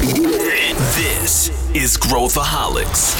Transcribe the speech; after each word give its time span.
This 0.00 1.52
is 1.74 1.94
Growthaholics. 1.98 3.14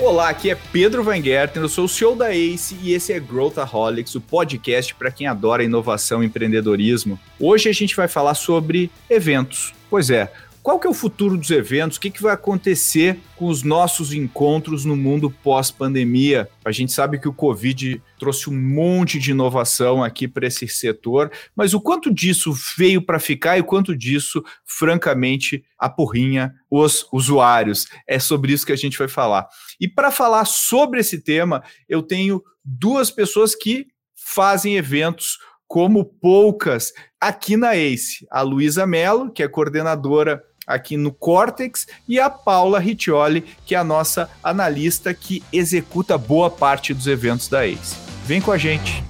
Olá, 0.00 0.30
aqui 0.30 0.50
é 0.50 0.56
Pedro 0.56 1.04
Van 1.04 1.22
Gerten, 1.22 1.62
eu 1.62 1.68
sou 1.68 1.84
o 1.84 1.88
CEO 1.88 2.16
da 2.16 2.34
ACE 2.34 2.76
e 2.82 2.92
esse 2.92 3.12
é 3.12 3.20
Growthaholics, 3.20 4.16
o 4.16 4.20
podcast 4.20 4.96
para 4.96 5.12
quem 5.12 5.28
adora 5.28 5.62
inovação 5.62 6.24
e 6.24 6.26
empreendedorismo. 6.26 7.20
Hoje 7.38 7.68
a 7.68 7.72
gente 7.72 7.94
vai 7.94 8.08
falar 8.08 8.34
sobre 8.34 8.90
eventos. 9.08 9.72
Pois 9.88 10.10
é, 10.10 10.32
qual 10.62 10.78
que 10.78 10.86
é 10.86 10.90
o 10.90 10.94
futuro 10.94 11.36
dos 11.36 11.50
eventos? 11.50 11.96
O 11.96 12.00
que, 12.00 12.10
que 12.10 12.22
vai 12.22 12.34
acontecer 12.34 13.18
com 13.36 13.46
os 13.46 13.62
nossos 13.62 14.12
encontros 14.12 14.84
no 14.84 14.96
mundo 14.96 15.30
pós-pandemia? 15.30 16.48
A 16.64 16.72
gente 16.72 16.92
sabe 16.92 17.18
que 17.18 17.28
o 17.28 17.32
Covid 17.32 18.02
trouxe 18.18 18.50
um 18.50 18.56
monte 18.56 19.18
de 19.18 19.30
inovação 19.30 20.02
aqui 20.02 20.28
para 20.28 20.46
esse 20.46 20.68
setor, 20.68 21.30
mas 21.54 21.72
o 21.74 21.80
quanto 21.80 22.12
disso 22.12 22.52
veio 22.76 23.00
para 23.00 23.18
ficar 23.18 23.56
e 23.56 23.60
o 23.60 23.64
quanto 23.64 23.96
disso, 23.96 24.42
francamente, 24.64 25.64
apurrinha 25.78 26.52
os 26.70 27.06
usuários? 27.12 27.86
É 28.06 28.18
sobre 28.18 28.52
isso 28.52 28.66
que 28.66 28.72
a 28.72 28.76
gente 28.76 28.98
vai 28.98 29.08
falar. 29.08 29.48
E 29.80 29.88
para 29.88 30.10
falar 30.10 30.44
sobre 30.44 31.00
esse 31.00 31.22
tema, 31.22 31.62
eu 31.88 32.02
tenho 32.02 32.42
duas 32.64 33.10
pessoas 33.10 33.54
que 33.54 33.86
fazem 34.14 34.76
eventos 34.76 35.38
como 35.68 36.04
poucas 36.04 36.92
aqui 37.20 37.56
na 37.56 37.76
ACE. 37.76 38.26
A 38.30 38.40
Luísa 38.40 38.86
Mello, 38.86 39.30
que 39.30 39.42
é 39.42 39.48
coordenadora 39.48 40.42
aqui 40.68 40.98
no 40.98 41.10
Cortex, 41.10 41.88
e 42.06 42.20
a 42.20 42.28
Paula 42.28 42.78
Riccioli, 42.78 43.42
que 43.64 43.74
é 43.74 43.78
a 43.78 43.82
nossa 43.82 44.30
analista 44.44 45.14
que 45.14 45.42
executa 45.50 46.18
boa 46.18 46.50
parte 46.50 46.92
dos 46.92 47.06
eventos 47.06 47.48
da 47.48 47.66
ACE. 47.66 47.96
Vem 48.26 48.42
com 48.42 48.52
a 48.52 48.58
gente. 48.58 49.02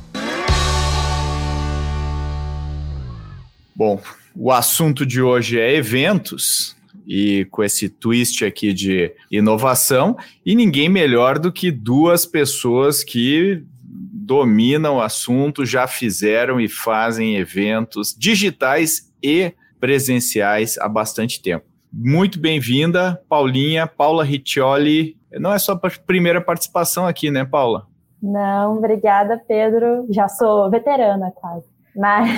Bom, 3.75 4.01
o 4.35 4.52
assunto 4.52 5.05
de 5.05 5.21
hoje 5.21 5.59
é 5.59 5.74
eventos, 5.74 6.77
e 7.07 7.45
com 7.51 7.65
esse 7.65 7.88
twist 7.88 8.45
aqui 8.45 8.73
de 8.73 9.13
inovação, 9.30 10.16
e 10.47 10.54
ninguém 10.54 10.88
melhor 10.88 11.38
do 11.38 11.51
que 11.51 11.71
duas 11.71 12.25
pessoas 12.25 13.02
que 13.02 13.65
dominam 13.82 14.97
o 14.97 15.01
assunto, 15.01 15.65
já 15.65 15.87
fizeram 15.87 16.60
e 16.60 16.69
fazem 16.69 17.37
eventos 17.37 18.15
digitais 18.16 19.10
e 19.23 19.54
presenciais 19.79 20.79
há 20.79 20.88
bastante 20.88 21.40
tempo. 21.40 21.66
Muito 21.93 22.38
bem-vinda, 22.38 23.21
Paulinha, 23.29 23.87
Paula 23.87 24.23
Riccioli. 24.23 25.16
Não 25.32 25.52
é 25.52 25.59
só 25.59 25.73
a 25.73 25.90
primeira 26.07 26.40
participação 26.40 27.07
aqui, 27.07 27.30
né, 27.30 27.45
Paula? 27.45 27.87
Não, 28.23 28.76
obrigada, 28.76 29.40
Pedro. 29.46 30.07
Já 30.10 30.29
sou 30.29 30.70
veterana 30.70 31.32
quase. 31.35 31.66
Mas 31.96 32.29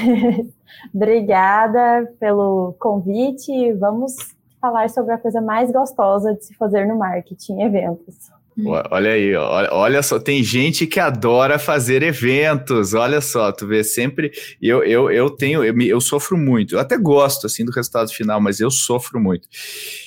obrigada 0.94 2.12
pelo 2.20 2.74
convite. 2.78 3.72
Vamos 3.74 4.14
falar 4.60 4.88
sobre 4.90 5.14
a 5.14 5.18
coisa 5.18 5.40
mais 5.40 5.72
gostosa 5.72 6.34
de 6.34 6.44
se 6.44 6.54
fazer 6.54 6.86
no 6.86 6.96
marketing, 6.96 7.60
eventos. 7.62 8.30
Olha 8.66 9.12
aí, 9.12 9.34
olha, 9.34 9.68
olha, 9.72 10.02
só, 10.02 10.18
tem 10.18 10.42
gente 10.42 10.86
que 10.86 11.00
adora 11.00 11.58
fazer 11.58 12.02
eventos. 12.02 12.94
Olha 12.94 13.20
só, 13.20 13.52
tu 13.52 13.66
vê 13.66 13.82
sempre. 13.82 14.30
Eu, 14.60 14.82
eu, 14.84 15.10
eu 15.10 15.30
tenho, 15.30 15.64
eu, 15.64 15.78
eu 15.80 16.00
sofro 16.00 16.36
muito. 16.36 16.74
Eu 16.74 16.80
até 16.80 16.96
gosto 16.96 17.46
assim 17.46 17.64
do 17.64 17.72
resultado 17.72 18.10
final, 18.10 18.40
mas 18.40 18.60
eu 18.60 18.70
sofro 18.70 19.20
muito. 19.20 19.48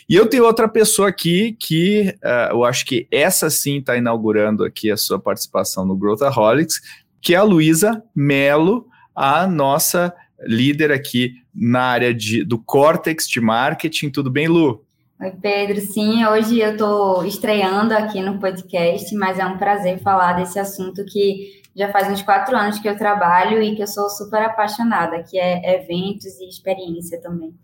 E 0.07 0.15
eu 0.15 0.25
tenho 0.27 0.45
outra 0.45 0.67
pessoa 0.67 1.09
aqui 1.09 1.55
que 1.59 2.15
uh, 2.23 2.51
eu 2.51 2.63
acho 2.63 2.85
que 2.85 3.07
essa 3.11 3.49
sim 3.49 3.79
está 3.79 3.97
inaugurando 3.97 4.63
aqui 4.63 4.91
a 4.91 4.97
sua 4.97 5.19
participação 5.19 5.85
no 5.85 5.95
Growthaholics, 5.95 6.81
que 7.21 7.33
é 7.33 7.37
a 7.37 7.43
Luísa 7.43 8.03
Melo, 8.15 8.87
a 9.15 9.47
nossa 9.47 10.13
líder 10.45 10.91
aqui 10.91 11.33
na 11.53 11.81
área 11.81 12.13
de, 12.13 12.43
do 12.43 12.57
Cortex 12.57 13.27
de 13.27 13.39
marketing. 13.39 14.09
Tudo 14.09 14.29
bem, 14.29 14.47
Lu? 14.47 14.83
Oi, 15.23 15.31
Pedro. 15.41 15.79
Sim, 15.79 16.25
hoje 16.25 16.59
eu 16.59 16.73
estou 16.73 17.25
estreando 17.25 17.93
aqui 17.93 18.19
no 18.19 18.39
podcast, 18.39 19.15
mas 19.15 19.39
é 19.39 19.45
um 19.45 19.57
prazer 19.57 19.99
falar 19.99 20.33
desse 20.33 20.59
assunto 20.59 21.05
que 21.05 21.61
já 21.73 21.89
faz 21.93 22.09
uns 22.09 22.21
quatro 22.21 22.57
anos 22.57 22.77
que 22.77 22.89
eu 22.89 22.97
trabalho 22.97 23.63
e 23.63 23.73
que 23.73 23.81
eu 23.81 23.87
sou 23.87 24.09
super 24.09 24.41
apaixonada, 24.41 25.23
que 25.23 25.39
é 25.39 25.75
eventos 25.75 26.37
e 26.41 26.49
experiência 26.49 27.21
também. 27.21 27.55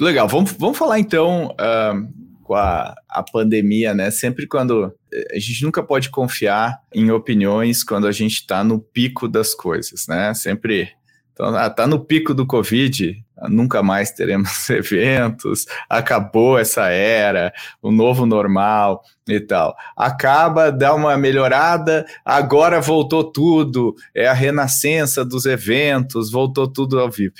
Legal, 0.00 0.26
vamos, 0.26 0.52
vamos 0.52 0.78
falar 0.78 1.00
então 1.00 1.48
uh, 1.48 2.42
com 2.42 2.54
a, 2.54 2.94
a 3.10 3.22
pandemia, 3.22 3.92
né? 3.92 4.10
Sempre 4.10 4.46
quando 4.46 4.90
a 5.30 5.38
gente 5.38 5.62
nunca 5.66 5.82
pode 5.82 6.08
confiar 6.08 6.80
em 6.94 7.10
opiniões 7.10 7.84
quando 7.84 8.06
a 8.06 8.12
gente 8.12 8.36
está 8.36 8.64
no 8.64 8.80
pico 8.80 9.28
das 9.28 9.54
coisas, 9.54 10.06
né? 10.08 10.32
Sempre 10.32 10.88
então, 11.34 11.56
ah, 11.56 11.68
tá 11.68 11.86
no 11.86 11.98
pico 11.98 12.32
do 12.32 12.46
Covid, 12.46 13.22
nunca 13.48 13.82
mais 13.82 14.10
teremos 14.10 14.68
eventos, 14.70 15.66
acabou 15.88 16.58
essa 16.58 16.88
era, 16.88 17.52
o 17.80 17.90
novo 17.90 18.26
normal 18.26 19.02
e 19.28 19.40
tal. 19.40 19.74
Acaba, 19.96 20.70
dá 20.70 20.94
uma 20.94 21.16
melhorada, 21.16 22.04
agora 22.24 22.80
voltou 22.80 23.24
tudo, 23.24 23.94
é 24.14 24.26
a 24.26 24.32
renascença 24.32 25.24
dos 25.24 25.46
eventos, 25.46 26.30
voltou 26.30 26.66
tudo 26.66 26.98
ao 26.98 27.10
vivo. 27.10 27.34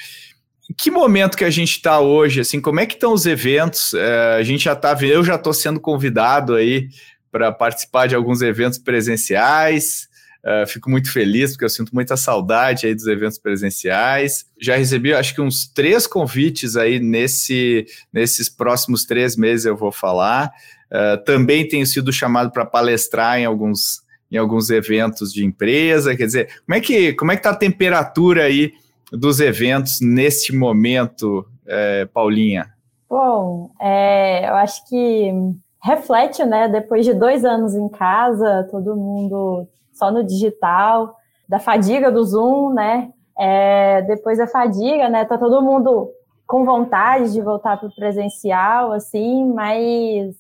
Que 0.79 0.91
momento 0.91 1.37
que 1.37 1.45
a 1.45 1.51
gente 1.51 1.73
está 1.73 2.01
hoje? 2.01 2.41
Assim, 2.41 2.61
como 2.61 2.81
é 2.81 2.87
que 2.87 2.95
estão 2.95 3.13
os 3.13 3.27
eventos? 3.27 3.93
É, 3.95 4.37
a 4.39 4.43
gente 4.43 4.65
já 4.65 4.73
está, 4.73 4.97
eu 5.03 5.23
já 5.23 5.35
estou 5.35 5.53
sendo 5.53 5.81
convidado 5.81 6.55
aí 6.55 6.89
para 7.31 7.51
participar 7.53 8.07
de 8.07 8.15
alguns 8.15 8.43
eventos 8.43 8.79
presenciais. 8.79 10.09
Uh, 10.45 10.67
fico 10.67 10.91
muito 10.91 11.13
feliz 11.13 11.53
porque 11.53 11.65
eu 11.65 11.69
sinto 11.69 11.95
muita 11.95 12.17
saudade 12.17 12.87
aí 12.87 12.95
dos 12.95 13.07
eventos 13.07 13.39
presenciais. 13.39 14.45
Já 14.61 14.77
recebi, 14.77 15.15
acho 15.15 15.35
que 15.35 15.41
uns 15.41 15.67
três 15.67 16.07
convites 16.07 16.77
aí 16.77 16.99
nesse, 16.99 17.87
nesses 18.13 18.49
próximos 18.49 19.05
três 19.05 19.37
meses 19.37 19.67
eu 19.67 19.77
vou 19.77 19.93
falar. 19.93 20.51
Uh, 20.91 21.23
também 21.25 21.67
tenho 21.67 21.87
sido 21.87 22.13
chamado 22.13 22.51
para 22.51 22.67
palestrar 22.67 23.39
em 23.39 23.45
alguns, 23.45 24.03
em 24.31 24.37
alguns 24.37 24.69
eventos 24.69 25.33
de 25.33 25.45
empresa. 25.45 26.17
Quer 26.17 26.27
dizer, 26.27 26.49
como 26.67 26.77
é 26.77 26.81
que 26.81 27.13
como 27.13 27.31
é 27.31 27.37
que 27.37 27.41
está 27.41 27.51
a 27.51 27.57
temperatura 27.57 28.45
aí 28.45 28.73
dos 29.13 29.41
eventos 29.41 30.01
neste 30.01 30.55
momento, 30.55 31.47
eh, 31.67 32.07
Paulinha? 32.13 32.73
Bom, 33.09 33.71
é, 33.79 34.49
eu 34.49 34.55
acho 34.55 34.89
que 34.89 35.31
reflete, 35.83 36.45
né? 36.45 36.67
Depois 36.69 37.05
de 37.05 37.13
dois 37.13 37.45
anos 37.45 37.75
em 37.75 37.89
casa, 37.91 38.67
todo 38.71 38.97
mundo 38.97 39.69
só 39.93 40.11
no 40.11 40.25
digital, 40.25 41.17
da 41.49 41.59
fadiga 41.59 42.11
do 42.11 42.25
Zoom, 42.25 42.73
né? 42.73 43.11
É, 43.39 44.03
depois 44.03 44.39
da 44.39 44.47
fadiga, 44.47 45.09
né? 45.09 45.25
Tá 45.25 45.39
todo 45.39 45.63
mundo 45.63 46.11
com 46.47 46.65
vontade 46.65 47.33
de 47.33 47.41
voltar 47.41 47.79
para 47.79 47.89
o 47.89 47.95
presencial, 47.95 48.93
assim, 48.93 49.53
mas 49.53 50.35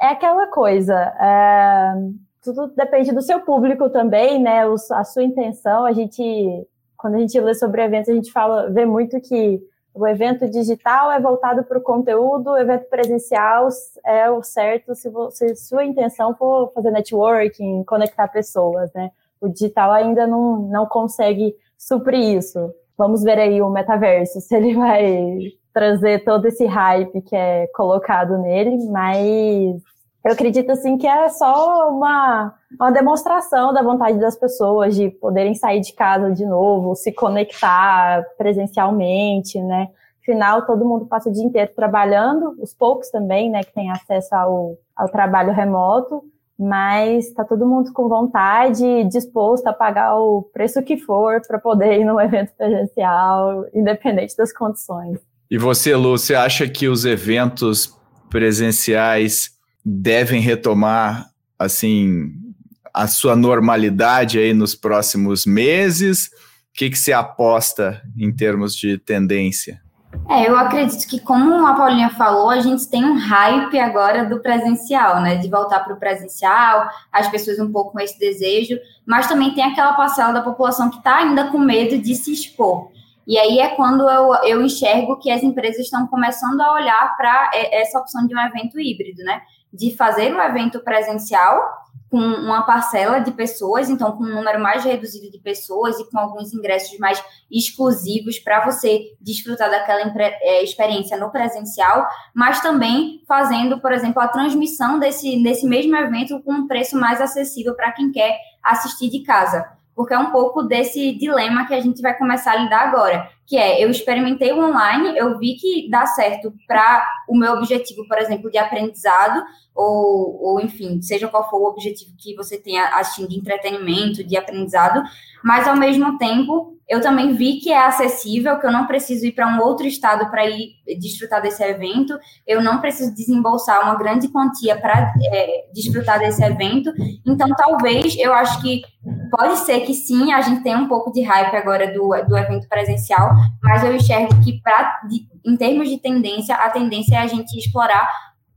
é 0.00 0.06
aquela 0.06 0.46
coisa. 0.46 0.94
É, 0.94 1.94
tudo 2.42 2.68
depende 2.74 3.12
do 3.12 3.22
seu 3.22 3.40
público 3.40 3.90
também, 3.90 4.40
né? 4.40 4.62
a 4.92 5.04
sua 5.04 5.24
intenção. 5.24 5.84
A 5.84 5.92
gente, 5.92 6.66
quando 6.96 7.16
a 7.16 7.18
gente 7.18 7.38
lê 7.40 7.54
sobre 7.54 7.82
eventos, 7.82 8.08
a 8.08 8.14
gente 8.14 8.32
fala, 8.32 8.70
vê 8.70 8.86
muito 8.86 9.20
que 9.20 9.60
o 9.94 10.06
evento 10.06 10.48
digital 10.48 11.10
é 11.10 11.20
voltado 11.20 11.64
para 11.64 11.78
o 11.78 11.82
conteúdo, 11.82 12.50
o 12.50 12.56
evento 12.56 12.88
presencial 12.88 13.68
é 14.04 14.30
o 14.30 14.42
certo 14.42 14.94
se, 14.94 15.10
você, 15.10 15.54
se 15.54 15.68
sua 15.68 15.84
intenção 15.84 16.34
for 16.34 16.72
fazer 16.72 16.90
networking, 16.90 17.82
conectar 17.84 18.28
pessoas, 18.28 18.92
né? 18.92 19.10
O 19.40 19.48
digital 19.48 19.92
ainda 19.92 20.26
não, 20.26 20.58
não 20.58 20.86
consegue 20.86 21.54
suprir 21.76 22.36
isso. 22.36 22.72
Vamos 22.96 23.22
ver 23.22 23.38
aí 23.38 23.62
o 23.62 23.70
metaverso, 23.70 24.40
se 24.42 24.54
ele 24.54 24.74
vai 24.74 25.52
trazer 25.72 26.24
todo 26.24 26.46
esse 26.46 26.66
hype 26.66 27.20
que 27.22 27.36
é 27.36 27.66
colocado 27.68 28.38
nele, 28.38 28.84
mas 28.90 29.80
eu 30.24 30.32
acredito 30.32 30.70
assim 30.70 30.98
que 30.98 31.06
é 31.06 31.28
só 31.28 31.88
uma, 31.90 32.54
uma 32.78 32.90
demonstração 32.90 33.72
da 33.72 33.82
vontade 33.82 34.18
das 34.18 34.36
pessoas 34.36 34.94
de 34.94 35.10
poderem 35.10 35.54
sair 35.54 35.80
de 35.80 35.92
casa 35.92 36.32
de 36.32 36.44
novo, 36.44 36.94
se 36.94 37.12
conectar 37.12 38.22
presencialmente, 38.36 39.60
né? 39.60 39.88
Afinal, 40.20 40.66
todo 40.66 40.84
mundo 40.84 41.06
passa 41.06 41.30
o 41.30 41.32
dia 41.32 41.42
inteiro 41.42 41.72
trabalhando, 41.74 42.54
os 42.60 42.74
poucos 42.74 43.08
também, 43.10 43.50
né, 43.50 43.62
que 43.62 43.72
têm 43.72 43.90
acesso 43.90 44.34
ao, 44.34 44.76
ao 44.94 45.08
trabalho 45.08 45.54
remoto, 45.54 46.22
mas 46.58 47.28
está 47.28 47.44
todo 47.44 47.66
mundo 47.66 47.92
com 47.94 48.08
vontade, 48.08 49.04
disposto 49.04 49.66
a 49.68 49.72
pagar 49.72 50.18
o 50.18 50.42
preço 50.52 50.82
que 50.82 50.98
for 50.98 51.40
para 51.46 51.58
poder 51.58 52.00
ir 52.00 52.04
num 52.04 52.20
evento 52.20 52.52
presencial, 52.58 53.64
independente 53.72 54.36
das 54.36 54.52
condições. 54.52 55.18
E 55.50 55.56
você, 55.56 55.96
Lu, 55.96 56.18
você 56.18 56.34
acha 56.34 56.68
que 56.68 56.88
os 56.88 57.06
eventos 57.06 57.96
presenciais 58.28 59.52
devem 59.82 60.42
retomar 60.42 61.30
assim 61.58 62.47
a 62.92 63.06
sua 63.06 63.36
normalidade 63.36 64.38
aí 64.38 64.52
nos 64.52 64.74
próximos 64.74 65.46
meses? 65.46 66.26
O 66.26 66.30
que, 66.74 66.90
que 66.90 66.98
você 66.98 67.12
aposta 67.12 68.02
em 68.16 68.32
termos 68.32 68.74
de 68.74 68.98
tendência? 68.98 69.80
É, 70.28 70.48
eu 70.48 70.56
acredito 70.56 71.06
que, 71.06 71.20
como 71.20 71.66
a 71.66 71.74
Paulinha 71.74 72.10
falou, 72.10 72.50
a 72.50 72.60
gente 72.60 72.88
tem 72.88 73.04
um 73.04 73.18
hype 73.18 73.78
agora 73.78 74.24
do 74.24 74.40
presencial, 74.40 75.20
né? 75.20 75.36
De 75.36 75.48
voltar 75.48 75.80
para 75.80 75.94
o 75.94 75.98
presencial, 75.98 76.88
as 77.12 77.28
pessoas 77.28 77.58
um 77.58 77.70
pouco 77.70 77.92
com 77.92 78.00
esse 78.00 78.18
desejo, 78.18 78.78
mas 79.06 79.26
também 79.26 79.54
tem 79.54 79.64
aquela 79.64 79.92
parcela 79.94 80.32
da 80.32 80.42
população 80.42 80.90
que 80.90 80.98
está 80.98 81.16
ainda 81.16 81.50
com 81.50 81.58
medo 81.58 81.98
de 81.98 82.14
se 82.14 82.32
expor. 82.32 82.90
E 83.26 83.38
aí 83.38 83.58
é 83.58 83.68
quando 83.68 84.08
eu, 84.08 84.34
eu 84.44 84.62
enxergo 84.62 85.18
que 85.18 85.30
as 85.30 85.42
empresas 85.42 85.84
estão 85.84 86.06
começando 86.06 86.60
a 86.60 86.72
olhar 86.72 87.14
para 87.16 87.50
essa 87.54 87.98
opção 87.98 88.26
de 88.26 88.34
um 88.34 88.40
evento 88.40 88.80
híbrido, 88.80 89.22
né? 89.22 89.42
De 89.72 89.94
fazer 89.94 90.34
um 90.34 90.40
evento 90.40 90.80
presencial 90.80 91.60
com 92.10 92.18
uma 92.18 92.62
parcela 92.62 93.18
de 93.18 93.30
pessoas, 93.32 93.90
então 93.90 94.12
com 94.12 94.24
um 94.24 94.34
número 94.34 94.60
mais 94.60 94.84
reduzido 94.84 95.30
de 95.30 95.38
pessoas 95.38 95.98
e 95.98 96.10
com 96.10 96.18
alguns 96.18 96.52
ingressos 96.54 96.98
mais 96.98 97.22
exclusivos 97.50 98.38
para 98.38 98.64
você 98.64 99.12
desfrutar 99.20 99.70
daquela 99.70 100.00
é, 100.18 100.62
experiência 100.62 101.18
no 101.18 101.30
presencial, 101.30 102.06
mas 102.34 102.60
também 102.60 103.22
fazendo, 103.26 103.80
por 103.80 103.92
exemplo, 103.92 104.22
a 104.22 104.28
transmissão 104.28 104.98
desse, 104.98 105.42
desse 105.42 105.66
mesmo 105.66 105.94
evento 105.96 106.40
com 106.42 106.52
um 106.52 106.66
preço 106.66 106.98
mais 106.98 107.20
acessível 107.20 107.74
para 107.74 107.92
quem 107.92 108.10
quer 108.10 108.38
assistir 108.62 109.10
de 109.10 109.22
casa. 109.22 109.68
Porque 109.94 110.14
é 110.14 110.18
um 110.18 110.30
pouco 110.30 110.62
desse 110.62 111.12
dilema 111.18 111.66
que 111.66 111.74
a 111.74 111.80
gente 111.80 112.00
vai 112.00 112.16
começar 112.16 112.52
a 112.52 112.56
lidar 112.56 112.88
agora, 112.88 113.28
que 113.48 113.56
é, 113.56 113.82
eu 113.82 113.90
experimentei 113.90 114.52
o 114.52 114.62
online, 114.62 115.16
eu 115.16 115.38
vi 115.38 115.54
que 115.54 115.88
dá 115.88 116.04
certo 116.04 116.52
para 116.66 117.02
o 117.26 117.34
meu 117.34 117.54
objetivo, 117.54 118.06
por 118.06 118.18
exemplo, 118.18 118.50
de 118.50 118.58
aprendizado, 118.58 119.42
ou, 119.74 120.38
ou 120.42 120.60
enfim, 120.60 121.00
seja 121.00 121.28
qual 121.28 121.48
for 121.48 121.56
o 121.62 121.70
objetivo 121.70 122.12
que 122.18 122.36
você 122.36 122.58
tenha 122.58 122.84
assistindo 122.98 123.30
de 123.30 123.38
entretenimento, 123.38 124.22
de 124.22 124.36
aprendizado, 124.36 125.02
mas 125.42 125.66
ao 125.66 125.74
mesmo 125.74 126.18
tempo 126.18 126.76
eu 126.86 127.00
também 127.00 127.34
vi 127.34 127.58
que 127.58 127.72
é 127.72 127.86
acessível, 127.86 128.58
que 128.58 128.66
eu 128.66 128.72
não 128.72 128.86
preciso 128.86 129.24
ir 129.24 129.32
para 129.32 129.46
um 129.46 129.60
outro 129.60 129.86
estado 129.86 130.30
para 130.30 130.46
ir 130.46 130.72
desfrutar 130.98 131.40
desse 131.40 131.62
evento, 131.62 132.18
eu 132.46 132.62
não 132.62 132.80
preciso 132.80 133.14
desembolsar 133.14 133.82
uma 133.82 133.94
grande 133.94 134.28
quantia 134.28 134.78
para 134.78 135.10
é, 135.32 135.66
desfrutar 135.72 136.18
desse 136.18 136.42
evento. 136.42 136.90
Então, 137.26 137.48
talvez, 137.56 138.16
eu 138.18 138.32
acho 138.32 138.60
que 138.60 138.82
pode 139.30 139.58
ser 139.58 139.80
que 139.80 139.94
sim, 139.94 140.32
a 140.32 140.40
gente 140.40 140.62
tenha 140.62 140.78
um 140.78 140.88
pouco 140.88 141.12
de 141.12 141.22
hype 141.22 141.54
agora 141.54 141.92
do, 141.92 142.10
do 142.26 142.36
evento 142.36 142.68
presencial, 142.68 143.32
mas 143.62 143.84
eu 143.84 143.94
enxergo 143.94 144.40
que, 144.42 144.60
pra, 144.60 145.00
de, 145.08 145.26
em 145.44 145.56
termos 145.56 145.88
de 145.88 145.98
tendência, 145.98 146.54
a 146.54 146.70
tendência 146.70 147.16
é 147.16 147.18
a 147.18 147.26
gente 147.26 147.56
explorar 147.58 148.08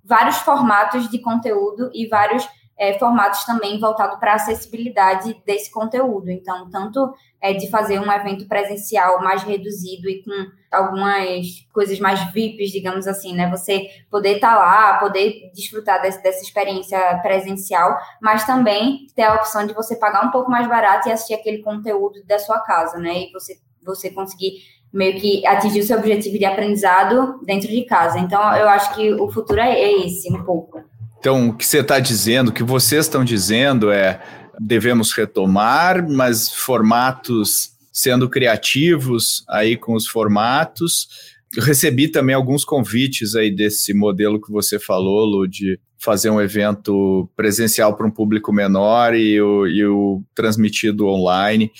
vários 0.03 0.37
formatos 0.37 1.09
de 1.09 1.19
conteúdo 1.19 1.89
e 1.93 2.07
vários 2.07 2.47
é, 2.81 2.97
formatos 2.97 3.43
também 3.43 3.79
voltados 3.79 4.17
para 4.17 4.31
a 4.31 4.35
acessibilidade 4.37 5.39
desse 5.45 5.69
conteúdo. 5.69 6.31
Então, 6.31 6.67
tanto 6.67 7.13
é, 7.39 7.53
de 7.53 7.69
fazer 7.69 7.99
um 7.99 8.11
evento 8.11 8.47
presencial 8.47 9.21
mais 9.21 9.43
reduzido 9.43 10.09
e 10.09 10.23
com 10.23 10.31
algumas 10.71 11.45
coisas 11.71 11.99
mais 11.99 12.19
VIPs, 12.33 12.71
digamos 12.71 13.05
assim, 13.05 13.35
né? 13.35 13.47
Você 13.51 13.87
poder 14.09 14.37
estar 14.37 14.55
tá 14.55 14.57
lá, 14.57 14.97
poder 14.97 15.51
desfrutar 15.53 16.01
desse, 16.01 16.23
dessa 16.23 16.41
experiência 16.41 17.19
presencial, 17.21 17.99
mas 18.19 18.47
também 18.47 19.05
ter 19.15 19.23
a 19.23 19.35
opção 19.35 19.67
de 19.67 19.75
você 19.75 19.95
pagar 19.95 20.25
um 20.25 20.31
pouco 20.31 20.49
mais 20.49 20.67
barato 20.67 21.07
e 21.07 21.11
assistir 21.11 21.35
aquele 21.35 21.59
conteúdo 21.59 22.25
da 22.25 22.39
sua 22.39 22.61
casa, 22.61 22.97
né? 22.97 23.25
E 23.25 23.31
você, 23.31 23.59
você 23.85 24.09
conseguir 24.09 24.53
meio 24.91 25.21
que 25.21 25.45
atingir 25.45 25.81
o 25.81 25.83
seu 25.83 25.99
objetivo 25.99 26.39
de 26.39 26.45
aprendizado 26.45 27.39
dentro 27.45 27.67
de 27.67 27.83
casa. 27.83 28.17
Então, 28.17 28.41
eu 28.55 28.67
acho 28.67 28.95
que 28.95 29.13
o 29.13 29.31
futuro 29.31 29.59
é 29.59 30.03
esse, 30.03 30.33
um 30.33 30.43
pouco. 30.43 30.81
Então, 31.21 31.49
o 31.49 31.53
que 31.53 31.63
você 31.63 31.81
está 31.81 31.99
dizendo, 31.99 32.47
o 32.47 32.51
que 32.51 32.63
vocês 32.63 33.05
estão 33.05 33.23
dizendo 33.23 33.91
é 33.91 34.19
devemos 34.59 35.11
retomar, 35.11 36.09
mas 36.09 36.51
formatos 36.51 37.73
sendo 37.93 38.27
criativos 38.27 39.43
aí 39.47 39.77
com 39.77 39.93
os 39.93 40.07
formatos. 40.07 41.07
Eu 41.55 41.61
recebi 41.61 42.07
também 42.07 42.33
alguns 42.33 42.65
convites 42.65 43.35
aí 43.35 43.51
desse 43.51 43.93
modelo 43.93 44.41
que 44.41 44.51
você 44.51 44.79
falou, 44.79 45.23
Lu, 45.23 45.47
de 45.47 45.79
fazer 45.99 46.31
um 46.31 46.41
evento 46.41 47.29
presencial 47.35 47.95
para 47.95 48.07
um 48.07 48.11
público 48.11 48.51
menor 48.51 49.13
e 49.13 49.39
o, 49.39 49.67
e 49.67 49.85
o 49.85 50.23
transmitido 50.33 51.05
online. 51.05 51.71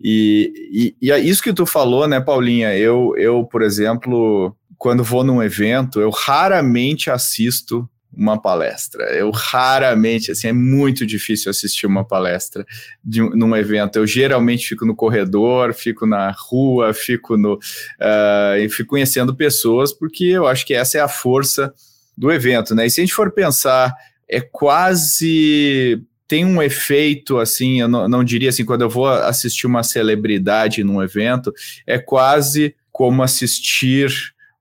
E, 0.00 0.52
e, 0.72 0.96
e, 1.06 1.12
é 1.12 1.20
isso 1.20 1.40
que 1.40 1.52
tu 1.52 1.64
falou, 1.64 2.08
né, 2.08 2.20
Paulinha? 2.20 2.76
Eu, 2.76 3.14
eu, 3.16 3.44
por 3.44 3.62
exemplo, 3.62 4.56
quando 4.76 5.04
vou 5.04 5.22
num 5.22 5.40
evento, 5.40 6.00
eu 6.00 6.10
raramente 6.10 7.10
assisto 7.10 7.88
uma 8.18 8.40
palestra. 8.40 9.04
Eu 9.14 9.30
raramente, 9.30 10.32
assim, 10.32 10.48
é 10.48 10.52
muito 10.52 11.06
difícil 11.06 11.50
assistir 11.50 11.86
uma 11.86 12.04
palestra 12.04 12.66
de, 13.02 13.20
num 13.20 13.54
evento. 13.54 13.96
Eu 13.96 14.06
geralmente 14.06 14.66
fico 14.66 14.84
no 14.84 14.96
corredor, 14.96 15.72
fico 15.72 16.04
na 16.04 16.34
rua, 16.36 16.92
fico 16.92 17.36
no 17.36 17.54
uh, 17.54 18.58
e 18.58 18.68
fico 18.68 18.90
conhecendo 18.90 19.36
pessoas, 19.36 19.92
porque 19.92 20.24
eu 20.24 20.48
acho 20.48 20.66
que 20.66 20.74
essa 20.74 20.98
é 20.98 21.00
a 21.00 21.06
força 21.06 21.72
do 22.16 22.32
evento, 22.32 22.74
né? 22.74 22.86
E 22.86 22.90
se 22.90 23.00
a 23.00 23.04
gente 23.04 23.14
for 23.14 23.30
pensar, 23.30 23.94
é 24.28 24.40
quase 24.40 26.02
tem 26.26 26.44
um 26.44 26.60
efeito 26.60 27.38
assim, 27.38 27.80
eu 27.80 27.88
não, 27.88 28.06
não 28.08 28.24
diria 28.24 28.50
assim, 28.50 28.64
quando 28.64 28.82
eu 28.82 28.90
vou 28.90 29.06
assistir 29.06 29.66
uma 29.66 29.82
celebridade 29.82 30.84
num 30.84 31.02
evento, 31.02 31.54
é 31.86 31.98
quase 31.98 32.74
como 32.90 33.22
assistir 33.22 34.10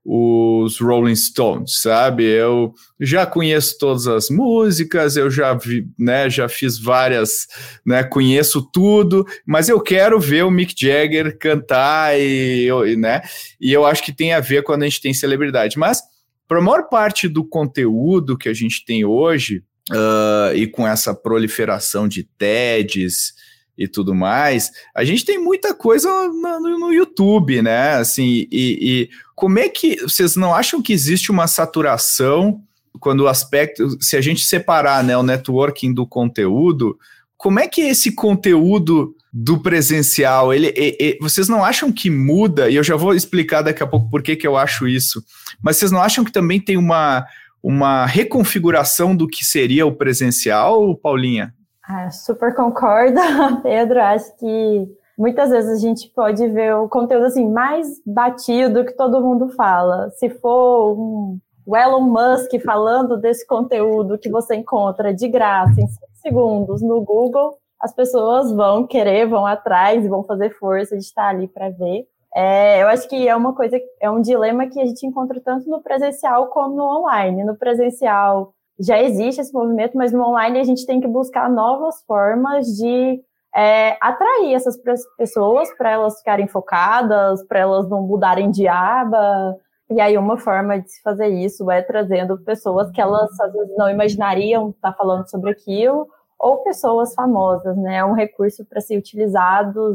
os 0.10 0.80
Rolling 0.80 1.18
Stones, 1.18 1.82
sabe? 1.82 2.24
Eu 2.24 2.74
já 2.98 3.26
conheço 3.26 3.78
todas 3.78 4.08
as 4.08 4.30
músicas, 4.30 5.18
eu 5.18 5.30
já 5.30 5.54
vi, 5.54 5.86
né, 6.00 6.30
já 6.30 6.48
fiz 6.48 6.80
várias, 6.80 7.46
né, 7.86 8.06
conheço 8.06 8.62
tudo, 8.72 9.26
mas 9.46 9.68
eu 9.68 9.82
quero 9.82 10.18
ver 10.18 10.46
o 10.46 10.50
Mick 10.50 10.74
Jagger 10.80 11.38
cantar 11.38 12.18
e, 12.18 12.70
né? 12.96 13.22
E 13.60 13.74
eu 13.74 13.86
acho 13.86 14.02
que 14.02 14.14
tem 14.14 14.34
a 14.34 14.40
ver 14.40 14.64
quando 14.64 14.84
a 14.84 14.86
gente 14.86 15.02
tem 15.02 15.14
celebridade, 15.14 15.78
mas 15.78 16.02
para 16.48 16.60
a 16.60 16.62
maior 16.62 16.84
parte 16.84 17.28
do 17.28 17.44
conteúdo 17.44 18.38
que 18.38 18.48
a 18.48 18.54
gente 18.54 18.86
tem 18.86 19.04
hoje, 19.04 19.62
uh, 19.92 20.56
e 20.56 20.68
com 20.68 20.88
essa 20.88 21.14
proliferação 21.14 22.08
de 22.08 22.24
TEDs, 22.24 23.34
e 23.78 23.88
tudo 23.88 24.16
mais, 24.16 24.72
a 24.96 25.04
gente 25.04 25.24
tem 25.24 25.38
muita 25.38 25.74
coisa 25.74 26.10
no, 26.10 26.80
no 26.80 26.94
YouTube, 26.94 27.62
né? 27.62 27.92
Assim, 27.96 28.48
e, 28.52 28.80
e, 28.82 29.10
como 29.36 29.60
é 29.60 29.70
que 29.70 30.02
vocês 30.02 30.36
não 30.36 30.54
acham 30.54 30.82
que 30.82 30.92
existe 30.92 31.32
uma 31.32 31.48
saturação 31.48 32.62
quando 33.00 33.22
o 33.22 33.28
aspecto, 33.28 34.02
se 34.02 34.18
a 34.18 34.22
gente 34.22 34.44
separar 34.44 35.04
né, 35.04 35.16
o 35.16 35.22
networking 35.22 35.94
do 35.94 36.08
conteúdo, 36.08 36.98
como 37.38 37.60
é 37.60 37.68
que 37.68 37.82
esse 37.82 38.12
conteúdo 38.12 39.16
do 39.32 39.62
presencial, 39.62 40.52
ele, 40.52 40.74
ele, 40.76 41.18
vocês 41.22 41.48
não 41.48 41.64
acham 41.64 41.92
que 41.92 42.10
muda? 42.10 42.72
E 42.72 42.76
eu 42.76 42.84
já 42.84 42.96
vou 42.96 43.14
explicar 43.14 43.62
daqui 43.62 43.84
a 43.84 43.88
pouco 43.88 44.10
por 44.10 44.24
que, 44.24 44.36
que 44.36 44.48
eu 44.48 44.58
acho 44.58 44.88
isso, 44.88 45.24
mas 45.62 45.78
vocês 45.78 45.92
não 45.92 46.02
acham 46.02 46.24
que 46.24 46.32
também 46.32 46.60
tem 46.60 46.76
uma, 46.76 47.24
uma 47.62 48.08
reconfiguração 48.08 49.16
do 49.16 49.28
que 49.28 49.46
seria 49.46 49.86
o 49.86 49.96
presencial, 49.96 50.96
Paulinha? 50.96 51.54
Ah, 51.88 52.12
super 52.12 52.54
concordo, 52.54 53.20
Pedro. 53.64 54.02
Acho 54.02 54.36
que 54.38 54.88
muitas 55.18 55.50
vezes 55.50 55.72
a 55.72 55.80
gente 55.80 56.10
pode 56.10 56.46
ver 56.50 56.76
o 56.76 56.90
conteúdo 56.90 57.26
assim 57.26 57.50
mais 57.50 57.88
batido 58.06 58.84
que 58.84 58.92
todo 58.92 59.22
mundo 59.22 59.48
fala. 59.50 60.10
Se 60.12 60.30
for 60.30 61.00
um, 61.00 61.40
o 61.66 61.78
Elon 61.78 62.02
Musk 62.02 62.62
falando 62.66 63.16
desse 63.16 63.48
conteúdo 63.48 64.18
que 64.18 64.30
você 64.30 64.56
encontra 64.56 65.14
de 65.14 65.30
graça 65.30 65.80
em 65.80 65.88
5 65.88 66.08
segundos 66.16 66.82
no 66.82 67.00
Google, 67.02 67.58
as 67.80 67.94
pessoas 67.94 68.52
vão 68.52 68.86
querer, 68.86 69.26
vão 69.26 69.46
atrás 69.46 70.06
vão 70.06 70.24
fazer 70.24 70.50
força 70.58 70.98
de 70.98 71.04
estar 71.04 71.30
ali 71.30 71.48
para 71.48 71.70
ver. 71.70 72.06
É, 72.36 72.84
eu 72.84 72.88
acho 72.90 73.08
que 73.08 73.28
é 73.28 73.36
uma 73.36 73.54
coisa, 73.54 73.80
é 74.02 74.10
um 74.10 74.22
dilema 74.22 74.68
que 74.68 74.80
a 74.80 74.86
gente 74.86 75.08
encontra 75.08 75.40
tanto 75.40 75.70
no 75.70 75.82
presencial 75.82 76.48
como 76.48 76.76
no 76.76 76.84
online. 76.84 77.46
No 77.46 77.56
presencial, 77.56 78.54
já 78.80 79.02
existe 79.02 79.42
esse 79.42 79.54
movimento, 79.54 79.98
mas 79.98 80.12
no 80.12 80.24
online 80.24 80.60
a 80.60 80.64
gente 80.64 80.86
tem 80.86 81.00
que 81.00 81.08
buscar 81.08 81.50
novas 81.50 82.04
formas 82.06 82.68
de 82.68 83.20
é, 83.56 83.98
atrair 84.00 84.54
essas 84.54 84.78
pessoas 85.18 85.76
para 85.78 85.92
elas 85.92 86.20
ficarem 86.20 86.48
focadas, 86.48 87.44
para 87.48 87.60
elas 87.60 87.90
não 87.90 88.04
mudarem 88.04 88.52
de 88.52 88.68
aba. 88.68 89.56
E 89.90 90.00
aí 90.00 90.18
uma 90.18 90.38
forma 90.38 90.80
de 90.80 90.92
se 90.92 91.02
fazer 91.02 91.28
isso 91.28 91.72
é 91.72 91.82
trazendo 91.82 92.38
pessoas 92.44 92.92
que 92.92 93.02
elas 93.02 93.40
às 93.40 93.54
vezes 93.54 93.76
não 93.78 93.90
imaginariam 93.90 94.70
estar 94.70 94.92
tá 94.92 94.98
falando 94.98 95.28
sobre 95.30 95.52
aquilo, 95.52 96.08
ou 96.38 96.58
pessoas 96.58 97.16
famosas, 97.16 97.76
né? 97.78 97.98
É 97.98 98.06
um 98.06 98.14
recurso 98.14 98.64
para 98.66 98.80
ser 98.80 98.98
utilizado 98.98 99.92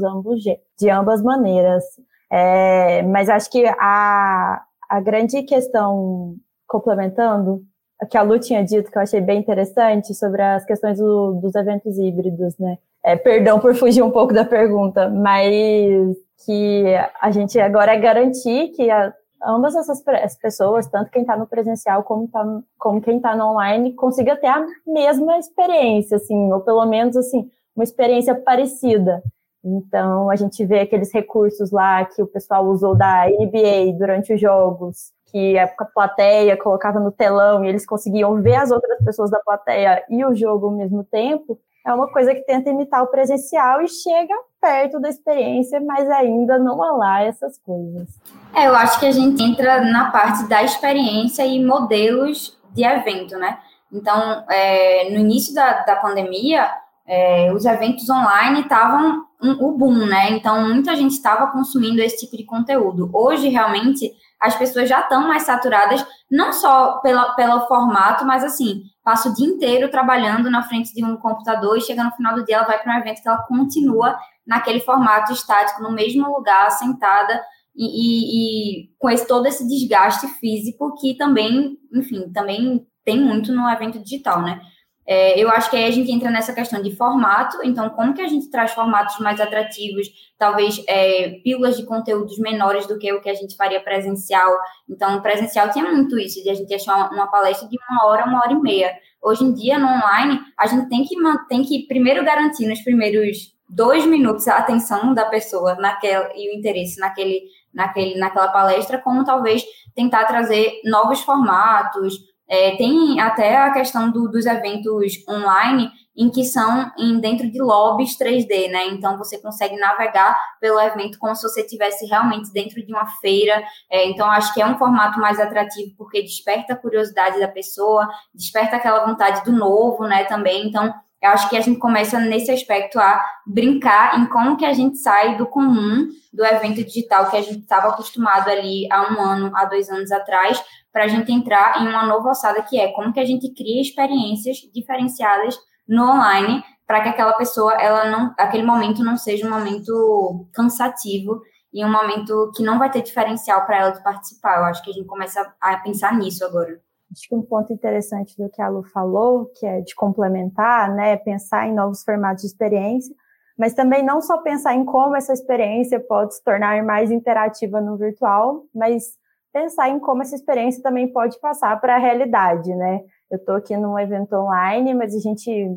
de 0.78 0.90
ambas 0.90 1.22
maneiras. 1.22 1.84
É, 2.30 3.02
mas 3.02 3.28
acho 3.28 3.50
que 3.50 3.64
a, 3.78 4.62
a 4.88 5.00
grande 5.00 5.42
questão, 5.42 6.34
complementando, 6.66 7.62
que 8.10 8.16
a 8.16 8.22
Lu 8.22 8.38
tinha 8.38 8.64
dito, 8.64 8.90
que 8.90 8.98
eu 8.98 9.02
achei 9.02 9.20
bem 9.20 9.40
interessante, 9.40 10.14
sobre 10.14 10.42
as 10.42 10.64
questões 10.64 10.98
do, 10.98 11.34
dos 11.34 11.54
eventos 11.54 11.98
híbridos, 11.98 12.56
né? 12.58 12.78
É, 13.04 13.16
perdão 13.16 13.58
por 13.58 13.74
fugir 13.74 14.02
um 14.02 14.10
pouco 14.10 14.32
da 14.32 14.44
pergunta, 14.44 15.08
mas 15.08 16.16
que 16.44 16.84
a 17.20 17.30
gente 17.30 17.58
agora 17.58 17.92
é 17.94 17.98
garantir 17.98 18.68
que 18.68 18.88
a, 18.90 19.12
ambas 19.44 19.74
essas 19.74 20.02
pessoas, 20.40 20.86
tanto 20.86 21.10
quem 21.10 21.22
está 21.22 21.36
no 21.36 21.46
presencial 21.46 22.04
como, 22.04 22.28
tá, 22.28 22.44
como 22.78 23.00
quem 23.00 23.16
está 23.16 23.34
no 23.34 23.50
online, 23.50 23.94
consiga 23.94 24.36
ter 24.36 24.46
a 24.46 24.64
mesma 24.86 25.38
experiência, 25.38 26.16
assim, 26.16 26.52
ou 26.52 26.60
pelo 26.60 26.84
menos 26.86 27.16
assim, 27.16 27.50
uma 27.74 27.84
experiência 27.84 28.34
parecida. 28.34 29.22
Então, 29.64 30.28
a 30.28 30.36
gente 30.36 30.64
vê 30.64 30.80
aqueles 30.80 31.12
recursos 31.12 31.70
lá 31.70 32.04
que 32.04 32.20
o 32.20 32.26
pessoal 32.26 32.66
usou 32.66 32.96
da 32.96 33.26
NBA 33.26 33.96
durante 33.96 34.32
os 34.34 34.40
jogos, 34.40 35.12
que 35.32 35.58
a 35.58 35.66
plateia 35.66 36.56
colocava 36.56 37.00
no 37.00 37.10
telão 37.10 37.64
e 37.64 37.68
eles 37.68 37.86
conseguiam 37.86 38.40
ver 38.42 38.56
as 38.56 38.70
outras 38.70 39.02
pessoas 39.02 39.30
da 39.30 39.40
plateia 39.40 40.04
e 40.10 40.22
o 40.24 40.34
jogo 40.34 40.66
ao 40.66 40.72
mesmo 40.72 41.02
tempo. 41.02 41.58
É 41.84 41.92
uma 41.92 42.06
coisa 42.12 42.32
que 42.34 42.42
tenta 42.42 42.70
imitar 42.70 43.02
o 43.02 43.08
presencial 43.08 43.80
e 43.80 43.88
chega 43.88 44.34
perto 44.60 45.00
da 45.00 45.08
experiência, 45.08 45.80
mas 45.80 46.08
ainda 46.10 46.58
não 46.58 46.80
há 46.80 46.92
lá 46.92 47.22
essas 47.22 47.58
coisas. 47.58 48.08
É, 48.54 48.68
eu 48.68 48.76
acho 48.76 49.00
que 49.00 49.06
a 49.06 49.10
gente 49.10 49.42
entra 49.42 49.80
na 49.80 50.10
parte 50.10 50.46
da 50.48 50.62
experiência 50.62 51.44
e 51.44 51.64
modelos 51.64 52.56
de 52.72 52.84
evento, 52.84 53.36
né? 53.36 53.58
Então, 53.90 54.44
é, 54.48 55.10
no 55.10 55.18
início 55.18 55.54
da, 55.54 55.82
da 55.82 55.96
pandemia, 55.96 56.70
é, 57.06 57.52
os 57.52 57.64
eventos 57.64 58.08
online 58.08 58.60
estavam 58.60 59.24
um, 59.42 59.52
o 59.66 59.72
boom, 59.72 60.06
né? 60.06 60.30
Então, 60.30 60.68
muita 60.68 60.94
gente 60.94 61.12
estava 61.12 61.48
consumindo 61.48 62.00
esse 62.00 62.18
tipo 62.18 62.36
de 62.36 62.44
conteúdo. 62.44 63.10
Hoje, 63.12 63.48
realmente, 63.48 64.12
as 64.42 64.56
pessoas 64.56 64.88
já 64.88 65.00
estão 65.00 65.28
mais 65.28 65.44
saturadas, 65.44 66.04
não 66.28 66.52
só 66.52 66.98
pela, 66.98 67.32
pelo 67.34 67.60
formato, 67.68 68.24
mas 68.24 68.42
assim, 68.42 68.82
passa 69.04 69.28
o 69.28 69.34
dia 69.34 69.46
inteiro 69.46 69.88
trabalhando 69.88 70.50
na 70.50 70.64
frente 70.64 70.92
de 70.92 71.04
um 71.04 71.16
computador 71.16 71.78
e 71.78 71.80
chega 71.80 72.02
no 72.02 72.10
final 72.10 72.34
do 72.34 72.44
dia, 72.44 72.56
ela 72.56 72.66
vai 72.66 72.82
para 72.82 72.92
um 72.92 72.98
evento 72.98 73.22
que 73.22 73.28
ela 73.28 73.42
continua 73.44 74.18
naquele 74.44 74.80
formato 74.80 75.32
estático, 75.32 75.80
no 75.80 75.92
mesmo 75.92 76.26
lugar, 76.28 76.68
sentada, 76.72 77.40
e, 77.74 77.86
e, 77.86 78.82
e 78.82 78.90
com 78.98 79.08
esse, 79.08 79.26
todo 79.28 79.46
esse 79.46 79.66
desgaste 79.66 80.26
físico 80.40 80.92
que 81.00 81.14
também, 81.14 81.78
enfim, 81.94 82.28
também 82.32 82.84
tem 83.04 83.20
muito 83.20 83.52
no 83.52 83.70
evento 83.70 84.02
digital, 84.02 84.42
né? 84.42 84.60
É, 85.06 85.38
eu 85.38 85.50
acho 85.50 85.68
que 85.68 85.76
aí 85.76 85.84
a 85.84 85.90
gente 85.90 86.10
entra 86.12 86.30
nessa 86.30 86.52
questão 86.52 86.80
de 86.80 86.94
formato, 86.94 87.58
então 87.64 87.90
como 87.90 88.14
que 88.14 88.22
a 88.22 88.28
gente 88.28 88.48
traz 88.50 88.72
formatos 88.72 89.18
mais 89.18 89.40
atrativos, 89.40 90.06
talvez 90.38 90.82
é, 90.86 91.40
pílulas 91.42 91.76
de 91.76 91.84
conteúdos 91.84 92.38
menores 92.38 92.86
do 92.86 92.98
que 92.98 93.12
o 93.12 93.20
que 93.20 93.28
a 93.28 93.34
gente 93.34 93.56
faria 93.56 93.80
presencial. 93.80 94.56
Então, 94.88 95.20
presencial 95.20 95.70
tinha 95.70 95.90
muito 95.90 96.18
isso, 96.18 96.42
de 96.42 96.50
a 96.50 96.54
gente 96.54 96.72
achar 96.72 97.10
uma, 97.10 97.26
palestra 97.26 97.68
de 97.68 97.76
uma 97.90 98.06
hora, 98.06 98.24
uma 98.24 98.40
hora 98.40 98.52
e 98.52 98.60
meia. 98.60 98.92
Hoje 99.20 99.44
em 99.44 99.52
dia, 99.52 99.78
no 99.78 99.86
online, 99.86 100.40
a 100.58 100.66
gente 100.66 100.88
tem 100.88 101.04
que, 101.04 101.16
tem 101.48 101.62
que 101.62 101.86
primeiro 101.86 102.24
garantir 102.24 102.66
nos 102.66 102.80
primeiros 102.80 103.52
dois 103.68 104.04
minutos 104.04 104.46
a 104.48 104.58
atenção 104.58 105.14
da 105.14 105.24
pessoa 105.24 105.74
naquela, 105.76 106.28
e 106.36 106.50
o 106.50 106.58
interesse 106.58 107.00
naquele, 107.00 107.42
naquele, 107.72 108.18
naquela 108.18 108.48
palestra, 108.48 108.98
como 108.98 109.24
talvez 109.24 109.64
tentar 109.94 110.26
trazer 110.26 110.80
novos 110.84 111.20
formatos, 111.20 112.31
é, 112.52 112.76
tem 112.76 113.18
até 113.18 113.56
a 113.56 113.72
questão 113.72 114.10
do, 114.10 114.28
dos 114.28 114.44
eventos 114.44 115.14
online 115.26 115.90
em 116.14 116.28
que 116.28 116.44
são 116.44 116.92
em, 116.98 117.18
dentro 117.18 117.50
de 117.50 117.58
lobbies 117.58 118.18
3D, 118.18 118.70
né? 118.70 118.88
Então 118.88 119.16
você 119.16 119.40
consegue 119.40 119.74
navegar 119.76 120.38
pelo 120.60 120.78
evento 120.78 121.18
como 121.18 121.34
se 121.34 121.44
você 121.44 121.62
estivesse 121.62 122.04
realmente 122.04 122.52
dentro 122.52 122.84
de 122.84 122.92
uma 122.92 123.06
feira. 123.22 123.64
É, 123.90 124.04
então 124.04 124.30
acho 124.30 124.52
que 124.52 124.60
é 124.60 124.66
um 124.66 124.76
formato 124.76 125.18
mais 125.18 125.40
atrativo 125.40 125.94
porque 125.96 126.20
desperta 126.20 126.74
a 126.74 126.76
curiosidade 126.76 127.40
da 127.40 127.48
pessoa, 127.48 128.06
desperta 128.34 128.76
aquela 128.76 129.06
vontade 129.06 129.42
do 129.46 129.52
novo, 129.52 130.04
né? 130.04 130.24
Também. 130.24 130.66
Então 130.66 130.92
eu 131.22 131.30
acho 131.30 131.48
que 131.48 131.56
a 131.56 131.60
gente 131.62 131.78
começa 131.78 132.18
nesse 132.18 132.50
aspecto 132.50 132.98
a 132.98 133.24
brincar 133.46 134.20
em 134.20 134.26
como 134.26 134.58
que 134.58 134.66
a 134.66 134.74
gente 134.74 134.98
sai 134.98 135.38
do 135.38 135.46
comum 135.46 136.06
do 136.32 136.44
evento 136.44 136.82
digital 136.82 137.30
que 137.30 137.36
a 137.36 137.42
gente 137.42 137.60
estava 137.60 137.88
acostumado 137.88 138.48
ali 138.48 138.88
há 138.90 139.12
um 139.12 139.20
ano, 139.20 139.52
há 139.54 139.64
dois 139.66 139.88
anos 139.88 140.10
atrás, 140.10 140.60
para 140.92 141.04
a 141.04 141.08
gente 141.08 141.32
entrar 141.32 141.82
em 141.82 141.88
uma 141.88 142.04
nova 142.04 142.28
alçada 142.28 142.62
que 142.62 142.78
é 142.78 142.92
como 142.92 143.12
que 143.12 143.20
a 143.20 143.24
gente 143.24 143.52
cria 143.54 143.80
experiências 143.80 144.58
diferenciadas 144.74 145.56
no 145.88 146.04
online 146.04 146.62
para 146.86 147.02
que 147.02 147.08
aquela 147.08 147.32
pessoa, 147.32 147.72
ela 147.74 148.10
não, 148.10 148.34
aquele 148.38 148.62
momento 148.62 149.02
não 149.02 149.16
seja 149.16 149.46
um 149.46 149.50
momento 149.50 150.46
cansativo 150.52 151.40
e 151.72 151.84
um 151.84 151.90
momento 151.90 152.52
que 152.54 152.62
não 152.62 152.78
vai 152.78 152.90
ter 152.90 153.02
diferencial 153.02 153.64
para 153.64 153.78
ela 153.78 153.90
de 153.90 154.02
participar. 154.02 154.58
Eu 154.58 154.64
acho 154.64 154.82
que 154.82 154.90
a 154.90 154.92
gente 154.92 155.06
começa 155.06 155.54
a 155.60 155.76
pensar 155.78 156.14
nisso 156.18 156.44
agora. 156.44 156.78
Acho 157.10 157.28
que 157.28 157.34
um 157.34 157.42
ponto 157.42 157.72
interessante 157.72 158.36
do 158.36 158.48
que 158.48 158.60
a 158.60 158.68
Lu 158.68 158.82
falou, 158.82 159.50
que 159.58 159.66
é 159.66 159.80
de 159.80 159.94
complementar, 159.94 160.94
né, 160.94 161.16
pensar 161.16 161.66
em 161.66 161.74
novos 161.74 162.02
formatos 162.02 162.42
de 162.42 162.48
experiência, 162.48 163.14
mas 163.58 163.74
também 163.74 164.02
não 164.02 164.20
só 164.20 164.38
pensar 164.38 164.74
em 164.74 164.84
como 164.84 165.14
essa 165.14 165.32
experiência 165.32 166.00
pode 166.00 166.34
se 166.34 166.42
tornar 166.42 166.82
mais 166.82 167.10
interativa 167.10 167.80
no 167.80 167.96
virtual, 167.96 168.64
mas 168.74 169.18
pensar 169.52 169.88
em 169.88 169.98
como 169.98 170.22
essa 170.22 170.34
experiência 170.34 170.82
também 170.82 171.12
pode 171.12 171.38
passar 171.40 171.80
para 171.80 171.96
a 171.96 171.98
realidade, 171.98 172.74
né? 172.74 173.00
Eu 173.30 173.36
estou 173.36 173.56
aqui 173.56 173.76
num 173.76 173.98
evento 173.98 174.34
online, 174.34 174.94
mas 174.94 175.14
a 175.14 175.18
gente 175.18 175.70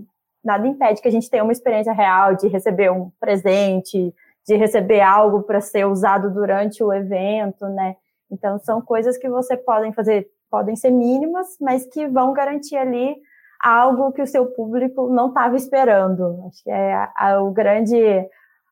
nada 0.43 0.67
impede 0.67 1.01
que 1.01 1.07
a 1.07 1.11
gente 1.11 1.29
tenha 1.29 1.43
uma 1.43 1.51
experiência 1.51 1.91
real 1.91 2.35
de 2.35 2.47
receber 2.47 2.91
um 2.91 3.11
presente, 3.19 4.13
de 4.47 4.55
receber 4.55 5.01
algo 5.01 5.41
para 5.41 5.59
ser 5.59 5.85
usado 5.85 6.31
durante 6.31 6.83
o 6.83 6.93
evento, 6.93 7.65
né? 7.69 7.95
Então 8.31 8.59
são 8.59 8.79
coisas 8.81 9.17
que 9.17 9.27
você 9.27 9.57
podem 9.57 9.91
fazer, 9.91 10.27
podem 10.49 10.75
ser 10.75 10.91
mínimas, 10.91 11.47
mas 11.59 11.85
que 11.87 12.07
vão 12.07 12.31
garantir 12.31 12.77
ali 12.77 13.15
algo 13.59 14.11
que 14.11 14.21
o 14.21 14.27
seu 14.27 14.45
público 14.47 15.09
não 15.09 15.29
estava 15.29 15.55
esperando. 15.55 16.43
Acho 16.47 16.63
que 16.63 16.69
é 16.69 16.93
a, 16.93 17.11
a, 17.15 17.41
o 17.41 17.51
grande 17.51 17.97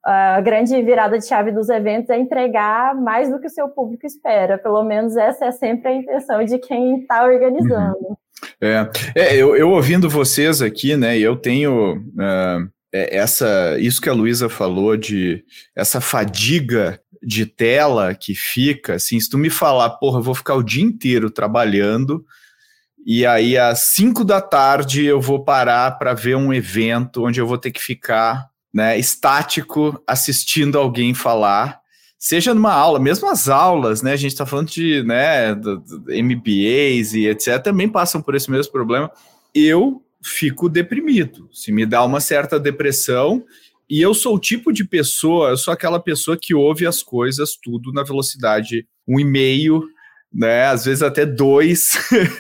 a 0.06 0.42
grande 0.42 0.82
virada 0.82 1.18
de 1.18 1.26
chave 1.26 1.52
dos 1.52 1.70
eventos 1.70 2.10
é 2.10 2.18
entregar 2.18 2.94
mais 2.94 3.30
do 3.30 3.40
que 3.40 3.48
o 3.48 3.50
seu 3.50 3.70
público 3.70 4.06
espera. 4.06 4.58
Pelo 4.58 4.84
menos 4.84 5.16
essa 5.16 5.46
é 5.46 5.52
sempre 5.52 5.90
a 5.90 5.96
intenção 5.96 6.44
de 6.44 6.58
quem 6.60 7.00
está 7.00 7.24
organizando. 7.24 7.98
Uhum. 8.02 8.16
É, 8.60 8.90
é 9.16 9.36
eu, 9.36 9.56
eu, 9.56 9.70
ouvindo 9.70 10.10
vocês 10.10 10.62
aqui, 10.62 10.98
né, 10.98 11.18
eu 11.18 11.36
tenho 11.38 11.98
uh, 11.98 12.70
essa, 12.92 13.78
isso 13.80 14.02
que 14.02 14.10
a 14.10 14.14
Luísa 14.14 14.50
falou 14.50 14.98
de 14.98 15.44
essa 15.76 16.02
fadiga 16.02 17.00
de 17.22 17.46
tela 17.46 18.14
que 18.14 18.36
fica, 18.36 18.96
assim, 18.96 19.18
se 19.18 19.30
tu 19.30 19.38
me 19.38 19.50
falar, 19.50 19.90
porra, 19.92 20.20
eu 20.20 20.24
vou 20.24 20.36
ficar 20.36 20.56
o 20.56 20.64
dia 20.64 20.84
inteiro 20.84 21.32
trabalhando 21.32 22.26
e 23.06 23.26
aí 23.26 23.58
às 23.58 23.80
5 23.94 24.24
da 24.24 24.42
tarde 24.42 25.06
eu 25.06 25.20
vou 25.20 25.44
parar 25.44 25.98
para 25.98 26.14
ver 26.14 26.36
um 26.36 26.54
evento 26.54 27.26
onde 27.26 27.40
eu 27.40 27.48
vou 27.48 27.58
ter 27.58 27.72
que 27.72 27.82
ficar 27.82 28.50
né, 28.74 28.98
estático 28.98 30.02
assistindo 30.08 30.78
alguém 30.78 31.14
falar, 31.14 31.80
seja 32.18 32.54
numa 32.54 32.74
aula, 32.74 33.00
mesmo 33.00 33.30
as 33.30 33.48
aulas, 33.48 34.02
né, 34.02 34.14
a 34.14 34.18
gente 34.18 34.32
está 34.32 34.46
falando 34.46 34.70
de 34.70 35.04
né, 35.04 35.54
do, 35.54 35.80
do 35.80 36.06
MBAs 36.10 37.14
e 37.14 37.28
etc., 37.28 37.62
também 37.62 37.88
passam 37.88 38.22
por 38.22 38.34
esse 38.34 38.50
mesmo 38.50 38.72
problema. 38.72 39.12
Eu 39.54 40.02
fico 40.24 40.70
deprimido, 40.70 41.50
se 41.52 41.72
me 41.72 41.86
dá 41.86 42.04
uma 42.04 42.20
certa 42.20 42.60
depressão, 42.60 43.44
e 43.90 44.02
eu 44.02 44.14
sou 44.14 44.36
o 44.36 44.40
tipo 44.40 44.72
de 44.72 44.86
pessoa, 44.86 45.50
eu 45.50 45.58
sou 45.58 45.74
aquela 45.74 46.00
pessoa 46.00 46.38
que 46.38 46.56
ouve 46.56 46.88
as 46.88 47.04
coisas 47.04 47.58
tudo 47.62 47.92
na 47.92 48.04
velocidade 48.04 48.88
1,5, 49.08 49.82
né, 50.34 50.66
às 50.66 50.86
vezes 50.86 51.04
até 51.04 51.26
2, 51.26 51.92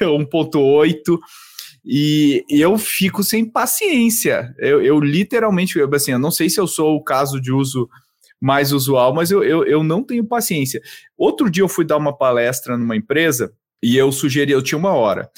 1,8 0.01 1.19
e, 1.85 2.45
eu 2.49 2.77
fico 2.77 3.23
sem 3.23 3.45
paciência. 3.45 4.53
Eu, 4.57 4.81
eu 4.81 4.99
literalmente, 4.99 5.77
eu, 5.77 5.93
assim, 5.93 6.11
eu 6.11 6.19
não 6.19 6.31
sei 6.31 6.49
se 6.49 6.59
eu 6.59 6.67
sou 6.67 6.95
o 6.95 7.03
caso 7.03 7.41
de 7.41 7.51
uso 7.51 7.89
mais 8.39 8.71
usual, 8.71 9.13
mas 9.13 9.31
eu, 9.31 9.43
eu, 9.43 9.65
eu 9.65 9.83
não 9.83 10.03
tenho 10.03 10.25
paciência. 10.25 10.81
Outro 11.17 11.49
dia 11.49 11.63
eu 11.63 11.69
fui 11.69 11.85
dar 11.85 11.97
uma 11.97 12.15
palestra 12.15 12.77
numa 12.77 12.95
empresa 12.95 13.53
e 13.81 13.97
eu 13.97 14.11
sugeri, 14.11 14.51
eu 14.51 14.61
tinha 14.61 14.77
uma 14.77 14.93
hora. 14.93 15.29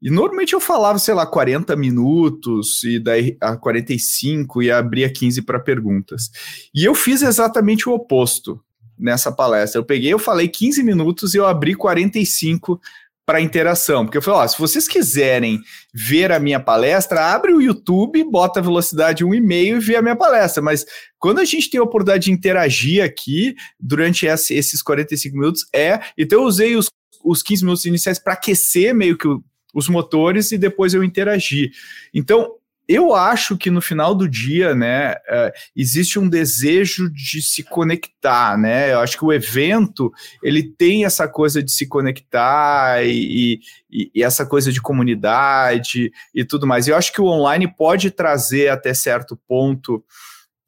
E 0.00 0.10
normalmente 0.10 0.52
eu 0.52 0.60
falava, 0.60 0.98
sei 0.98 1.12
lá, 1.12 1.26
40 1.26 1.74
minutos, 1.74 2.84
e 2.84 3.00
daí 3.00 3.36
a 3.40 3.56
45 3.56 4.62
e 4.62 4.70
abria 4.70 5.12
15 5.12 5.42
para 5.42 5.58
perguntas. 5.58 6.30
E 6.72 6.84
eu 6.84 6.94
fiz 6.94 7.20
exatamente 7.22 7.88
o 7.88 7.92
oposto 7.92 8.60
nessa 8.98 9.32
palestra. 9.32 9.80
Eu 9.80 9.84
peguei, 9.84 10.12
eu 10.12 10.18
falei 10.18 10.48
15 10.48 10.82
minutos 10.82 11.34
e 11.34 11.38
eu 11.38 11.46
abri 11.46 11.74
45 11.74 12.80
para 13.28 13.42
interação. 13.42 14.06
Porque 14.06 14.16
eu 14.16 14.22
falei, 14.22 14.40
ó, 14.40 14.48
se 14.48 14.58
vocês 14.58 14.88
quiserem 14.88 15.60
ver 15.92 16.32
a 16.32 16.40
minha 16.40 16.58
palestra, 16.58 17.26
abre 17.26 17.52
o 17.52 17.60
YouTube, 17.60 18.24
bota 18.24 18.58
a 18.58 18.62
velocidade 18.62 19.22
1,5 19.22 19.76
e 19.76 19.78
vê 19.80 19.96
a 19.96 20.02
minha 20.02 20.16
palestra. 20.16 20.62
Mas 20.62 20.86
quando 21.18 21.38
a 21.38 21.44
gente 21.44 21.68
tem 21.68 21.78
a 21.78 21.82
oportunidade 21.82 22.24
de 22.24 22.32
interagir 22.32 23.04
aqui 23.04 23.54
durante 23.78 24.24
esses 24.24 24.80
45 24.80 25.36
minutos, 25.36 25.66
é. 25.74 26.00
Então 26.16 26.40
eu 26.40 26.46
usei 26.46 26.74
os, 26.74 26.88
os 27.22 27.42
15 27.42 27.64
minutos 27.64 27.84
iniciais 27.84 28.18
para 28.18 28.32
aquecer 28.32 28.94
meio 28.94 29.18
que 29.18 29.28
o, 29.28 29.44
os 29.74 29.90
motores 29.90 30.50
e 30.50 30.56
depois 30.56 30.94
eu 30.94 31.04
interagir. 31.04 31.70
Então, 32.14 32.54
eu 32.88 33.14
acho 33.14 33.54
que 33.58 33.70
no 33.70 33.82
final 33.82 34.14
do 34.14 34.26
dia, 34.26 34.74
né, 34.74 35.12
uh, 35.12 35.52
existe 35.76 36.18
um 36.18 36.26
desejo 36.26 37.10
de 37.10 37.42
se 37.42 37.62
conectar, 37.62 38.56
né? 38.56 38.94
Eu 38.94 39.00
acho 39.00 39.18
que 39.18 39.24
o 39.24 39.32
evento 39.32 40.10
ele 40.42 40.62
tem 40.62 41.04
essa 41.04 41.28
coisa 41.28 41.62
de 41.62 41.70
se 41.70 41.86
conectar 41.86 43.04
e, 43.04 43.60
e, 43.90 44.10
e, 44.14 44.22
essa 44.24 44.46
coisa 44.46 44.72
de 44.72 44.80
comunidade 44.80 46.10
e 46.34 46.44
tudo 46.46 46.66
mais. 46.66 46.88
Eu 46.88 46.96
acho 46.96 47.12
que 47.12 47.20
o 47.20 47.26
online 47.26 47.68
pode 47.76 48.10
trazer 48.10 48.68
até 48.68 48.94
certo 48.94 49.38
ponto 49.46 50.02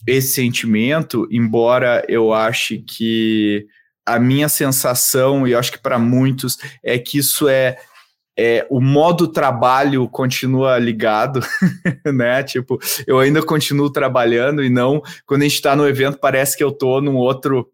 esse 0.07 0.35
sentimento, 0.35 1.27
embora 1.31 2.05
eu 2.07 2.35
ache 2.35 2.79
que 2.79 3.67
a 4.05 4.19
minha 4.19 4.49
sensação, 4.49 5.47
e 5.47 5.53
eu 5.53 5.59
acho 5.59 5.73
que 5.73 5.79
para 5.79 5.99
muitos, 5.99 6.59
é 6.83 6.99
que 6.99 7.19
isso 7.19 7.49
é 7.49 7.79
é, 8.39 8.67
o 8.71 8.81
modo 8.81 9.29
trabalho 9.29 10.09
continua 10.09 10.79
ligado, 10.79 11.41
né? 12.15 12.43
Tipo, 12.43 12.79
eu 13.07 13.19
ainda 13.19 13.43
continuo 13.43 13.91
trabalhando 13.91 14.63
e 14.63 14.71
não 14.71 15.03
quando 15.27 15.43
a 15.43 15.45
gente 15.45 15.55
está 15.55 15.77
no 15.77 15.87
evento 15.87 16.19
parece 16.19 16.57
que 16.57 16.65
eu 16.65 16.71
estou 16.71 17.01
num 17.01 17.17
outro, 17.17 17.69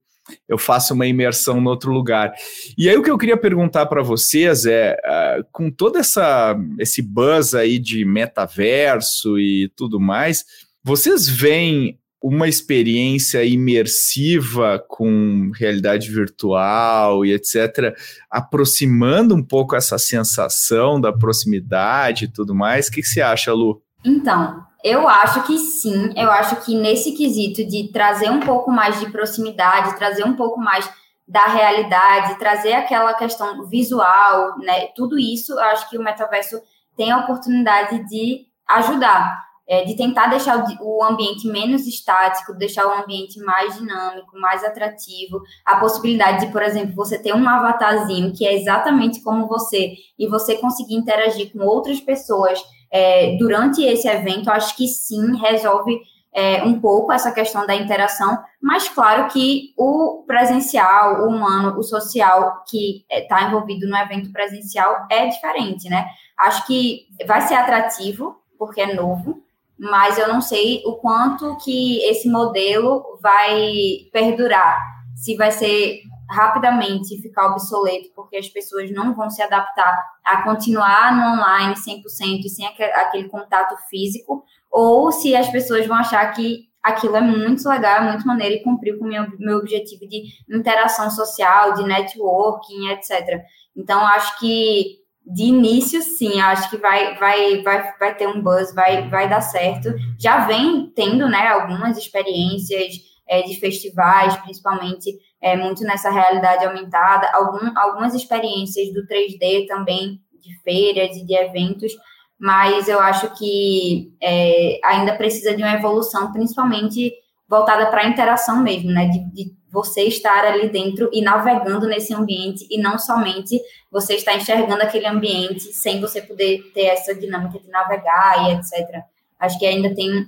eu 0.49 0.59
faço 0.59 0.95
uma 0.95 1.07
imersão 1.07 1.61
no 1.61 1.71
outro 1.71 1.93
lugar. 1.93 2.33
E 2.77 2.89
aí 2.89 2.97
o 2.97 3.03
que 3.03 3.11
eu 3.11 3.19
queria 3.19 3.37
perguntar 3.37 3.87
para 3.87 4.03
vocês 4.03 4.67
é, 4.67 4.97
uh, 5.05 5.47
com 5.53 5.71
todo 5.71 5.99
essa 5.99 6.57
esse 6.79 7.01
buzz 7.01 7.55
aí 7.55 7.79
de 7.79 8.05
metaverso 8.05 9.39
e 9.39 9.71
tudo 9.77 10.01
mais, 10.01 10.45
vocês 10.83 11.29
veem 11.29 11.99
uma 12.23 12.49
experiência 12.49 13.45
imersiva 13.45 14.83
com 14.89 15.51
realidade 15.55 16.11
virtual 16.11 17.25
e 17.25 17.33
etc., 17.33 17.95
aproximando 18.31 19.35
um 19.35 19.43
pouco 19.43 19.77
essa 19.77 19.99
sensação 19.99 21.01
da 21.01 21.13
proximidade 21.13 22.25
e 22.25 22.29
tudo 22.29 22.55
mais. 22.55 22.89
O 22.89 22.93
que, 22.93 23.03
você 23.03 23.21
acha, 23.21 23.53
Lu? 23.53 23.83
Então, 24.05 24.65
eu 24.83 25.09
acho 25.09 25.43
que 25.45 25.59
sim. 25.59 26.13
Eu 26.17 26.31
acho 26.31 26.57
que 26.65 26.75
nesse 26.75 27.13
quesito 27.13 27.67
de 27.67 27.93
trazer 27.93 28.31
um 28.31 28.41
pouco 28.41 28.71
mais 28.71 28.99
de 28.99 29.11
proximidade, 29.11 29.97
trazer 29.97 30.25
um 30.25 30.35
pouco 30.35 30.59
mais 30.59 30.89
da 31.29 31.47
realidade, 31.47 32.39
trazer 32.39 32.73
aquela 32.73 33.13
questão 33.15 33.67
visual, 33.67 34.59
né? 34.59 34.87
Tudo 34.95 35.19
isso, 35.19 35.53
eu 35.53 35.65
acho 35.65 35.91
que 35.91 35.99
o 35.99 36.03
metaverso 36.03 36.61
tem 36.97 37.11
a 37.11 37.19
oportunidade 37.19 38.09
de 38.09 38.47
ajudar 38.69 39.46
é, 39.69 39.85
de 39.85 39.97
tentar 39.97 40.29
deixar 40.29 40.65
o, 40.81 40.99
o 40.99 41.05
ambiente 41.05 41.49
menos 41.49 41.87
estático, 41.87 42.55
deixar 42.55 42.87
o 42.87 43.03
ambiente 43.03 43.41
mais 43.41 43.77
dinâmico, 43.77 44.39
mais 44.39 44.63
atrativo, 44.63 45.43
a 45.65 45.77
possibilidade 45.77 46.47
de, 46.47 46.53
por 46.53 46.63
exemplo, 46.63 46.95
você 46.95 47.19
ter 47.19 47.35
um 47.35 47.49
avatarzinho 47.49 48.33
que 48.33 48.47
é 48.47 48.55
exatamente 48.55 49.21
como 49.23 49.49
você 49.49 49.95
e 50.19 50.27
você 50.29 50.57
conseguir 50.57 50.95
interagir 50.95 51.53
com 51.53 51.61
outras 51.61 52.01
pessoas 52.01 52.61
é, 52.91 53.37
durante 53.37 53.83
esse 53.83 54.07
evento, 54.09 54.51
acho 54.51 54.77
que 54.77 54.87
sim, 54.87 55.37
resolve 55.37 56.01
é, 56.33 56.63
um 56.63 56.79
pouco 56.79 57.11
essa 57.11 57.33
questão 57.33 57.67
da 57.67 57.75
interação, 57.75 58.39
mas 58.61 58.89
claro 58.91 59.27
que 59.29 59.73
o 59.77 60.23
presencial, 60.27 61.23
o 61.23 61.29
humano, 61.29 61.79
o 61.79 61.83
social 61.83 62.63
que 62.69 63.07
está 63.11 63.43
envolvido 63.45 63.89
no 63.89 63.97
evento 63.97 64.31
presencial 64.31 65.07
é 65.11 65.27
diferente, 65.29 65.89
né? 65.89 66.07
Acho 66.39 66.67
que 66.67 67.07
vai 67.27 67.41
ser 67.41 67.55
atrativo, 67.55 68.37
porque 68.59 68.83
é 68.83 68.95
novo, 68.95 69.43
mas 69.79 70.19
eu 70.19 70.29
não 70.29 70.41
sei 70.41 70.83
o 70.85 70.95
quanto 70.95 71.57
que 71.59 72.03
esse 72.05 72.29
modelo 72.29 73.19
vai 73.21 73.73
perdurar, 74.13 74.79
se 75.15 75.37
vai 75.37 75.51
ser 75.51 76.01
rapidamente 76.29 77.21
ficar 77.23 77.47
obsoleto, 77.47 78.11
porque 78.15 78.37
as 78.37 78.49
pessoas 78.49 78.91
não 78.91 79.15
vão 79.15 79.31
se 79.31 79.41
adaptar 79.43 79.97
a 80.25 80.43
continuar 80.43 81.15
no 81.15 81.35
online 81.35 81.75
100% 81.75 82.45
e 82.45 82.49
sem 82.49 82.67
aquele 82.67 83.29
contato 83.29 83.77
físico, 83.89 84.45
ou 84.71 85.13
se 85.13 85.37
as 85.37 85.49
pessoas 85.51 85.87
vão 85.87 85.97
achar 85.97 86.33
que 86.33 86.67
aquilo 86.83 87.17
é 87.17 87.21
muito 87.21 87.69
legal, 87.69 88.03
é 88.03 88.11
muito 88.13 88.27
maneiro 88.27 88.57
e 88.57 88.63
cumpriu 88.63 88.99
com 88.99 89.05
o 89.05 89.09
meu, 89.09 89.27
meu 89.39 89.59
objetivo 89.59 90.07
de 90.09 90.25
interação 90.49 91.11
social, 91.11 91.75
de 91.75 91.85
networking, 91.85 92.89
etc. 92.91 93.43
Então, 93.77 94.01
acho 94.07 94.39
que 94.39 95.06
de 95.27 95.43
início, 95.43 96.01
sim, 96.03 96.41
acho 96.41 96.71
que 96.71 96.77
vai, 96.77 97.17
vai, 97.17 97.61
vai, 97.63 97.95
vai 97.99 98.15
ter 98.15 98.29
um 98.29 98.41
buzz, 98.41 98.73
vai, 98.73 99.09
vai 99.09 99.29
dar 99.29 99.41
certo. 99.41 99.93
Já 100.19 100.47
vem 100.47 100.93
tendo, 100.95 101.29
né, 101.29 101.49
algumas 101.49 101.99
experiências 101.99 102.95
é, 103.29 103.43
de 103.43 103.59
festivais, 103.59 104.37
principalmente 104.37 105.19
é, 105.43 105.57
muito 105.57 105.83
nessa 105.83 106.11
realidade 106.11 106.65
aumentada, 106.65 107.29
algum, 107.33 107.77
algumas 107.77 108.15
experiências 108.15 108.93
do 108.93 109.05
3D 109.07 109.67
também, 109.67 110.21
de 110.41 110.63
feiras 110.63 111.17
e 111.17 111.27
de 111.27 111.35
eventos, 111.35 111.93
mas 112.39 112.87
eu 112.87 113.01
acho 113.01 113.37
que 113.37 114.13
é, 114.23 114.79
ainda 114.85 115.17
precisa 115.17 115.57
de 115.57 115.63
uma 115.63 115.73
evolução, 115.73 116.33
principalmente 116.33 117.13
voltada 117.49 117.87
para 117.87 118.03
a 118.03 118.09
interação 118.09 118.63
mesmo, 118.63 118.91
né, 118.93 119.07
de, 119.07 119.19
de 119.33 119.57
você 119.77 120.05
estar 120.05 120.43
ali 120.47 120.71
dentro 120.71 121.11
e 121.13 121.21
navegando 121.21 121.87
nesse 121.87 122.15
ambiente 122.15 122.67
e 122.71 122.81
não 122.81 122.99
somente 122.99 123.61
você 123.93 124.15
estar 124.15 124.35
enxergando 124.35 124.83
aquele 124.83 125.07
ambiente 125.07 125.65
sem 125.65 126.01
você 126.01 126.23
poder 126.23 126.63
ter 126.73 126.87
essa 126.87 127.15
dinâmica 127.15 127.59
de 127.59 127.69
navegar 127.69 128.49
e 128.49 128.55
etc. 128.55 129.03
Acho 129.39 129.59
que 129.59 129.67
ainda 129.67 129.95
tem 129.95 130.27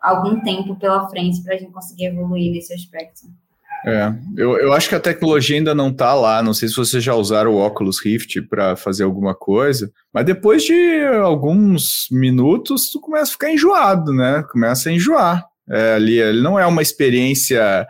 algum 0.00 0.40
tempo 0.40 0.76
pela 0.76 1.06
frente 1.10 1.42
para 1.42 1.56
a 1.56 1.58
gente 1.58 1.72
conseguir 1.72 2.06
evoluir 2.06 2.50
nesse 2.50 2.72
aspecto. 2.72 3.26
É, 3.84 4.14
eu, 4.34 4.56
eu 4.56 4.72
acho 4.72 4.88
que 4.88 4.94
a 4.94 5.00
tecnologia 5.00 5.58
ainda 5.58 5.74
não 5.74 5.90
está 5.90 6.14
lá. 6.14 6.42
Não 6.42 6.54
sei 6.54 6.66
se 6.66 6.76
vocês 6.76 7.04
já 7.04 7.14
usaram 7.14 7.52
o 7.52 7.62
Oculus 7.62 8.02
Rift 8.02 8.40
para 8.48 8.76
fazer 8.76 9.04
alguma 9.04 9.34
coisa, 9.34 9.92
mas 10.10 10.24
depois 10.24 10.64
de 10.64 11.04
alguns 11.22 12.06
minutos, 12.10 12.90
tu 12.90 12.98
começa 12.98 13.24
a 13.24 13.32
ficar 13.32 13.52
enjoado, 13.52 14.10
né? 14.14 14.42
Começa 14.50 14.88
a 14.88 14.92
enjoar. 14.92 15.44
É, 15.68 15.94
ali, 15.94 16.40
não 16.40 16.58
é 16.58 16.64
uma 16.64 16.80
experiência 16.80 17.86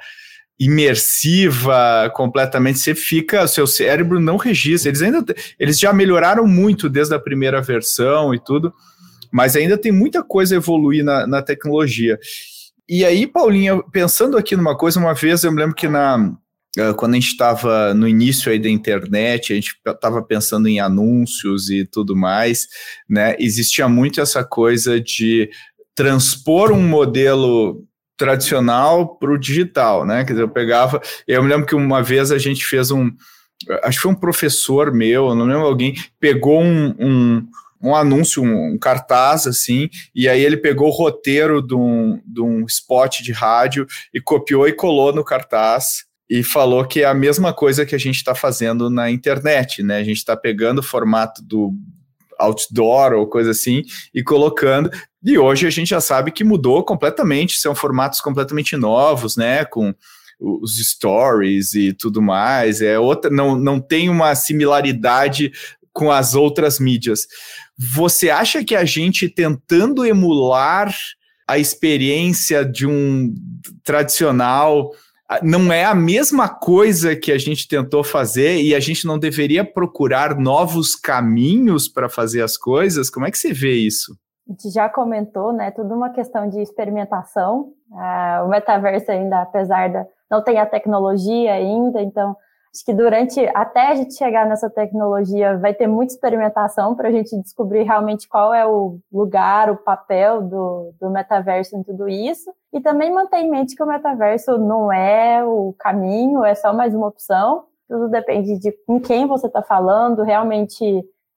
imersiva 0.59 2.11
completamente, 2.14 2.79
você 2.79 2.95
fica, 2.95 3.47
seu 3.47 3.66
cérebro 3.66 4.19
não 4.19 4.37
registra. 4.37 4.90
Eles 4.90 5.03
ainda 5.03 5.25
eles 5.59 5.79
já 5.79 5.92
melhoraram 5.92 6.47
muito 6.47 6.88
desde 6.88 7.14
a 7.14 7.21
primeira 7.21 7.61
versão 7.61 8.35
e 8.35 8.38
tudo, 8.38 8.73
mas 9.31 9.55
ainda 9.55 9.77
tem 9.77 9.92
muita 9.92 10.23
coisa 10.23 10.55
a 10.55 10.59
evoluir 10.59 11.05
na, 11.05 11.27
na 11.27 11.42
tecnologia. 11.42 12.19
E 12.88 13.05
aí, 13.05 13.27
Paulinha, 13.27 13.83
pensando 13.92 14.37
aqui 14.37 14.57
numa 14.57 14.77
coisa, 14.77 14.99
uma 14.99 15.12
vez 15.12 15.42
eu 15.45 15.53
me 15.53 15.59
lembro 15.59 15.75
que 15.75 15.88
na 15.88 16.33
eh, 16.79 16.92
quando 16.95 17.12
a 17.12 17.16
gente 17.16 17.33
estava 17.33 17.92
no 17.92 18.07
início 18.07 18.51
aí 18.51 18.59
da 18.59 18.69
internet, 18.69 19.53
a 19.53 19.57
gente 19.57 19.75
estava 19.87 20.23
pensando 20.23 20.69
em 20.69 20.79
anúncios 20.79 21.69
e 21.69 21.85
tudo 21.85 22.14
mais, 22.14 22.66
né? 23.09 23.35
Existia 23.38 23.88
muito 23.88 24.21
essa 24.21 24.45
coisa 24.45 25.01
de 25.01 25.51
transpor 25.95 26.73
um 26.73 26.87
modelo 26.87 27.83
tradicional 28.16 29.16
para 29.16 29.33
o 29.33 29.38
digital, 29.38 30.07
né? 30.07 30.24
Quer 30.24 30.33
dizer, 30.33 30.42
eu 30.42 30.48
pegava. 30.48 31.00
Eu 31.26 31.42
me 31.42 31.48
lembro 31.48 31.66
que 31.66 31.74
uma 31.74 32.02
vez 32.02 32.33
a 32.33 32.38
gente 32.38 32.64
fez 32.64 32.90
um. 32.90 33.11
Acho 33.83 33.98
que 33.98 34.02
foi 34.02 34.12
um 34.12 34.16
professor 34.16 34.92
meu, 34.92 35.35
não 35.35 35.46
lembro 35.46 35.66
alguém, 35.66 35.94
pegou 36.20 36.61
um, 36.62 36.94
um, 36.98 37.48
um 37.83 37.94
anúncio, 37.94 38.42
um, 38.42 38.74
um, 38.74 38.79
cartaz 38.79 39.46
assim, 39.46 39.88
e 40.14 40.29
aí 40.29 40.44
ele 40.44 40.59
pegou 40.59 40.88
o 40.88 40.94
roteiro 40.94 41.62
de 41.62 41.74
um, 41.74 42.20
de 42.26 42.42
um 42.42 42.66
spot 42.66 43.22
de 43.22 43.33
rádio 43.33 43.87
e 44.12 44.20
copiou 44.20 44.68
e 44.68 44.72
colou 44.72 45.11
no 45.11 45.24
cartaz 45.24 46.05
e 46.29 46.42
falou 46.42 46.85
que 46.85 47.00
é 47.00 47.07
a 47.07 47.14
mesma 47.14 47.52
coisa 47.52 47.87
que 47.87 47.94
a 47.94 47.98
gente 47.98 48.16
está 48.16 48.35
fazendo 48.35 48.90
na 48.90 49.11
internet, 49.11 49.83
né? 49.83 49.98
A 49.98 50.05
gente 50.05 50.18
está 50.18 50.37
pegando 50.37 50.81
o 50.81 50.83
formato 50.83 51.42
do 51.42 51.72
outdoor 52.38 53.12
ou 53.12 53.27
coisa 53.27 53.51
assim 53.51 53.83
e 54.14 54.22
colocando. 54.22 54.90
E 55.25 55.38
hoje 55.38 55.66
a 55.66 55.70
gente 55.70 55.88
já 55.88 56.01
sabe 56.01 56.31
que 56.31 56.44
mudou 56.44 56.85
completamente, 56.85 57.59
são 57.59 57.75
formatos 57.75 58.20
completamente 58.20 58.77
novos, 58.77 59.37
né? 59.37 59.64
Com 59.64 59.94
os 60.38 60.77
stories 60.79 61.75
e 61.75 61.92
tudo 61.92 62.20
mais. 62.20 62.81
É 62.81 62.99
outra, 62.99 63.31
não, 63.31 63.57
não 63.57 63.81
tem 63.81 64.09
uma 64.09 64.35
similaridade 64.35 65.53
com 65.92 66.12
as 66.12 66.35
outras 66.35 66.79
mídias. 66.79 67.27
Você 67.79 68.31
acha 68.31 68.62
que 68.62 68.75
a 68.75 68.85
gente 68.85 69.29
tentando 69.29 70.05
emular 70.05 70.94
a 71.49 71.59
experiência 71.59 72.64
de 72.64 72.87
um 72.87 73.35
tradicional 73.85 74.92
não 75.43 75.73
é 75.73 75.85
a 75.85 75.95
mesma 75.95 76.49
coisa 76.49 77.17
que 77.17 77.33
a 77.33 77.39
gente 77.39 77.67
tentou 77.67 78.05
fazer 78.05 78.61
e 78.61 78.75
a 78.75 78.81
gente 78.81 79.07
não 79.07 79.19
deveria 79.19 79.65
procurar 79.65 80.37
novos 80.39 80.95
caminhos 80.95 81.89
para 81.89 82.09
fazer 82.09 82.43
as 82.43 82.57
coisas? 82.57 83.11
Como 83.11 83.27
é 83.27 83.31
que 83.31 83.39
você 83.39 83.53
vê 83.53 83.75
isso? 83.75 84.17
A 84.49 84.53
gente 84.53 84.71
já 84.71 84.89
comentou, 84.89 85.53
né? 85.53 85.73
Tudo 85.73 85.95
uma 85.95 86.11
questão 86.11 86.49
de 86.49 86.61
experimentação. 86.61 87.73
Ah, 87.93 88.43
o 88.45 88.49
metaverso 88.49 89.11
ainda, 89.11 89.43
apesar 89.43 89.91
da 89.91 90.07
não 90.31 90.43
tem 90.43 90.59
a 90.59 90.67
tecnologia 90.67 91.53
ainda, 91.53 92.03
então 92.03 92.37
Acho 92.77 92.85
que 92.85 92.93
durante, 92.93 93.41
até 93.55 93.89
a 93.89 93.95
gente 93.95 94.12
chegar 94.12 94.47
nessa 94.47 94.69
tecnologia, 94.69 95.57
vai 95.57 95.73
ter 95.73 95.87
muita 95.87 96.12
experimentação 96.12 96.95
para 96.95 97.09
a 97.09 97.11
gente 97.11 97.35
descobrir 97.41 97.85
realmente 97.85 98.29
qual 98.29 98.53
é 98.53 98.67
o 98.67 98.99
lugar, 99.11 99.71
o 99.71 99.79
papel 99.79 100.43
do, 100.43 100.93
do 101.01 101.09
metaverso 101.09 101.75
em 101.75 101.83
tudo 101.83 102.07
isso. 102.07 102.53
E 102.75 102.79
também 102.79 103.11
manter 103.11 103.39
em 103.39 103.51
mente 103.51 103.75
que 103.75 103.83
o 103.83 103.87
metaverso 103.87 104.59
não 104.59 104.93
é 104.93 105.43
o 105.43 105.75
caminho, 105.79 106.45
é 106.45 106.55
só 106.55 106.71
mais 106.75 106.95
uma 106.95 107.07
opção. 107.07 107.65
Tudo 107.89 108.11
depende 108.11 108.59
de 108.59 108.71
com 108.87 109.01
quem 109.01 109.27
você 109.27 109.47
está 109.47 109.62
falando, 109.62 110.23
realmente, 110.23 110.85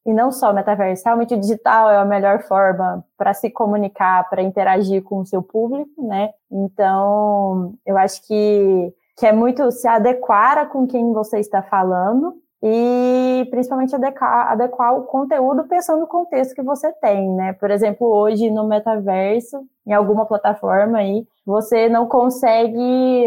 e 0.06 0.14
não 0.14 0.34
só 0.34 0.52
metaverso, 0.52 1.04
realmente 1.06 1.36
o 1.36 1.40
digital 1.40 1.90
é 1.90 1.96
a 1.96 2.04
melhor 2.04 2.42
forma 2.42 3.02
para 3.18 3.34
se 3.34 3.50
comunicar, 3.50 4.30
para 4.30 4.42
interagir 4.42 5.04
com 5.04 5.20
o 5.20 5.26
seu 5.26 5.42
público, 5.42 6.06
né? 6.06 6.32
Então, 6.52 7.76
eu 7.86 7.98
acho 7.98 8.28
que 8.28 8.94
que 9.20 9.26
é 9.26 9.34
muito 9.34 9.70
se 9.70 9.86
adequar 9.86 10.70
com 10.70 10.88
quem 10.88 11.12
você 11.12 11.40
está 11.40 11.62
falando 11.62 12.36
e 12.64 13.46
principalmente 13.52 13.94
adequar, 13.94 14.52
adequar 14.52 14.96
o 14.96 15.04
conteúdo 15.04 15.68
pensando 15.68 16.00
no 16.00 16.08
contexto 16.08 16.56
que 16.56 16.64
você 16.64 16.92
tem, 16.94 17.30
né? 17.36 17.52
Por 17.52 17.70
exemplo, 17.70 18.08
hoje 18.08 18.50
no 18.50 18.66
metaverso, 18.66 19.62
em 19.86 19.92
alguma 19.92 20.26
plataforma 20.26 21.00
aí, 21.00 21.28
você 21.46 21.90
não 21.90 22.08
consegue, 22.08 23.26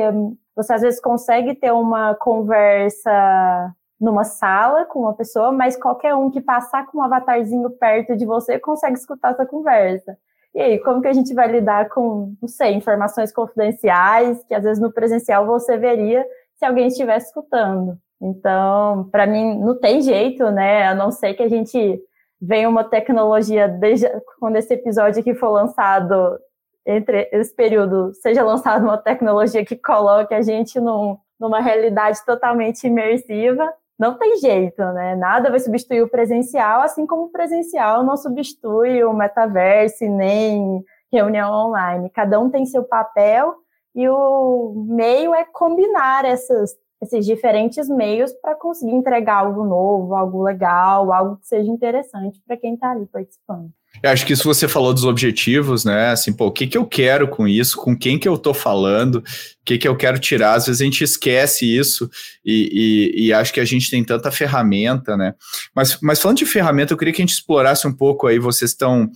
você 0.56 0.72
às 0.72 0.80
vezes 0.80 0.98
consegue 0.98 1.54
ter 1.54 1.72
uma 1.72 2.14
conversa 2.14 3.74
numa 4.00 4.24
sala 4.24 4.86
com 4.86 5.00
uma 5.00 5.14
pessoa, 5.14 5.52
mas 5.52 5.76
qualquer 5.76 6.14
um 6.14 6.30
que 6.30 6.40
passar 6.40 6.86
com 6.86 6.98
um 6.98 7.02
avatarzinho 7.02 7.68
perto 7.70 8.16
de 8.16 8.24
você 8.24 8.58
consegue 8.58 8.98
escutar 8.98 9.32
essa 9.32 9.44
conversa. 9.44 10.16
E 10.54 10.60
aí, 10.60 10.78
como 10.80 11.00
que 11.00 11.08
a 11.08 11.12
gente 11.12 11.32
vai 11.32 11.50
lidar 11.50 11.88
com, 11.88 12.34
não 12.40 12.48
sei, 12.48 12.74
informações 12.74 13.32
confidenciais 13.32 14.44
que 14.44 14.54
às 14.54 14.62
vezes 14.62 14.82
no 14.82 14.92
presencial 14.92 15.46
você 15.46 15.78
veria 15.78 16.26
se 16.54 16.64
alguém 16.64 16.88
estivesse 16.88 17.28
escutando? 17.28 17.98
Então, 18.20 19.08
para 19.10 19.26
mim, 19.26 19.58
não 19.58 19.78
tem 19.78 20.00
jeito, 20.02 20.50
né? 20.50 20.86
A 20.86 20.94
não 20.94 21.10
ser 21.10 21.34
que 21.34 21.42
a 21.42 21.48
gente 21.48 22.00
venha 22.40 22.68
uma 22.68 22.84
tecnologia, 22.84 23.66
desde 23.66 24.08
quando 24.38 24.56
esse 24.56 24.74
episódio 24.74 25.20
aqui 25.20 25.34
for 25.34 25.48
lançado, 25.50 26.38
entre 26.84 27.28
esse 27.32 27.54
período, 27.54 28.12
seja 28.14 28.42
lançada 28.44 28.84
uma 28.84 28.98
tecnologia 28.98 29.64
que 29.64 29.76
coloque 29.76 30.34
a 30.34 30.42
gente 30.42 30.78
num, 30.80 31.16
numa 31.38 31.60
realidade 31.60 32.18
totalmente 32.26 32.86
imersiva 32.86 33.72
não 34.02 34.18
tem 34.18 34.36
jeito, 34.38 34.82
né? 34.94 35.14
Nada 35.14 35.48
vai 35.48 35.60
substituir 35.60 36.02
o 36.02 36.08
presencial, 36.08 36.82
assim 36.82 37.06
como 37.06 37.26
o 37.26 37.30
presencial 37.30 38.02
não 38.02 38.16
substitui 38.16 39.04
o 39.04 39.12
metaverso 39.14 40.04
nem 40.06 40.84
reunião 41.12 41.52
online. 41.52 42.10
Cada 42.10 42.40
um 42.40 42.50
tem 42.50 42.66
seu 42.66 42.82
papel 42.82 43.54
e 43.94 44.08
o 44.08 44.74
meio 44.88 45.32
é 45.32 45.44
combinar 45.44 46.24
essas, 46.24 46.72
esses 47.00 47.24
diferentes 47.24 47.88
meios 47.88 48.32
para 48.32 48.56
conseguir 48.56 48.92
entregar 48.92 49.36
algo 49.36 49.64
novo, 49.64 50.16
algo 50.16 50.42
legal, 50.42 51.12
algo 51.12 51.36
que 51.36 51.46
seja 51.46 51.70
interessante 51.70 52.42
para 52.44 52.56
quem 52.56 52.74
está 52.74 52.90
ali 52.90 53.06
participando. 53.06 53.70
Eu 54.00 54.10
acho 54.10 54.26
que 54.26 54.32
isso 54.32 54.44
você 54.44 54.66
falou 54.66 54.92
dos 54.92 55.04
objetivos, 55.04 55.84
né? 55.84 56.10
Assim, 56.10 56.32
pô, 56.32 56.46
o 56.46 56.52
que, 56.52 56.66
que 56.66 56.76
eu 56.76 56.86
quero 56.86 57.28
com 57.28 57.46
isso? 57.46 57.76
Com 57.76 57.96
quem 57.96 58.18
que 58.18 58.28
eu 58.28 58.36
tô 58.36 58.52
falando? 58.52 59.16
O 59.16 59.24
que, 59.64 59.78
que 59.78 59.86
eu 59.86 59.96
quero 59.96 60.18
tirar? 60.18 60.54
Às 60.54 60.66
vezes 60.66 60.80
a 60.80 60.84
gente 60.84 61.04
esquece 61.04 61.66
isso 61.66 62.10
e, 62.44 63.12
e, 63.16 63.26
e, 63.26 63.32
acho 63.32 63.52
que 63.52 63.60
a 63.60 63.64
gente 63.64 63.90
tem 63.90 64.02
tanta 64.02 64.30
ferramenta, 64.30 65.16
né? 65.16 65.34
Mas, 65.74 65.98
mas 66.00 66.20
falando 66.20 66.38
de 66.38 66.46
ferramenta, 66.46 66.92
eu 66.92 66.96
queria 66.96 67.12
que 67.12 67.22
a 67.22 67.24
gente 67.24 67.34
explorasse 67.34 67.86
um 67.86 67.92
pouco 67.92 68.26
aí. 68.26 68.38
Vocês 68.38 68.72
estão 68.72 69.10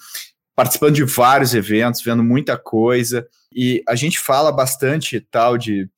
participando 0.55 0.95
de 0.95 1.05
vários 1.05 1.55
eventos, 1.55 2.03
vendo 2.03 2.25
muita 2.25 2.57
coisa, 2.57 3.27
e 3.55 3.83
a 3.87 3.95
gente 3.95 4.19
fala 4.19 4.51
bastante 4.51 5.21
tal 5.21 5.59
de 5.59 5.89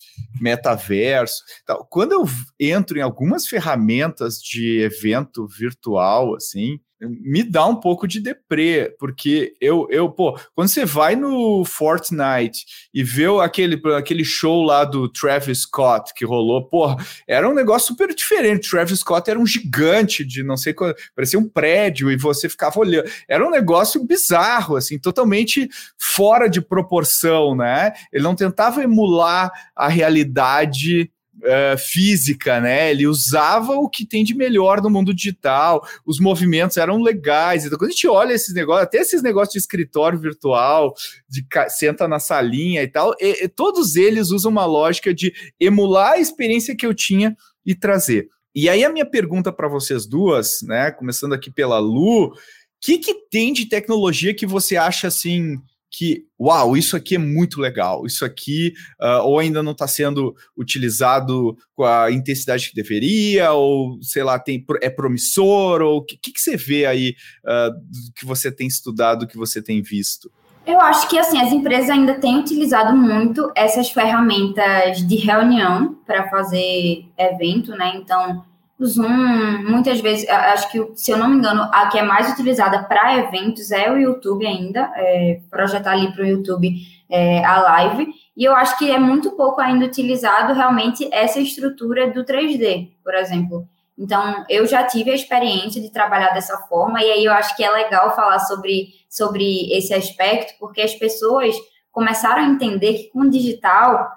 metaverso. 0.41 1.43
Tal. 1.65 1.87
Quando 1.91 2.13
eu 2.13 2.25
entro 2.59 2.99
em 2.99 3.03
algumas 3.03 3.47
ferramentas 3.47 4.41
de 4.43 4.81
evento 4.81 5.47
virtual, 5.47 6.35
assim, 6.35 6.81
me 7.01 7.43
dá 7.43 7.65
um 7.67 7.77
pouco 7.77 8.09
de 8.09 8.21
deprê, 8.21 8.95
porque 8.99 9.55
eu, 9.61 9.87
eu, 9.91 10.11
pô, 10.11 10.39
quando 10.55 10.69
você 10.69 10.85
vai 10.85 11.15
no 11.15 11.65
Fortnite 11.65 12.67
e 12.93 13.05
vê 13.05 13.27
aquele, 13.41 13.81
aquele 13.97 14.25
show 14.25 14.65
lá 14.65 14.85
do 14.85 15.09
Travis 15.09 15.63
Scott 15.63 16.13
que 16.15 16.25
rolou, 16.25 16.69
pô, 16.69 16.97
era 17.27 17.49
um 17.49 17.55
negócio 17.55 17.89
super 17.89 18.13
diferente. 18.15 18.69
Travis 18.69 19.01
Scott 19.01 19.31
era 19.31 19.39
um 19.39 19.47
gigante 19.47 20.25
de 20.25 20.43
não 20.43 20.57
sei 20.57 20.73
quando, 20.75 20.97
parecia 21.15 21.39
um 21.39 21.49
prédio 21.49 22.11
e 22.11 22.17
você 22.17 22.49
ficava 22.49 22.81
olhando. 22.81 23.09
Era 23.29 23.47
um 23.47 23.51
negócio 23.51 24.05
bizarro, 24.05 24.77
assim, 24.77 24.99
totalmente 24.99 25.69
fora 25.97 26.49
de 26.49 26.61
proporção, 26.61 27.55
né? 27.55 27.93
Ele 28.13 28.25
não 28.25 28.35
tentava 28.35 28.83
emular 28.83 29.51
a 29.75 29.89
realidade 29.89 31.11
uh, 31.39 31.79
física, 31.79 32.61
né? 32.61 32.91
Ele 32.91 33.07
usava 33.07 33.75
o 33.75 33.89
que 33.89 34.07
tem 34.07 34.25
de 34.25 34.35
melhor 34.35 34.83
no 34.83 34.91
mundo 34.91 35.15
digital, 35.15 35.87
os 36.07 36.19
movimentos 36.21 36.77
eram 36.77 37.03
legais. 37.03 37.65
Então, 37.65 37.79
quando 37.79 37.91
a 37.91 37.93
gente 37.93 38.09
olha 38.09 38.33
esses 38.33 38.55
negócios, 38.55 38.85
até 38.85 38.99
esses 38.99 39.23
negócios 39.23 39.53
de 39.53 39.59
escritório 39.59 40.19
virtual, 40.19 40.95
de 41.29 41.45
senta 41.69 42.09
na 42.09 42.19
salinha 42.19 42.83
e 42.83 42.89
tal, 42.89 43.15
e, 43.21 43.45
e, 43.45 43.49
todos 43.49 43.97
eles 43.97 44.31
usam 44.31 44.51
uma 44.51 44.65
lógica 44.65 45.15
de 45.15 45.33
emular 45.61 46.13
a 46.13 46.21
experiência 46.21 46.77
que 46.77 46.87
eu 46.87 46.95
tinha 46.95 47.37
e 47.65 47.75
trazer. 47.75 48.29
E 48.55 48.69
aí 48.69 48.85
a 48.85 48.93
minha 48.93 49.07
pergunta 49.07 49.53
para 49.53 49.69
vocês 49.69 50.07
duas, 50.07 50.63
né? 50.63 50.91
Começando 50.91 51.33
aqui 51.33 51.51
pela 51.51 51.79
Lu, 51.79 52.27
o 52.27 52.33
que, 52.81 52.99
que 52.99 53.15
tem 53.29 53.53
de 53.53 53.67
tecnologia 53.67 54.35
que 54.35 54.47
você 54.47 54.77
acha 54.77 55.09
assim 55.09 55.59
que, 55.91 56.25
uau, 56.39 56.77
isso 56.77 56.97
aqui 56.97 57.15
é 57.15 57.19
muito 57.19 57.61
legal, 57.61 58.05
isso 58.05 58.25
aqui 58.25 58.73
uh, 59.01 59.23
ou 59.25 59.39
ainda 59.39 59.63
não 59.63 59.73
está 59.73 59.87
sendo 59.87 60.35
utilizado 60.57 61.57
com 61.75 61.85
a 61.85 62.11
intensidade 62.11 62.69
que 62.69 62.75
deveria, 62.75 63.53
ou 63.53 63.99
sei 64.03 64.23
lá, 64.23 64.39
tem, 64.39 64.65
é 64.83 64.91
promissor, 64.91 65.81
ou 65.81 65.99
o 65.99 66.05
que, 66.05 66.17
que, 66.17 66.39
você 66.41 66.57
vê 66.57 66.85
aí 66.85 67.15
uh, 67.45 67.73
que 68.15 68.27
você 68.27 68.53
tem 68.53 68.67
estudado, 68.67 69.27
que 69.27 69.37
você 69.37 69.63
tem 69.63 69.83
visto? 69.83 70.31
Eu 70.67 70.79
acho 70.81 71.09
que 71.09 71.19
assim 71.19 71.41
as 71.41 71.51
empresas 71.51 71.89
ainda 71.89 72.21
têm 72.21 72.39
utilizado 72.39 72.95
muito 72.95 73.51
essas 73.57 73.89
ferramentas 73.91 74.99
de 75.07 75.17
reunião 75.17 75.95
para 76.07 76.29
fazer 76.29 77.07
evento, 77.17 77.71
né? 77.71 77.93
Então 77.97 78.45
o 78.79 78.87
Zoom, 78.87 79.69
muitas 79.69 80.01
vezes, 80.01 80.29
acho 80.29 80.71
que, 80.71 80.93
se 80.95 81.11
eu 81.11 81.19
não 81.19 81.29
me 81.29 81.37
engano, 81.37 81.69
a 81.73 81.89
que 81.89 81.99
é 81.99 82.03
mais 82.03 82.31
utilizada 82.33 82.85
para 82.85 83.17
eventos 83.17 83.73
é 83.73 83.91
o 83.91 83.99
YouTube 83.99 84.47
ainda, 84.47 84.93
é, 84.95 85.41
projetar 85.51 85.93
ali 85.93 86.13
para 86.13 86.23
o 86.23 86.27
YouTube 86.27 86.77
é, 87.11 87.45
a 87.45 87.61
live, 87.61 88.09
e 88.37 88.45
eu 88.45 88.55
acho 88.55 88.79
que 88.79 88.89
é 88.89 88.99
muito 88.99 89.33
pouco 89.33 89.61
ainda 89.61 89.85
utilizado 89.85 90.55
realmente 90.55 91.09
essa 91.13 91.41
estrutura 91.41 92.13
do 92.13 92.25
3D, 92.25 92.91
por 93.03 93.15
exemplo. 93.15 93.67
Então, 93.99 94.45
eu 94.49 94.65
já 94.65 94.85
tive 94.85 95.11
a 95.11 95.15
experiência 95.15 95.83
de 95.83 95.91
trabalhar 95.91 96.33
dessa 96.33 96.57
forma, 96.69 97.03
e 97.03 97.11
aí 97.11 97.25
eu 97.25 97.33
acho 97.33 97.57
que 97.57 97.65
é 97.65 97.71
legal 97.71 98.15
falar 98.15 98.39
sobre, 98.39 98.91
sobre 99.11 99.73
esse 99.73 99.93
aspecto, 99.93 100.55
porque 100.61 100.81
as 100.81 100.95
pessoas 100.95 101.57
começaram 101.91 102.45
a 102.45 102.47
entender 102.47 102.95
que 102.95 103.11
com 103.11 103.23
o 103.23 103.31
digital 103.31 104.09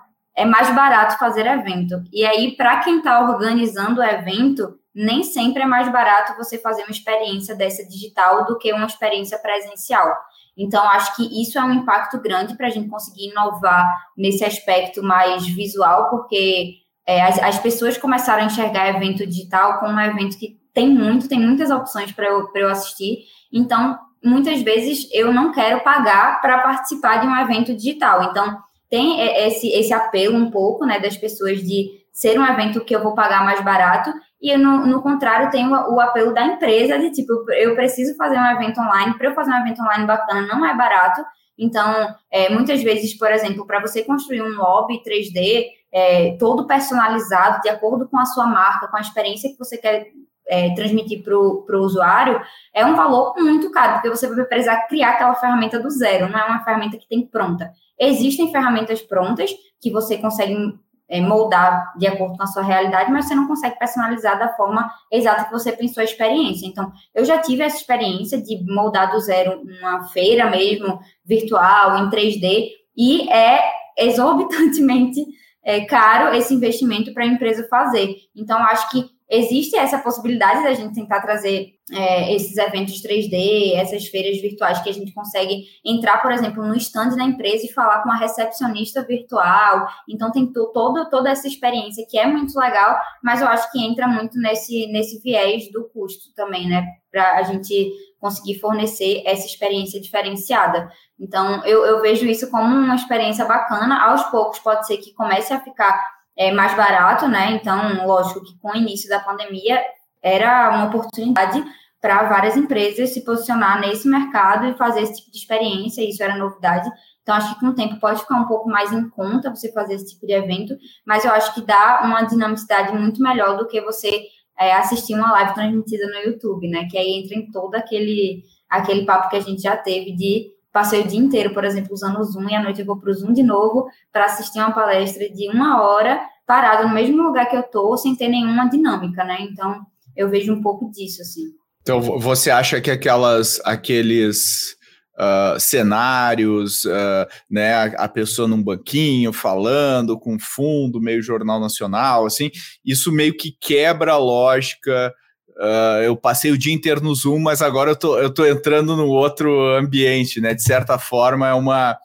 é 0.41 0.45
mais 0.45 0.73
barato 0.73 1.19
fazer 1.19 1.45
evento. 1.45 2.04
E 2.12 2.25
aí, 2.25 2.56
para 2.56 2.80
quem 2.80 2.97
está 2.97 3.21
organizando 3.21 4.01
o 4.01 4.04
evento, 4.04 4.75
nem 4.93 5.23
sempre 5.23 5.62
é 5.62 5.65
mais 5.67 5.91
barato 5.91 6.36
você 6.36 6.58
fazer 6.58 6.82
uma 6.82 6.91
experiência 6.91 7.56
dessa 7.56 7.88
digital 7.88 8.45
do 8.45 8.58
que 8.58 8.73
uma 8.73 8.88
experiência 8.88 9.38
presencial. 9.38 10.12
Então, 10.58 10.84
acho 10.89 11.15
que 11.15 11.41
isso 11.41 11.60
é 11.60 11.63
um 11.63 11.73
impacto 11.73 12.19
grande 12.19 12.56
para 12.56 12.67
a 12.67 12.69
gente 12.71 12.89
conseguir 12.89 13.30
inovar 13.30 13.88
nesse 14.17 14.43
aspecto 14.43 15.04
mais 15.04 15.47
visual, 15.47 16.10
porque 16.10 16.73
é, 17.06 17.21
as, 17.21 17.39
as, 17.39 17.60
pessoas 17.60 17.97
começaram 17.97 18.41
a 18.41 18.45
enxergar 18.47 18.89
evento 18.89 19.25
digital 19.25 19.80
como 19.80 19.93
um 19.93 19.99
evento 19.99 20.38
que 20.38 20.60
tem 20.73 20.89
muito, 20.89 21.30
tem 21.30 21.39
muitas 21.39 21.69
opções 21.69 22.12
para 22.12 22.25
eu, 22.25 22.49
eu 22.54 22.69
assistir. 22.69 23.25
Então, 23.54 23.97
muitas 24.23 24.62
vezes 24.62 25.08
eu 25.13 25.32
não 25.32 25.51
quero 25.51 25.82
pagar 25.82 26.41
para 26.41 26.60
participar 26.60 27.17
de 27.17 27.27
um 27.27 27.36
evento 27.36 27.75
digital. 27.75 28.23
Então, 28.23 28.60
tem 28.91 29.21
esse, 29.47 29.69
esse 29.69 29.93
apelo 29.93 30.38
um 30.38 30.51
pouco, 30.51 30.86
né, 30.86 30.99
das 30.99 31.15
pessoas 31.15 31.63
de 31.63 32.01
ser 32.12 32.38
um 32.38 32.45
evento 32.45 32.84
que 32.84 32.93
eu 32.93 33.01
vou 33.01 33.15
pagar 33.15 33.43
mais 33.45 33.63
barato, 33.63 34.12
e 34.41 34.56
no, 34.58 34.86
no 34.86 35.01
contrário, 35.01 35.49
tem 35.49 35.65
o, 35.65 35.93
o, 35.93 36.01
apelo 36.01 36.34
da 36.34 36.43
empresa 36.43 36.99
de 36.99 37.10
tipo, 37.12 37.32
eu 37.51 37.73
preciso 37.73 38.15
fazer 38.17 38.38
um 38.38 38.51
evento 38.51 38.82
online, 38.82 39.17
para 39.17 39.30
eu 39.30 39.34
fazer 39.34 39.51
um 39.51 39.60
evento 39.62 39.82
online 39.82 40.06
bacana 40.06 40.45
não 40.45 40.65
é 40.65 40.75
barato, 40.75 41.23
então, 41.58 42.15
é, 42.32 42.49
muitas 42.49 42.82
vezes, 42.82 43.17
por 43.17 43.32
exemplo, 43.32 43.65
para 43.65 43.80
você 43.80 44.04
construir 44.04 44.41
um 44.41 44.56
lobby 44.56 45.01
3D 45.08 45.67
é, 45.93 46.36
todo 46.38 46.65
personalizado, 46.65 47.62
de 47.62 47.69
acordo 47.69 48.10
com 48.10 48.17
a 48.17 48.25
sua 48.25 48.47
marca, 48.47 48.88
com 48.88 48.97
a 48.97 49.01
experiência 49.01 49.49
que 49.49 49.60
você 49.60 49.77
quer 49.77 50.08
é, 50.51 50.75
transmitir 50.75 51.23
para 51.23 51.33
o 51.33 51.79
usuário, 51.79 52.41
é 52.73 52.85
um 52.85 52.93
valor 52.93 53.33
muito 53.37 53.71
caro, 53.71 53.93
porque 53.93 54.09
você 54.09 54.27
vai 54.27 54.43
precisar 54.43 54.85
criar 54.87 55.11
aquela 55.11 55.33
ferramenta 55.33 55.79
do 55.79 55.89
zero, 55.89 56.29
não 56.29 56.37
é 56.37 56.43
uma 56.43 56.61
ferramenta 56.61 56.97
que 56.97 57.07
tem 57.07 57.25
pronta. 57.25 57.71
Existem 57.97 58.51
ferramentas 58.51 59.01
prontas 59.01 59.49
que 59.79 59.89
você 59.89 60.17
consegue 60.17 60.77
é, 61.07 61.21
moldar 61.21 61.93
de 61.97 62.05
acordo 62.05 62.35
com 62.35 62.43
a 62.43 62.47
sua 62.47 62.63
realidade, 62.63 63.09
mas 63.11 63.27
você 63.27 63.35
não 63.35 63.47
consegue 63.47 63.79
personalizar 63.79 64.37
da 64.37 64.49
forma 64.49 64.91
exata 65.09 65.45
que 65.45 65.51
você 65.51 65.71
pensou 65.71 66.01
a 66.01 66.05
experiência. 66.05 66.65
Então, 66.65 66.91
eu 67.15 67.23
já 67.23 67.37
tive 67.37 67.63
essa 67.63 67.77
experiência 67.77 68.41
de 68.41 68.61
moldar 68.65 69.09
do 69.09 69.21
zero 69.21 69.61
uma 69.61 70.03
feira 70.09 70.49
mesmo, 70.49 70.99
virtual, 71.25 71.97
em 71.97 72.09
3D, 72.09 72.71
e 72.97 73.31
é 73.31 73.61
exorbitantemente 73.97 75.25
é, 75.63 75.85
caro 75.85 76.35
esse 76.35 76.53
investimento 76.53 77.13
para 77.13 77.23
a 77.23 77.27
empresa 77.27 77.65
fazer. 77.69 78.15
Então, 78.35 78.57
acho 78.63 78.89
que 78.89 79.05
existe 79.32 79.78
essa 79.78 79.98
possibilidade 79.98 80.62
da 80.62 80.74
gente 80.74 80.94
tentar 80.94 81.22
trazer 81.22 81.76
é, 81.89 82.36
esses 82.36 82.58
eventos 82.58 83.02
3D, 83.02 83.76
essas 83.76 84.08
feiras 84.08 84.41
virtuais 84.41 84.82
que 84.82 84.89
a 84.89 84.94
gente 84.94 85.13
consegue 85.13 85.63
entrar, 85.86 86.22
por 86.22 86.34
exemplo, 86.34 86.65
no 86.65 86.76
stand 86.76 87.15
da 87.15 87.24
empresa 87.24 87.65
e 87.65 87.72
falar 87.72 88.04
com 88.04 88.12
a 88.12 88.17
recepcionista 88.17 89.04
virtual. 89.04 89.88
Então 90.10 90.32
tem 90.32 90.52
todo, 90.52 91.10
toda 91.10 91.30
essa 91.30 91.48
experiência 91.48 92.06
que 92.10 92.20
é 92.20 92.28
muito 92.28 92.60
legal, 92.60 93.00
mas 93.24 93.39
eu 93.39 93.48
acho 93.48 93.72
que 93.72 93.82
entra 93.82 94.06
muito 94.06 94.38
nesse, 94.38 94.88
nesse 94.88 95.22
viés 95.22 95.72
do 95.72 95.89
custo 95.89 96.34
também, 96.36 96.67
né? 96.67 96.86
Para 97.10 97.38
a 97.38 97.44
gente 97.44 97.89
conseguir 98.20 98.60
fornecer 98.60 99.24
essa 99.26 99.46
experiência 99.46 100.00
diferenciada. 100.00 100.91
Então, 101.17 101.65
eu, 101.65 101.86
eu 101.86 102.02
vejo 102.02 102.26
isso 102.26 102.52
como 102.52 102.65
uma 102.65 102.96
experiência 102.96 103.46
bacana. 103.46 104.04
Aos 104.04 104.24
poucos, 104.26 104.60
pode 104.60 104.86
ser 104.86 104.98
que 104.98 105.13
comece 105.13 105.54
a 105.54 105.60
ficar 105.60 106.20
é, 106.38 106.52
mais 106.52 106.76
barato, 106.76 107.28
né? 107.28 107.52
Então, 107.52 108.06
lógico 108.06 108.44
que 108.44 108.58
com 108.60 108.72
o 108.72 108.76
início 108.76 109.10
da 109.10 109.20
pandemia 109.20 109.82
era 110.22 110.70
uma 110.70 110.86
oportunidade 110.86 111.63
para 112.00 112.24
várias 112.24 112.58
empresas 112.58 113.12
se 113.12 113.24
posicionar 113.24 113.80
nesse 113.80 114.08
mercado 114.08 114.65
e 114.65 114.74
fazer 114.74 115.02
esse 115.02 115.17
tipo 115.17 115.32
de 115.32 115.38
experiência, 115.38 116.08
isso 116.08 116.24
era 116.24 116.36
novidade. 116.36 116.89
Então, 117.22 117.36
acho 117.36 117.54
que 117.54 117.60
com 117.60 117.67
o 117.67 117.76
tempo 117.76 118.00
pode 118.00 118.20
ficar 118.20 118.38
um 118.38 118.48
pouco 118.48 118.67
mais 118.67 118.91
em 118.91 119.08
conta 119.10 119.54
você 119.54 119.72
fazer 119.72 119.94
esse 119.94 120.13
tipo 120.13 120.26
de 120.26 120.34
evento, 120.34 120.76
mas 121.06 121.24
eu 121.24 121.32
acho 121.32 121.54
que 121.54 121.62
dá 121.62 122.02
uma 122.04 122.24
dinamicidade 122.24 122.98
muito 122.98 123.22
melhor 123.22 123.58
do 123.58 123.67
que 123.67 123.80
você 123.82 124.24
é, 124.60 124.74
assistir 124.74 125.13
uma 125.13 125.32
live 125.32 125.54
transmitida 125.54 126.08
no 126.08 126.32
YouTube, 126.32 126.67
né? 126.67 126.88
Que 126.89 126.98
aí 126.98 127.20
entra 127.20 127.38
em 127.38 127.52
todo 127.52 127.76
aquele, 127.76 128.44
aquele 128.67 129.06
papo 129.06 129.30
que 129.30 129.36
a 129.36 129.41
gente 129.41 129.62
já 129.62 129.78
teve 129.78 130.15
de 130.15 130.52
passei 130.71 131.01
o 131.01 131.07
dia 131.07 131.19
inteiro, 131.19 131.53
por 131.53 131.63
exemplo, 131.63 131.93
usando 131.93 132.19
o 132.19 132.23
Zoom 132.23 132.49
e 132.49 132.55
à 132.55 132.63
noite 132.63 132.79
eu 132.79 132.86
vou 132.86 132.97
para 132.97 133.10
o 133.10 133.13
Zoom 133.13 133.34
de 133.34 133.43
novo 133.43 133.88
para 134.12 134.25
assistir 134.25 134.60
uma 134.60 134.71
palestra 134.71 135.29
de 135.29 135.49
uma 135.49 135.81
hora 135.81 136.21
parado 136.45 136.88
no 136.88 136.93
mesmo 136.93 137.21
lugar 137.21 137.47
que 137.47 137.55
eu 137.55 137.63
tô, 137.63 137.95
sem 137.97 138.15
ter 138.15 138.27
nenhuma 138.27 138.69
dinâmica, 138.69 139.23
né? 139.23 139.38
Então, 139.41 139.81
eu 140.15 140.29
vejo 140.29 140.53
um 140.53 140.62
pouco 140.62 140.89
disso, 140.91 141.21
assim. 141.21 141.43
Então, 141.81 142.01
você 142.01 142.51
acha 142.51 142.79
que 142.79 142.91
aquelas, 142.91 143.60
aqueles 143.63 144.75
uh, 145.17 145.60
cenários, 145.60 146.84
uh, 146.86 147.27
né, 147.49 147.73
a, 147.73 147.84
a, 148.03 148.10
pessoa 148.10 148.47
num 148.47 148.62
banquinho 148.62 149.34
falando 149.34 150.19
com 150.19 150.38
fundo, 150.39 151.01
meio 151.01 151.21
jornal 151.21 151.60
nacional, 151.60 152.25
assim, 152.25 152.51
isso 152.86 153.12
meio 153.12 153.36
que 153.36 153.55
quebra 153.60 154.13
a 154.13 154.17
lógica 154.17 155.13
Uh, 155.62 156.02
eu 156.02 156.17
passei 156.17 156.50
o 156.50 156.58
dia 156.58 156.74
inteiro 156.74 157.02
no 157.02 157.13
Zoom, 157.13 157.38
mas 157.38 157.62
agora 157.62 157.91
eu 157.91 157.95
tô, 157.95 158.17
eu 158.17 158.34
tô 158.34 158.43
entrando 158.43 158.97
no 158.97 159.06
outro 159.06 159.76
ambiente, 159.76 160.41
né? 160.41 160.56
De 160.56 160.63
certa 160.63 160.97
forma, 160.97 161.47
é 161.47 161.54
uma, 161.54 161.95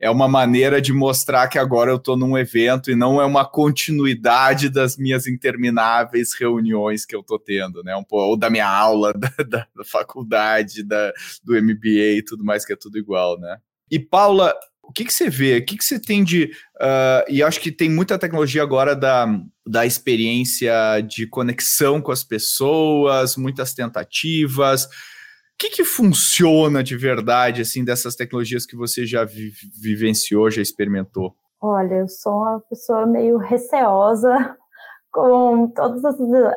é 0.00 0.08
uma 0.08 0.26
maneira 0.26 0.80
de 0.80 0.94
mostrar 0.94 1.46
que 1.48 1.58
agora 1.58 1.90
eu 1.90 1.96
estou 1.96 2.16
num 2.16 2.38
evento 2.38 2.90
e 2.90 2.96
não 2.96 3.20
é 3.20 3.26
uma 3.26 3.44
continuidade 3.44 4.70
das 4.70 4.96
minhas 4.96 5.26
intermináveis 5.26 6.32
reuniões 6.32 7.04
que 7.04 7.14
eu 7.14 7.20
estou 7.20 7.38
tendo, 7.38 7.82
né? 7.82 7.94
Um, 7.94 8.04
ou 8.08 8.34
da 8.34 8.48
minha 8.48 8.66
aula 8.66 9.12
da, 9.14 9.30
da, 9.46 9.66
da 9.76 9.84
faculdade, 9.84 10.82
da, 10.82 11.12
do 11.44 11.52
MBA 11.52 12.16
e 12.16 12.24
tudo 12.24 12.42
mais, 12.42 12.64
que 12.64 12.72
é 12.72 12.76
tudo 12.76 12.96
igual, 12.96 13.38
né? 13.38 13.58
E 13.90 13.98
Paula, 13.98 14.54
o 14.88 14.92
que, 14.92 15.04
que 15.04 15.12
você 15.12 15.28
vê? 15.28 15.58
O 15.58 15.64
que, 15.64 15.76
que 15.76 15.84
você 15.84 16.00
tem 16.00 16.22
de. 16.22 16.44
Uh, 16.76 17.28
e 17.28 17.42
acho 17.42 17.60
que 17.60 17.72
tem 17.72 17.90
muita 17.90 18.18
tecnologia 18.18 18.62
agora 18.62 18.94
da, 18.94 19.26
da 19.66 19.84
experiência 19.84 21.00
de 21.00 21.26
conexão 21.26 22.00
com 22.00 22.12
as 22.12 22.22
pessoas, 22.22 23.36
muitas 23.36 23.74
tentativas. 23.74 24.84
O 24.84 25.58
que, 25.58 25.70
que 25.70 25.84
funciona 25.84 26.84
de 26.84 26.96
verdade, 26.96 27.62
assim, 27.62 27.84
dessas 27.84 28.14
tecnologias 28.14 28.66
que 28.66 28.76
você 28.76 29.06
já 29.06 29.24
vi, 29.24 29.52
vivenciou, 29.80 30.50
já 30.50 30.62
experimentou? 30.62 31.34
Olha, 31.60 31.94
eu 31.94 32.08
sou 32.08 32.32
uma 32.32 32.60
pessoa 32.60 33.06
meio 33.06 33.38
receosa 33.38 34.56
com 35.16 35.68
todas 35.68 36.04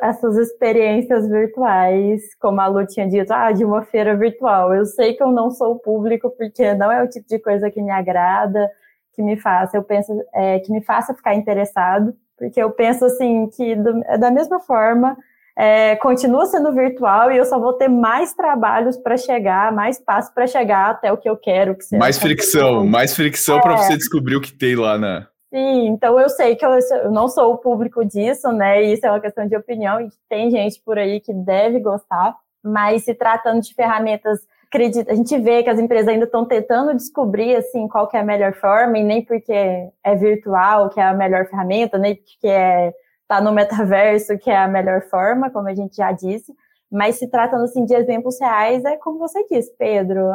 essas 0.02 0.36
experiências 0.36 1.26
virtuais, 1.26 2.20
como 2.38 2.60
a 2.60 2.66
Lu 2.66 2.86
tinha 2.86 3.08
dito, 3.08 3.32
ah, 3.32 3.50
de 3.52 3.64
uma 3.64 3.80
feira 3.80 4.14
virtual. 4.14 4.74
Eu 4.74 4.84
sei 4.84 5.14
que 5.14 5.22
eu 5.22 5.32
não 5.32 5.50
sou 5.50 5.78
público 5.78 6.28
porque 6.36 6.74
não 6.74 6.92
é 6.92 7.02
o 7.02 7.08
tipo 7.08 7.26
de 7.26 7.38
coisa 7.38 7.70
que 7.70 7.80
me 7.80 7.90
agrada, 7.90 8.70
que 9.14 9.22
me 9.22 9.38
faça, 9.38 9.78
eu 9.78 9.82
penso, 9.82 10.12
é, 10.34 10.58
que 10.58 10.70
me 10.70 10.84
faça 10.84 11.14
ficar 11.14 11.34
interessado, 11.34 12.14
porque 12.36 12.62
eu 12.62 12.70
penso 12.70 13.06
assim 13.06 13.48
que 13.48 13.74
do, 13.74 14.02
é 14.04 14.18
da 14.18 14.30
mesma 14.30 14.60
forma 14.60 15.16
é, 15.56 15.96
continua 15.96 16.44
sendo 16.44 16.70
virtual 16.70 17.32
e 17.32 17.38
eu 17.38 17.46
só 17.46 17.58
vou 17.58 17.72
ter 17.72 17.88
mais 17.88 18.34
trabalhos 18.34 18.98
para 18.98 19.16
chegar, 19.16 19.72
mais 19.72 19.98
passos 19.98 20.30
para 20.34 20.46
chegar 20.46 20.90
até 20.90 21.10
o 21.10 21.16
que 21.16 21.28
eu 21.28 21.36
quero. 21.36 21.74
Que 21.76 21.96
mais 21.96 22.18
fricção, 22.18 22.86
mais 22.86 23.16
fricção 23.16 23.56
é. 23.56 23.62
para 23.62 23.78
você 23.78 23.96
descobrir 23.96 24.36
o 24.36 24.40
que 24.40 24.52
tem 24.52 24.76
lá 24.76 24.98
na. 24.98 25.29
Sim, 25.52 25.88
então 25.88 26.18
eu 26.20 26.28
sei 26.28 26.54
que 26.54 26.64
eu, 26.64 26.70
eu, 26.70 27.10
não 27.10 27.28
sou 27.28 27.52
o 27.52 27.58
público 27.58 28.04
disso, 28.04 28.52
né? 28.52 28.82
Isso 28.82 29.04
é 29.04 29.10
uma 29.10 29.20
questão 29.20 29.46
de 29.48 29.56
opinião, 29.56 30.00
e 30.00 30.08
tem 30.28 30.48
gente 30.48 30.80
por 30.80 30.96
aí 30.96 31.20
que 31.20 31.32
deve 31.34 31.80
gostar, 31.80 32.36
mas 32.62 33.04
se 33.04 33.14
tratando 33.14 33.60
de 33.60 33.74
ferramentas, 33.74 34.38
acredita, 34.68 35.10
a 35.10 35.14
gente 35.16 35.36
vê 35.40 35.64
que 35.64 35.70
as 35.70 35.80
empresas 35.80 36.06
ainda 36.06 36.24
estão 36.24 36.46
tentando 36.46 36.94
descobrir 36.94 37.56
assim 37.56 37.88
qual 37.88 38.06
que 38.06 38.16
é 38.16 38.20
a 38.20 38.24
melhor 38.24 38.54
forma, 38.54 38.96
e 38.98 39.02
nem 39.02 39.24
porque 39.24 39.52
é 39.52 40.14
virtual 40.14 40.88
que 40.88 41.00
é 41.00 41.04
a 41.04 41.14
melhor 41.14 41.46
ferramenta, 41.46 41.98
nem 41.98 42.14
porque 42.14 42.46
é 42.46 42.92
tá 43.26 43.40
no 43.40 43.52
metaverso 43.52 44.38
que 44.38 44.50
é 44.50 44.56
a 44.56 44.68
melhor 44.68 45.02
forma, 45.02 45.50
como 45.50 45.68
a 45.68 45.74
gente 45.74 45.96
já 45.96 46.12
disse, 46.12 46.52
mas 46.90 47.16
se 47.16 47.28
tratando 47.28 47.64
assim 47.64 47.84
de 47.84 47.94
exemplos 47.94 48.40
reais, 48.40 48.84
é 48.84 48.96
como 48.96 49.18
você 49.18 49.44
disse, 49.48 49.72
Pedro, 49.76 50.30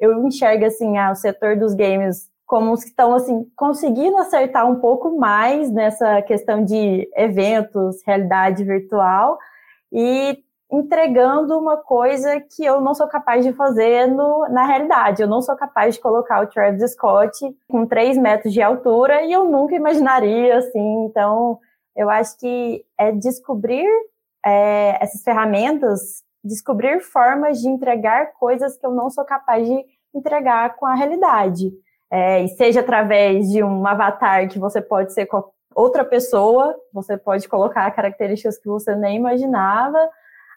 eu 0.00 0.26
enxergo 0.26 0.64
assim 0.66 0.98
o 0.98 1.14
setor 1.14 1.56
dos 1.56 1.74
games 1.74 2.30
como 2.48 2.72
os 2.72 2.82
que 2.82 2.88
estão 2.88 3.14
assim 3.14 3.44
conseguindo 3.54 4.16
acertar 4.16 4.66
um 4.66 4.80
pouco 4.80 5.14
mais 5.18 5.70
nessa 5.70 6.22
questão 6.22 6.64
de 6.64 7.06
eventos, 7.14 8.02
realidade 8.06 8.64
virtual 8.64 9.38
e 9.92 10.42
entregando 10.72 11.58
uma 11.58 11.76
coisa 11.76 12.40
que 12.40 12.64
eu 12.64 12.80
não 12.80 12.94
sou 12.94 13.06
capaz 13.06 13.44
de 13.44 13.52
fazer 13.52 14.06
no, 14.06 14.48
na 14.48 14.64
realidade. 14.64 15.20
Eu 15.20 15.28
não 15.28 15.42
sou 15.42 15.54
capaz 15.56 15.94
de 15.94 16.00
colocar 16.00 16.42
o 16.42 16.46
Travis 16.46 16.92
Scott 16.92 17.38
com 17.68 17.86
3 17.86 18.16
metros 18.16 18.52
de 18.52 18.62
altura 18.62 19.22
e 19.22 19.32
eu 19.32 19.44
nunca 19.44 19.74
imaginaria 19.74 20.56
assim. 20.56 21.04
Então, 21.04 21.58
eu 21.94 22.08
acho 22.08 22.38
que 22.38 22.82
é 22.98 23.12
descobrir 23.12 23.86
é, 24.44 24.96
essas 25.02 25.22
ferramentas, 25.22 26.22
descobrir 26.42 27.00
formas 27.00 27.60
de 27.60 27.68
entregar 27.68 28.32
coisas 28.38 28.78
que 28.78 28.86
eu 28.86 28.92
não 28.92 29.10
sou 29.10 29.24
capaz 29.24 29.68
de 29.68 29.84
entregar 30.14 30.76
com 30.76 30.86
a 30.86 30.94
realidade 30.94 31.70
é, 32.10 32.42
e 32.42 32.48
seja 32.48 32.80
através 32.80 33.50
de 33.50 33.62
um 33.62 33.86
avatar 33.86 34.48
que 34.48 34.58
você 34.58 34.80
pode 34.80 35.12
ser 35.12 35.28
outra 35.74 36.04
pessoa, 36.04 36.74
você 36.92 37.16
pode 37.16 37.48
colocar 37.48 37.90
características 37.90 38.58
que 38.58 38.66
você 38.66 38.94
nem 38.94 39.16
imaginava, 39.16 39.98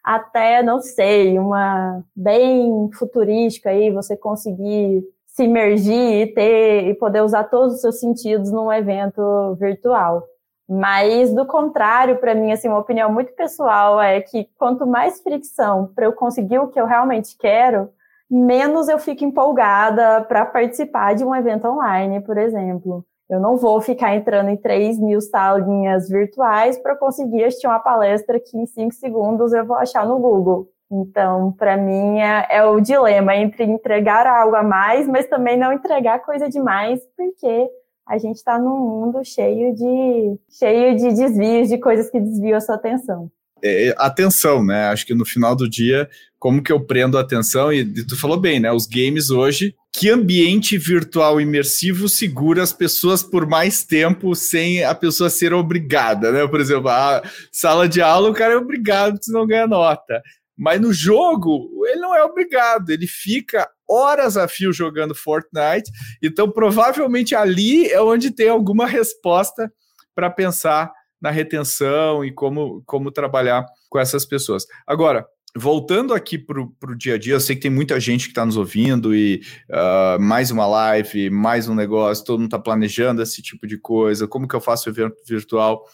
até, 0.04 0.64
não 0.64 0.82
sei, 0.82 1.38
uma 1.38 2.04
bem 2.16 2.90
futurística 2.94 3.70
aí, 3.70 3.92
você 3.92 4.18
conseguir 4.18 5.04
se 5.28 5.44
imergir 5.44 6.22
e 6.22 6.28
ter 6.28 6.88
e 6.88 6.94
poder 6.96 7.22
usar 7.22 7.46
todos 7.46 7.76
os 7.76 7.82
seus 7.82 8.00
sentidos 8.00 8.52
num 8.52 8.72
evento 8.72 9.56
virtual. 9.60 10.24
Mas 10.68 11.34
do 11.34 11.46
contrário, 11.46 12.18
para 12.18 12.34
mim, 12.34 12.52
assim, 12.52 12.68
uma 12.68 12.80
opinião 12.80 13.12
muito 13.12 13.34
pessoal 13.34 14.02
é 14.02 14.22
que 14.22 14.48
quanto 14.58 14.88
mais 14.88 15.22
fricção 15.22 15.92
para 15.94 16.06
eu 16.06 16.14
conseguir 16.14 16.60
o 16.60 16.68
que 16.68 16.80
eu 16.80 16.86
realmente 16.86 17.38
quero, 17.38 17.90
menos 18.32 18.88
eu 18.88 18.98
fico 18.98 19.26
empolgada 19.26 20.22
para 20.22 20.46
participar 20.46 21.13
de 21.15 21.26
um 21.26 21.36
evento 21.36 21.67
online, 21.67 22.22
por 22.22 22.38
exemplo. 22.38 23.06
Eu 23.30 23.39
não 23.39 23.58
vou 23.58 23.80
ficar 23.82 24.15
entrando 24.15 24.50
em 24.50 24.58
3 24.58 25.00
mil 25.00 25.20
salinhas 25.22 26.10
virtuais 26.10 26.78
para 26.78 26.96
conseguir 26.96 27.44
assistir 27.44 27.67
uma 27.67 27.80
palestra 27.80 28.39
que 28.39 28.58
em 28.58 28.65
5 28.65 28.94
segundos 28.94 29.54
eu 29.54 29.65
vou 29.65 29.78
achar 29.78 30.06
no 30.06 30.20
Google. 30.20 30.67
Então, 30.91 31.54
para 31.54 31.78
mim, 31.78 32.20
é, 32.20 32.48
é, 32.50 32.65
o 32.65 32.82
dilema 32.82 33.36
entre 33.36 33.63
entregar 33.63 34.28
algo 34.28 34.56
a 34.56 34.63
mais, 34.63 35.08
mas 35.08 35.28
também 35.28 35.58
não 35.58 35.72
entregar 35.72 36.20
coisa 36.20 36.50
demais, 36.50 37.00
porque 37.15 37.70
a 38.06 38.17
gente 38.17 38.36
está 38.36 38.60
num 38.60 38.78
mundo 38.78 39.24
cheio 39.24 39.74
de, 39.74 40.38
cheio 40.50 40.98
de 40.98 41.13
desvios, 41.13 41.70
de 41.70 41.78
coisas 41.78 42.10
que 42.10 42.20
desviam 42.20 42.58
a 42.58 42.62
sua 42.62 42.76
atenção. 42.76 43.32
É, 43.63 43.93
atenção, 43.97 44.63
né? 44.63 44.88
Acho 44.88 45.06
que 45.06 45.13
no 45.13 45.26
final 45.26 45.56
do 45.56 45.69
dia 45.69 46.10
como 46.41 46.63
que 46.63 46.71
eu 46.71 46.80
prendo 46.80 47.19
a 47.19 47.21
atenção, 47.21 47.71
e 47.71 47.86
tu 48.04 48.19
falou 48.19 48.36
bem, 48.36 48.60
né? 48.60 48.71
Os 48.71 48.88
games 48.88 49.30
hoje, 49.30 49.76
que 49.93 50.10
ambiente 50.10 50.76
virtual 50.76 51.39
imersivo 51.39 52.10
segura 52.10 52.63
as 52.63 52.74
pessoas 52.74 53.21
por 53.21 53.45
mais 53.45 53.84
tempo 53.84 54.34
sem 54.34 54.84
a 54.84 54.95
pessoa 54.95 55.30
ser 55.30 55.54
obrigada, 55.54 56.32
né? 56.32 56.47
Por 56.47 56.60
exemplo, 56.60 56.89
a 56.89 57.21
sala 57.52 57.88
de 57.88 58.02
aula, 58.02 58.28
o 58.28 58.34
cara 58.34 58.54
é 58.56 58.58
obrigado, 58.58 59.12
porque 59.12 59.26
senão 59.26 59.45
ganha 59.45 59.67
nota. 59.67 60.19
Mas 60.58 60.82
no 60.82 60.91
jogo, 60.91 61.69
ele 61.86 62.02
não 62.02 62.15
é 62.15 62.24
obrigado, 62.24 62.89
ele 62.89 63.06
fica 63.06 63.69
horas 63.88 64.36
a 64.36 64.47
fio 64.47 64.74
jogando 64.74 65.13
Fortnite, 65.13 65.91
então 66.24 66.50
provavelmente 66.50 67.36
ali 67.36 67.88
é 67.88 68.02
onde 68.02 68.32
tem 68.32 68.50
alguma 68.50 68.88
resposta 68.88 69.71
para 70.15 70.28
pensar 70.28 70.91
na 71.22 71.30
retenção 71.30 72.26
e 72.26 72.32
como, 72.32 72.82
como 72.86 73.12
trabalhar 73.12 73.66
com 73.90 74.00
essas 74.00 74.26
pessoas. 74.26 74.66
Agora, 74.88 75.26
voltando 75.56 76.14
aqui 76.14 76.38
para 76.38 76.62
o 76.62 76.96
dia 76.98 77.16
a 77.16 77.18
dia, 77.18 77.34
eu 77.34 77.40
sei 77.40 77.56
que 77.56 77.62
tem 77.62 77.72
muita 77.72 78.00
gente 78.00 78.26
que 78.26 78.32
está 78.32 78.46
nos 78.46 78.58
ouvindo 78.58 79.14
e 79.14 79.42
uh, 79.70 80.22
mais 80.22 80.50
uma 80.50 80.66
live, 80.66 81.30
mais 81.30 81.68
um 81.68 81.76
negócio, 81.76 82.26
todo 82.26 82.40
mundo 82.40 82.48
está 82.48 82.60
planejando 82.60 83.22
esse 83.22 83.42
tipo 83.42 83.68
de 83.68 83.78
coisa, 83.78 84.28
como 84.28 84.48
que 84.48 84.56
eu 84.56 84.62
faço 84.62 84.90
evento 84.90 85.18
virtual. 85.28 85.86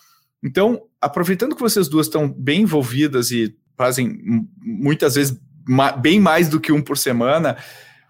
Então, 0.43 0.83
aproveitando 1.01 1.55
que 1.55 1.61
vocês 1.61 1.87
duas 1.87 2.07
estão 2.07 2.31
bem 2.31 2.61
envolvidas 2.61 3.31
e 3.31 3.55
fazem 3.75 4.17
muitas 4.61 5.15
vezes 5.15 5.39
ma 5.67 5.91
bem 5.91 6.19
mais 6.19 6.47
do 6.47 6.59
que 6.61 6.71
um 6.71 6.81
por 6.81 6.97
semana, 6.97 7.57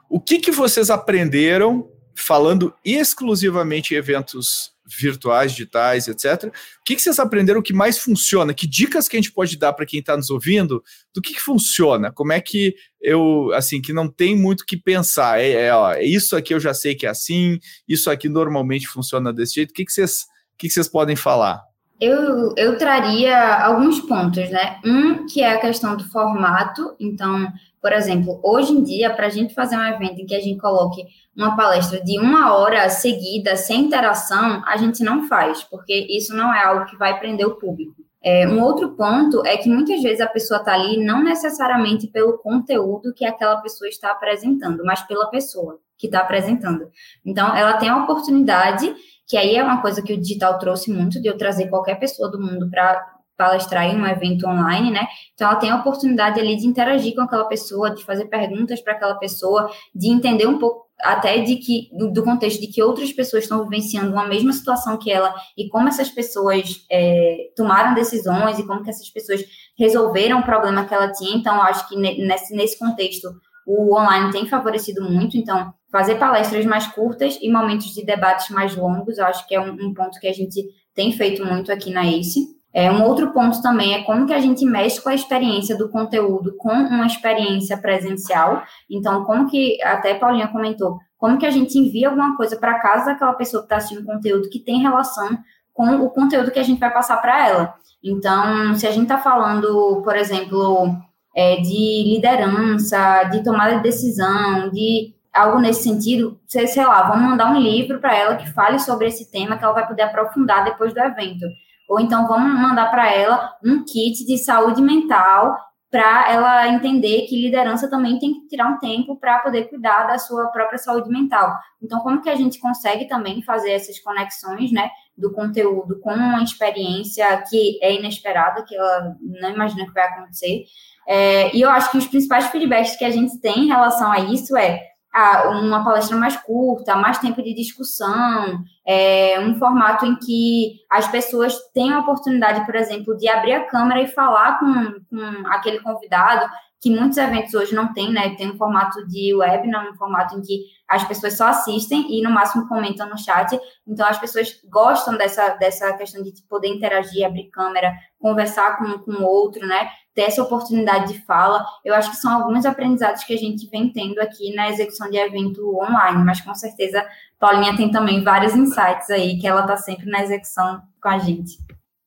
o 0.10 0.20
que, 0.20 0.40
que 0.40 0.52
vocês 0.52 0.90
aprenderam 0.90 1.90
falando 2.18 2.74
exclusivamente 2.84 3.94
em 3.94 3.98
eventos 3.98 4.76
virtuais, 4.88 5.52
digitais, 5.52 6.08
etc. 6.08 6.46
O 6.46 6.52
que, 6.86 6.96
que 6.96 7.02
vocês 7.02 7.20
aprenderam 7.20 7.62
que 7.62 7.74
mais 7.74 8.00
funciona? 8.00 8.54
Que 8.54 8.66
dicas 8.66 9.08
que 9.08 9.18
a 9.18 9.20
gente 9.20 9.32
pode 9.32 9.58
dar 9.58 9.74
para 9.74 9.86
quem 9.86 10.00
está 10.00 10.16
nos 10.16 10.30
ouvindo 10.30 10.84
do 11.14 11.22
que, 11.22 11.34
que 11.34 11.42
funciona? 11.42 12.12
Como 12.12 12.32
é 12.32 12.40
que 12.40 12.74
eu, 13.02 13.52
assim, 13.54 13.82
que 13.82 13.92
não 13.92 14.10
tem 14.10 14.36
muito 14.36 14.66
que 14.66 14.78
pensar? 14.78 15.40
É, 15.40 15.68
é, 15.68 15.74
ó, 15.74 15.94
isso 15.96 16.36
aqui 16.36 16.54
eu 16.54 16.60
já 16.60 16.74
sei 16.74 16.96
que 16.96 17.06
é 17.06 17.10
assim, 17.10 17.60
isso 17.88 18.10
aqui 18.10 18.30
normalmente 18.30 18.88
funciona 18.88 19.34
desse 19.34 19.56
jeito. 19.56 19.72
O 19.72 19.74
que, 19.74 19.86
que 19.86 19.92
vocês, 19.92 20.22
o 20.22 20.58
que, 20.58 20.68
que 20.68 20.74
vocês 20.74 20.88
podem 20.88 21.16
falar? 21.16 21.62
Eu, 22.00 22.54
eu 22.56 22.78
traria 22.78 23.56
alguns 23.64 24.00
pontos, 24.00 24.50
né? 24.50 24.80
Um 24.86 25.26
que 25.26 25.42
é 25.42 25.54
a 25.54 25.60
questão 25.60 25.98
do 25.98 26.08
formato. 26.10 26.96
Então, 27.00 27.52
por 27.88 27.94
exemplo, 27.94 28.38
hoje 28.44 28.74
em 28.74 28.84
dia, 28.84 29.10
para 29.14 29.28
a 29.28 29.30
gente 29.30 29.54
fazer 29.54 29.78
um 29.78 29.82
evento 29.82 30.20
em 30.20 30.26
que 30.26 30.36
a 30.36 30.42
gente 30.42 30.60
coloque 30.60 31.06
uma 31.34 31.56
palestra 31.56 32.04
de 32.04 32.20
uma 32.20 32.54
hora 32.54 32.90
seguida, 32.90 33.56
sem 33.56 33.86
interação, 33.86 34.62
a 34.68 34.76
gente 34.76 35.02
não 35.06 35.26
faz, 35.26 35.64
porque 35.64 36.06
isso 36.10 36.36
não 36.36 36.54
é 36.54 36.66
algo 36.66 36.84
que 36.84 36.98
vai 36.98 37.18
prender 37.18 37.48
o 37.48 37.56
público. 37.56 37.96
É, 38.22 38.46
um 38.46 38.62
outro 38.62 38.90
ponto 38.90 39.42
é 39.46 39.56
que 39.56 39.70
muitas 39.70 40.04
vezes 40.04 40.20
a 40.20 40.28
pessoa 40.28 40.60
está 40.60 40.74
ali 40.74 41.02
não 41.02 41.24
necessariamente 41.24 42.08
pelo 42.08 42.38
conteúdo 42.40 43.14
que 43.14 43.24
aquela 43.24 43.56
pessoa 43.62 43.88
está 43.88 44.12
apresentando, 44.12 44.84
mas 44.84 45.02
pela 45.04 45.30
pessoa 45.30 45.80
que 45.98 46.08
está 46.08 46.20
apresentando. 46.20 46.90
Então, 47.26 47.56
ela 47.56 47.78
tem 47.78 47.88
a 47.88 48.04
oportunidade, 48.04 48.94
que 49.26 49.38
aí 49.38 49.56
é 49.56 49.64
uma 49.64 49.82
coisa 49.82 50.02
que 50.02 50.12
o 50.12 50.20
digital 50.20 50.60
trouxe 50.60 50.92
muito, 50.92 51.22
de 51.22 51.30
eu 51.30 51.38
trazer 51.38 51.70
qualquer 51.70 51.96
pessoa 51.96 52.30
do 52.30 52.38
mundo 52.38 52.70
para 52.70 53.17
palestrar 53.38 53.86
em 53.86 53.96
um 53.96 54.06
evento 54.06 54.48
online, 54.48 54.92
né? 54.92 55.08
Então, 55.34 55.48
ela 55.48 55.58
tem 55.58 55.70
a 55.70 55.76
oportunidade 55.76 56.40
ali 56.40 56.58
de 56.58 56.66
interagir 56.66 57.14
com 57.16 57.22
aquela 57.22 57.46
pessoa, 57.46 57.92
de 57.94 58.04
fazer 58.04 58.26
perguntas 58.26 58.82
para 58.82 58.94
aquela 58.94 59.16
pessoa, 59.16 59.70
de 59.94 60.10
entender 60.10 60.48
um 60.48 60.58
pouco 60.58 60.88
até 61.00 61.42
de 61.42 61.58
que 61.58 61.90
do, 62.12 62.24
contexto 62.24 62.60
de 62.60 62.68
que 62.68 62.82
outras 62.82 63.14
pessoas 63.14 63.44
estão 63.44 63.64
vivenciando 63.64 64.12
uma 64.12 64.28
mesma 64.28 64.52
situação 64.52 64.98
que 64.98 65.12
ela 65.12 65.32
e 65.56 65.70
como 65.70 65.88
essas 65.88 66.10
pessoas 66.10 66.86
é, 66.92 67.52
tomaram 67.56 67.94
decisões 67.94 68.58
e 68.58 68.66
como 68.66 68.84
que 68.84 68.90
essas 68.90 69.08
pessoas 69.10 69.44
resolveram 69.78 70.40
o 70.40 70.44
problema 70.44 70.86
que 70.86 70.94
ela 70.94 71.12
tinha. 71.12 71.38
Então, 71.38 71.62
acho 71.62 71.88
que 71.88 71.96
nesse, 71.96 72.56
nesse 72.56 72.80
contexto 72.80 73.30
o 73.68 73.96
online 73.96 74.32
tem 74.32 74.48
favorecido 74.48 75.04
muito. 75.04 75.38
Então, 75.38 75.72
fazer 75.92 76.16
palestras 76.16 76.66
mais 76.66 76.88
curtas 76.88 77.38
e 77.42 77.52
momentos 77.52 77.94
de 77.94 78.04
debates 78.04 78.50
mais 78.50 78.76
longos, 78.76 79.20
acho 79.20 79.48
que 79.48 79.54
é 79.54 79.62
um, 79.62 79.74
um 79.74 79.94
ponto 79.94 80.20
que 80.20 80.28
a 80.28 80.34
gente 80.34 80.64
tem 80.96 81.12
feito 81.12 81.46
muito 81.46 81.72
aqui 81.72 81.92
na 81.92 82.08
ACE. 82.08 82.57
É, 82.78 82.92
um 82.92 83.04
outro 83.04 83.34
ponto 83.34 83.60
também 83.60 83.96
é 83.96 84.04
como 84.04 84.28
que 84.28 84.34
a 84.34 84.40
gente 84.40 84.64
mexe 84.64 85.02
com 85.02 85.10
a 85.10 85.16
experiência 85.16 85.76
do 85.76 85.90
conteúdo 85.90 86.56
com 86.58 86.72
uma 86.72 87.08
experiência 87.08 87.76
presencial. 87.76 88.62
Então, 88.88 89.26
como 89.26 89.50
que, 89.50 89.82
até 89.82 90.14
Paulinha 90.14 90.48
comentou, 90.48 91.00
como 91.18 91.40
que 91.40 91.48
a 91.48 91.50
gente 91.50 91.76
envia 91.76 92.08
alguma 92.08 92.38
coisa 92.38 92.56
para 92.56 92.78
casa 92.78 93.06
daquela 93.06 93.34
pessoa 93.34 93.64
que 93.64 93.66
está 93.66 93.78
assistindo 93.78 94.06
conteúdo 94.06 94.48
que 94.48 94.60
tem 94.60 94.80
relação 94.80 95.40
com 95.74 95.88
o 95.96 96.12
conteúdo 96.12 96.52
que 96.52 96.60
a 96.60 96.64
gente 96.64 96.80
vai 96.80 96.94
passar 96.94 97.18
para 97.18 97.48
ela. 97.48 97.74
Então, 98.04 98.76
se 98.76 98.86
a 98.86 98.92
gente 98.92 99.06
está 99.06 99.18
falando, 99.18 100.04
por 100.04 100.16
exemplo, 100.16 100.96
é, 101.36 101.56
de 101.56 102.14
liderança, 102.14 103.24
de 103.24 103.44
tomada 103.44 103.78
de 103.78 103.82
decisão, 103.82 104.70
de 104.70 105.16
algo 105.34 105.60
nesse 105.60 105.82
sentido, 105.82 106.40
sei, 106.46 106.68
sei 106.68 106.86
lá, 106.86 107.08
vamos 107.08 107.28
mandar 107.28 107.52
um 107.52 107.60
livro 107.60 108.00
para 108.00 108.16
ela 108.16 108.36
que 108.36 108.48
fale 108.54 108.78
sobre 108.78 109.08
esse 109.08 109.32
tema 109.32 109.58
que 109.58 109.64
ela 109.64 109.74
vai 109.74 109.88
poder 109.88 110.04
aprofundar 110.04 110.64
depois 110.64 110.94
do 110.94 111.00
evento. 111.00 111.48
Ou 111.88 112.00
então 112.00 112.28
vamos 112.28 112.60
mandar 112.60 112.92
para 112.92 113.12
ela 113.14 113.56
um 113.64 113.84
kit 113.84 114.26
de 114.26 114.38
saúde 114.38 114.82
mental 114.82 115.56
para 115.90 116.32
ela 116.32 116.68
entender 116.68 117.22
que 117.28 117.42
liderança 117.42 117.90
também 117.90 118.20
tem 118.20 118.34
que 118.34 118.48
tirar 118.48 118.68
um 118.68 118.78
tempo 118.78 119.16
para 119.16 119.40
poder 119.40 119.70
cuidar 119.70 120.04
da 120.04 120.18
sua 120.20 120.48
própria 120.48 120.78
saúde 120.78 121.10
mental. 121.10 121.56
Então, 121.82 122.02
como 122.02 122.22
que 122.22 122.30
a 122.30 122.36
gente 122.36 122.60
consegue 122.60 123.08
também 123.08 123.42
fazer 123.42 123.72
essas 123.72 123.98
conexões, 124.00 124.72
né, 124.72 124.90
do 125.18 125.32
conteúdo 125.32 126.00
com 126.02 126.14
uma 126.14 126.44
experiência 126.44 127.42
que 127.50 127.80
é 127.82 127.96
inesperada, 127.96 128.64
que 128.64 128.76
ela 128.76 129.16
não 129.22 129.50
imagina 129.50 129.86
que 129.86 129.94
vai 129.94 130.08
acontecer. 130.08 130.66
É, 131.08 131.56
e 131.56 131.62
eu 131.62 131.70
acho 131.70 131.90
que 131.90 131.98
os 131.98 132.08
principais 132.08 132.48
feedbacks 132.48 132.98
que 132.98 133.06
a 133.06 133.10
gente 133.10 133.40
tem 133.40 133.62
em 133.62 133.68
relação 133.68 134.12
a 134.12 134.20
isso 134.20 134.58
é 134.58 134.84
ah, 135.14 135.50
uma 135.50 135.84
palestra 135.84 136.18
mais 136.18 136.36
curta, 136.36 136.96
mais 136.96 137.18
tempo 137.18 137.42
de 137.42 137.54
discussão, 137.54 138.60
é, 138.88 139.38
um 139.42 139.60
formato 139.60 140.06
em 140.06 140.16
que 140.16 140.80
as 140.90 141.08
pessoas 141.10 141.54
têm 141.74 141.92
a 141.92 142.00
oportunidade, 142.00 142.66
por 142.66 142.74
exemplo, 142.74 143.18
de 143.18 143.28
abrir 143.28 143.54
a 143.54 143.66
câmera 143.66 144.02
e 144.02 144.08
falar 144.08 144.60
com, 144.60 144.94
com 145.10 145.48
aquele 145.48 145.80
convidado, 145.82 146.50
que 146.80 146.92
muitos 146.92 147.18
eventos 147.18 147.54
hoje 147.54 147.74
não 147.74 147.92
tem, 147.92 148.12
né? 148.12 148.36
Tem 148.36 148.52
um 148.52 148.58
formato 148.58 149.06
de 149.08 149.34
webinar, 149.34 149.92
um 149.92 149.96
formato 149.96 150.38
em 150.38 150.42
que 150.42 150.66
as 150.88 151.04
pessoas 151.04 151.36
só 151.36 151.48
assistem 151.48 152.06
e 152.10 152.22
no 152.22 152.30
máximo 152.30 152.68
comentam 152.68 153.10
no 153.10 153.18
chat. 153.18 153.60
Então 153.86 154.08
as 154.08 154.20
pessoas 154.20 154.62
gostam 154.70 155.18
dessa, 155.18 155.50
dessa 155.56 155.92
questão 155.94 156.22
de 156.22 156.32
poder 156.48 156.68
interagir, 156.68 157.26
abrir 157.26 157.50
câmera, 157.50 157.94
conversar 158.20 158.78
com, 158.78 159.00
com 159.00 159.24
outro, 159.24 159.66
né? 159.66 159.90
Ter 160.14 160.24
essa 160.24 160.42
oportunidade 160.42 161.14
de 161.14 161.20
fala. 161.26 161.66
Eu 161.84 161.96
acho 161.96 162.12
que 162.12 162.18
são 162.18 162.32
alguns 162.32 162.66
aprendizados 162.66 163.24
que 163.24 163.34
a 163.34 163.38
gente 163.38 163.68
vem 163.70 163.92
tendo 163.92 164.20
aqui 164.20 164.54
na 164.56 164.70
execução 164.70 165.10
de 165.10 165.18
evento 165.18 165.76
online, 165.80 166.24
mas 166.24 166.42
com 166.42 166.54
certeza 166.54 167.04
Paulinha 167.40 167.76
tem 167.76 167.90
também 167.90 168.24
vários 168.24 168.56
insights 168.56 169.10
aí 169.10 169.40
que 169.40 169.48
ela 169.48 169.62
está 169.62 169.78
sempre 169.78 170.10
na 170.10 170.22
execução 170.22 170.82
com 171.02 171.10
a 171.10 171.18
gente. 171.18 171.58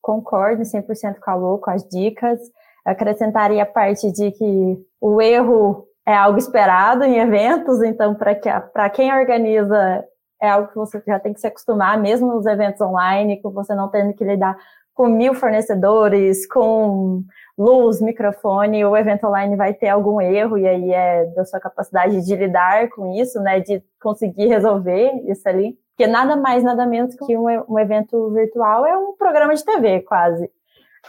Concordo 0.01 0.63
100% 0.63 1.17
com 1.21 1.31
a 1.31 1.59
com 1.59 1.71
as 1.71 1.87
dicas 1.89 2.41
acrescentaria 2.85 3.63
a 3.63 3.67
parte 3.67 4.11
de 4.13 4.31
que 4.33 4.79
o 5.01 5.21
erro 5.21 5.87
é 6.07 6.15
algo 6.15 6.39
esperado 6.39 7.05
em 7.05 7.19
eventos, 7.19 7.83
então, 7.83 8.15
para 8.15 8.91
quem 8.91 9.13
organiza, 9.13 10.05
é 10.41 10.49
algo 10.49 10.69
que 10.69 10.77
você 10.77 11.03
já 11.07 11.19
tem 11.19 11.33
que 11.33 11.41
se 11.41 11.47
acostumar, 11.47 11.99
mesmo 11.99 12.35
nos 12.35 12.47
eventos 12.47 12.81
online, 12.81 13.41
com 13.41 13.51
você 13.51 13.75
não 13.75 13.89
tendo 13.89 14.15
que 14.15 14.25
lidar 14.25 14.57
com 14.95 15.07
mil 15.07 15.35
fornecedores, 15.35 16.47
com 16.47 17.23
luz, 17.57 18.01
microfone, 18.01 18.85
o 18.85 18.97
evento 18.97 19.27
online 19.27 19.57
vai 19.57 19.73
ter 19.73 19.89
algum 19.89 20.21
erro, 20.21 20.59
e 20.59 20.67
aí 20.67 20.93
é 20.93 21.27
da 21.27 21.45
sua 21.45 21.61
capacidade 21.61 22.25
de 22.25 22.37
lidar 22.37 22.89
com 22.91 23.13
isso, 23.15 23.41
né, 23.41 23.61
de 23.61 23.83
conseguir 24.01 24.47
resolver 24.47 25.13
isso 25.27 25.49
ali. 25.49 25.79
Porque 25.97 26.11
nada 26.11 26.37
mais, 26.37 26.63
nada 26.63 26.87
menos 26.87 27.15
que 27.15 27.37
um, 27.37 27.47
um 27.69 27.79
evento 27.79 28.31
virtual 28.31 28.87
é 28.87 28.97
um 28.97 29.15
programa 29.17 29.55
de 29.55 29.65
TV, 29.65 30.01
quase. 30.01 30.51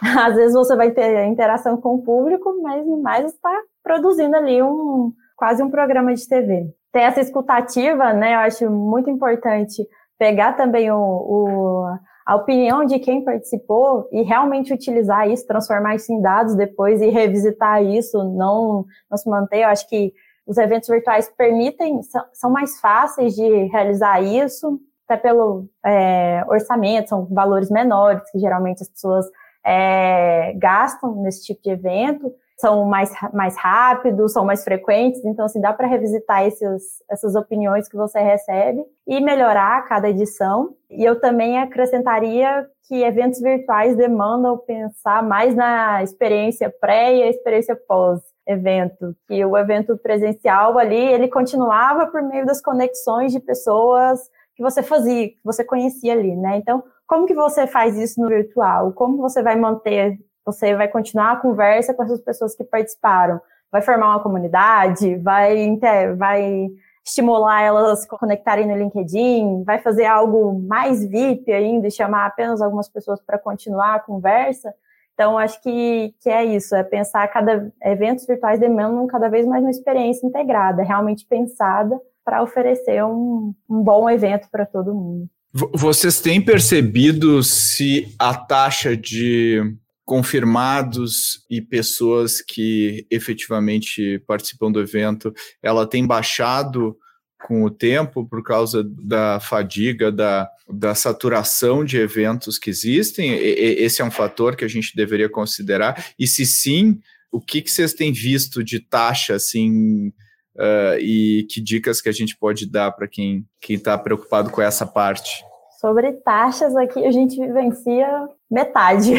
Às 0.00 0.34
vezes 0.34 0.54
você 0.54 0.76
vai 0.76 0.90
ter 0.90 1.24
interação 1.26 1.80
com 1.80 1.96
o 1.96 2.02
público, 2.02 2.60
mas 2.62 2.86
mais 3.02 3.26
está 3.32 3.54
produzindo 3.82 4.36
ali 4.36 4.62
um 4.62 5.12
quase 5.36 5.62
um 5.62 5.70
programa 5.70 6.14
de 6.14 6.26
TV. 6.26 6.72
Ter 6.92 7.00
essa 7.00 7.20
escutativa, 7.20 8.12
né? 8.12 8.34
Eu 8.34 8.38
acho 8.40 8.70
muito 8.70 9.10
importante 9.10 9.86
pegar 10.18 10.52
também 10.52 10.90
o, 10.90 10.96
o, 10.96 11.84
a 12.24 12.36
opinião 12.36 12.84
de 12.84 12.98
quem 13.00 13.24
participou 13.24 14.08
e 14.12 14.22
realmente 14.22 14.72
utilizar 14.72 15.28
isso, 15.28 15.46
transformar 15.46 15.96
isso 15.96 16.12
em 16.12 16.20
dados 16.20 16.54
depois 16.54 17.00
e 17.00 17.08
revisitar 17.08 17.82
isso, 17.82 18.22
não, 18.22 18.84
não 19.10 19.18
se 19.18 19.28
manter. 19.28 19.62
Eu 19.62 19.68
acho 19.68 19.88
que 19.88 20.12
os 20.46 20.56
eventos 20.58 20.88
virtuais 20.88 21.28
permitem, 21.36 22.02
são, 22.02 22.24
são 22.32 22.50
mais 22.50 22.78
fáceis 22.80 23.34
de 23.34 23.64
realizar 23.66 24.22
isso, 24.22 24.78
até 25.08 25.16
pelo 25.20 25.66
é, 25.84 26.44
orçamento, 26.46 27.08
são 27.08 27.26
valores 27.26 27.70
menores, 27.70 28.22
que 28.30 28.38
geralmente 28.38 28.82
as 28.82 28.88
pessoas 28.88 29.26
é, 29.64 30.52
gastam 30.56 31.14
nesse 31.22 31.44
tipo 31.44 31.62
de 31.62 31.70
evento, 31.70 32.32
são 32.58 32.84
mais, 32.84 33.10
mais 33.32 33.56
rápidos, 33.56 34.32
são 34.32 34.44
mais 34.44 34.62
frequentes, 34.62 35.24
então 35.24 35.46
assim, 35.46 35.60
dá 35.60 35.72
para 35.72 35.88
revisitar 35.88 36.46
esses, 36.46 37.02
essas 37.10 37.34
opiniões 37.34 37.88
que 37.88 37.96
você 37.96 38.20
recebe 38.20 38.84
e 39.06 39.20
melhorar 39.20 39.84
cada 39.88 40.08
edição. 40.08 40.74
E 40.88 41.04
eu 41.04 41.18
também 41.20 41.58
acrescentaria 41.58 42.66
que 42.86 43.02
eventos 43.02 43.40
virtuais 43.40 43.96
demandam 43.96 44.58
pensar 44.58 45.22
mais 45.22 45.56
na 45.56 46.04
experiência 46.04 46.72
pré 46.80 47.16
e 47.16 47.22
a 47.24 47.28
experiência 47.30 47.74
pós 47.74 48.20
evento, 48.46 49.14
que 49.26 49.44
o 49.44 49.56
evento 49.56 49.96
presencial 49.96 50.78
ali, 50.78 50.96
ele 50.96 51.28
continuava 51.28 52.06
por 52.06 52.22
meio 52.22 52.44
das 52.44 52.60
conexões 52.60 53.32
de 53.32 53.40
pessoas 53.40 54.20
que 54.54 54.62
você 54.62 54.82
fazia, 54.82 55.28
que 55.28 55.38
você 55.44 55.64
conhecia 55.64 56.12
ali, 56.12 56.36
né? 56.36 56.58
Então, 56.58 56.82
como 57.12 57.26
que 57.26 57.34
você 57.34 57.66
faz 57.66 57.98
isso 57.98 58.18
no 58.22 58.26
virtual? 58.26 58.90
Como 58.94 59.18
você 59.18 59.42
vai 59.42 59.54
manter, 59.54 60.18
você 60.46 60.74
vai 60.74 60.88
continuar 60.88 61.32
a 61.32 61.36
conversa 61.36 61.92
com 61.92 62.02
essas 62.02 62.22
pessoas 62.22 62.56
que 62.56 62.64
participaram? 62.64 63.38
Vai 63.70 63.82
formar 63.82 64.08
uma 64.08 64.22
comunidade? 64.22 65.16
Vai, 65.16 65.76
vai 66.16 66.70
estimular 67.04 67.60
elas 67.60 68.06
a 68.10 68.16
conectarem 68.16 68.66
no 68.66 68.74
LinkedIn? 68.74 69.62
Vai 69.62 69.78
fazer 69.78 70.06
algo 70.06 70.58
mais 70.66 71.04
VIP 71.04 71.52
ainda 71.52 71.86
e 71.86 71.90
chamar 71.90 72.24
apenas 72.24 72.62
algumas 72.62 72.88
pessoas 72.88 73.20
para 73.20 73.38
continuar 73.38 73.96
a 73.96 74.00
conversa? 74.00 74.72
Então, 75.12 75.36
acho 75.36 75.60
que, 75.60 76.14
que 76.18 76.30
é 76.30 76.42
isso, 76.42 76.74
é 76.74 76.82
pensar 76.82 77.28
cada 77.28 77.70
eventos 77.82 78.24
virtuais 78.24 78.58
demandam 78.58 79.06
cada 79.06 79.28
vez 79.28 79.46
mais 79.46 79.62
uma 79.62 79.70
experiência 79.70 80.26
integrada, 80.26 80.82
realmente 80.82 81.26
pensada 81.26 82.00
para 82.24 82.42
oferecer 82.42 83.04
um, 83.04 83.52
um 83.68 83.82
bom 83.82 84.08
evento 84.08 84.48
para 84.50 84.64
todo 84.64 84.94
mundo. 84.94 85.28
Vocês 85.52 86.20
têm 86.20 86.40
percebido 86.40 87.42
se 87.42 88.14
a 88.18 88.34
taxa 88.34 88.96
de 88.96 89.60
confirmados 90.04 91.44
e 91.48 91.60
pessoas 91.60 92.40
que 92.40 93.06
efetivamente 93.10 94.18
participam 94.26 94.72
do 94.72 94.80
evento, 94.80 95.32
ela 95.62 95.86
tem 95.86 96.06
baixado 96.06 96.96
com 97.42 97.64
o 97.64 97.70
tempo 97.70 98.26
por 98.26 98.42
causa 98.42 98.82
da 98.84 99.40
fadiga, 99.40 100.10
da, 100.10 100.48
da 100.68 100.94
saturação 100.94 101.84
de 101.84 101.98
eventos 101.98 102.58
que 102.58 102.70
existem? 102.70 103.32
E, 103.32 103.82
esse 103.82 104.00
é 104.00 104.04
um 104.04 104.10
fator 104.10 104.56
que 104.56 104.64
a 104.64 104.68
gente 104.68 104.96
deveria 104.96 105.28
considerar. 105.28 106.12
E 106.18 106.26
se 106.26 106.46
sim, 106.46 106.98
o 107.30 107.40
que, 107.40 107.60
que 107.60 107.70
vocês 107.70 107.92
têm 107.92 108.12
visto 108.12 108.62
de 108.62 108.80
taxa 108.80 109.34
assim 109.34 110.12
uh, 110.56 110.98
e 110.98 111.46
que 111.50 111.60
dicas 111.60 112.00
que 112.00 112.08
a 112.08 112.12
gente 112.12 112.36
pode 112.36 112.70
dar 112.70 112.92
para 112.92 113.08
quem 113.08 113.46
está 113.68 113.96
preocupado 113.96 114.50
com 114.50 114.60
essa 114.60 114.86
parte? 114.86 115.44
Sobre 115.80 116.12
taxas 116.12 116.76
aqui, 116.76 117.04
a 117.04 117.10
gente 117.10 117.38
vivencia 117.38 118.28
metade. 118.50 119.14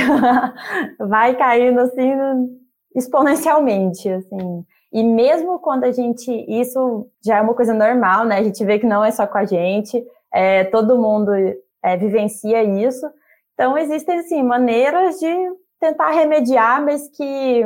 vai 0.97 1.35
caindo 1.35 1.79
assim 1.79 2.11
exponencialmente, 2.95 4.07
assim. 4.09 4.65
E 4.93 5.03
mesmo 5.03 5.59
quando 5.59 5.85
a 5.85 5.91
gente, 5.91 6.31
isso 6.47 7.07
já 7.25 7.37
é 7.37 7.41
uma 7.41 7.55
coisa 7.55 7.73
normal, 7.73 8.25
né? 8.25 8.37
A 8.37 8.43
gente 8.43 8.63
vê 8.63 8.77
que 8.77 8.85
não 8.85 9.03
é 9.03 9.11
só 9.11 9.25
com 9.25 9.39
a 9.39 9.45
gente, 9.45 10.01
é, 10.31 10.63
todo 10.65 11.01
mundo 11.01 11.31
é, 11.83 11.97
vivencia 11.97 12.63
isso. 12.63 13.05
Então 13.53 13.77
existem 13.77 14.19
assim 14.19 14.43
maneiras 14.43 15.19
de 15.19 15.33
tentar 15.79 16.11
remediar, 16.11 16.83
mas 16.83 17.09
que 17.09 17.63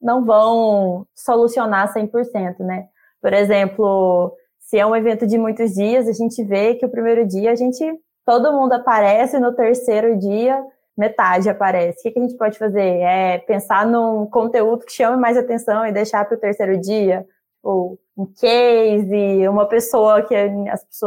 não 0.00 0.24
vão 0.24 1.06
solucionar 1.14 1.92
100%, 1.92 2.60
né? 2.60 2.88
Por 3.20 3.32
exemplo, 3.32 4.34
se 4.58 4.78
é 4.78 4.86
um 4.86 4.96
evento 4.96 5.26
de 5.26 5.36
muitos 5.36 5.72
dias, 5.74 6.08
a 6.08 6.12
gente 6.12 6.42
vê 6.44 6.74
que 6.74 6.86
o 6.86 6.90
primeiro 6.90 7.26
dia 7.26 7.52
a 7.52 7.54
gente 7.54 7.84
todo 8.24 8.52
mundo 8.52 8.72
aparece, 8.72 9.38
no 9.38 9.54
terceiro 9.54 10.16
dia 10.18 10.62
metade 10.96 11.48
aparece. 11.48 12.08
O 12.08 12.12
que, 12.12 12.18
a 12.18 12.22
gente 12.22 12.36
pode 12.36 12.58
fazer? 12.58 13.00
É 13.00 13.38
pensar 13.38 13.86
num 13.86 14.26
conteúdo 14.26 14.84
que 14.84 14.92
chame 14.92 15.16
mais 15.16 15.36
atenção 15.36 15.86
e 15.86 15.92
deixar 15.92 16.24
para 16.26 16.36
o 16.36 16.40
terceiro 16.40 16.78
dia, 16.78 17.26
ou 17.62 17.98
um 18.16 18.26
case, 18.26 19.48
uma 19.48 19.66
pessoa 19.66 20.22
que 20.22 20.34
é 20.34 20.50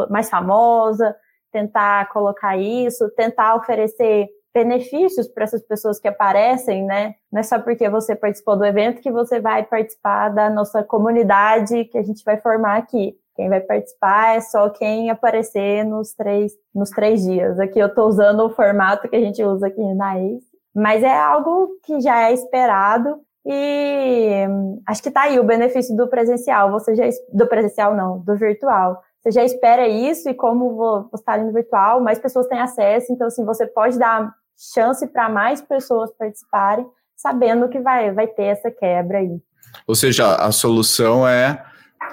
mais 0.09 0.29
famosa, 0.29 1.15
tentar 1.51 2.09
colocar 2.09 2.57
isso, 2.57 3.09
tentar 3.11 3.55
oferecer 3.55 4.27
benefícios 4.53 5.27
para 5.27 5.45
essas 5.45 5.63
pessoas 5.63 5.99
que 5.99 6.07
aparecem, 6.07 6.85
né? 6.85 7.15
Não 7.31 7.39
é 7.39 7.43
só 7.43 7.59
porque 7.59 7.89
você 7.89 8.15
participou 8.15 8.55
do 8.55 8.65
evento 8.65 9.01
que 9.01 9.11
você 9.11 9.39
vai 9.39 9.63
participar 9.63 10.29
da 10.29 10.49
nossa 10.49 10.83
comunidade 10.83 11.85
que 11.85 11.97
a 11.97 12.03
gente 12.03 12.23
vai 12.23 12.37
formar 12.37 12.77
aqui. 12.77 13.17
Quem 13.35 13.49
vai 13.49 13.61
participar 13.61 14.35
é 14.35 14.41
só 14.41 14.69
quem 14.69 15.09
aparecer 15.09 15.83
nos 15.83 16.13
três, 16.13 16.53
nos 16.73 16.91
três 16.91 17.23
dias. 17.23 17.59
Aqui 17.59 17.79
eu 17.79 17.87
estou 17.87 18.07
usando 18.07 18.41
o 18.41 18.49
formato 18.51 19.09
que 19.09 19.15
a 19.15 19.19
gente 19.19 19.43
usa 19.43 19.67
aqui 19.67 19.81
na 19.95 20.19
ACE, 20.19 20.45
mas 20.73 21.03
é 21.03 21.17
algo 21.17 21.69
que 21.83 21.99
já 21.99 22.29
é 22.29 22.33
esperado 22.33 23.19
e 23.45 24.45
acho 24.87 25.01
que 25.01 25.09
está 25.09 25.23
aí 25.23 25.39
o 25.39 25.43
benefício 25.43 25.95
do 25.97 26.07
presencial. 26.07 26.71
Você 26.71 26.95
já 26.95 27.05
do 27.33 27.47
presencial 27.47 27.95
não, 27.95 28.19
do 28.19 28.35
virtual. 28.35 29.01
Você 29.21 29.31
já 29.31 29.43
espera 29.43 29.87
isso 29.87 30.29
e 30.29 30.33
como 30.33 30.75
você 30.75 31.15
está 31.15 31.33
ali 31.33 31.45
no 31.45 31.53
virtual, 31.53 32.01
mais 32.01 32.19
pessoas 32.19 32.47
têm 32.47 32.59
acesso. 32.59 33.11
Então, 33.11 33.27
assim, 33.27 33.45
você 33.45 33.65
pode 33.65 33.97
dar 33.97 34.33
chance 34.57 35.05
para 35.07 35.29
mais 35.29 35.61
pessoas 35.61 36.11
participarem, 36.17 36.85
sabendo 37.15 37.69
que 37.69 37.79
vai, 37.79 38.11
vai 38.11 38.27
ter 38.27 38.43
essa 38.43 38.71
quebra 38.71 39.19
aí. 39.19 39.39
Ou 39.87 39.95
seja, 39.95 40.35
a 40.35 40.51
solução 40.51 41.27
é 41.27 41.63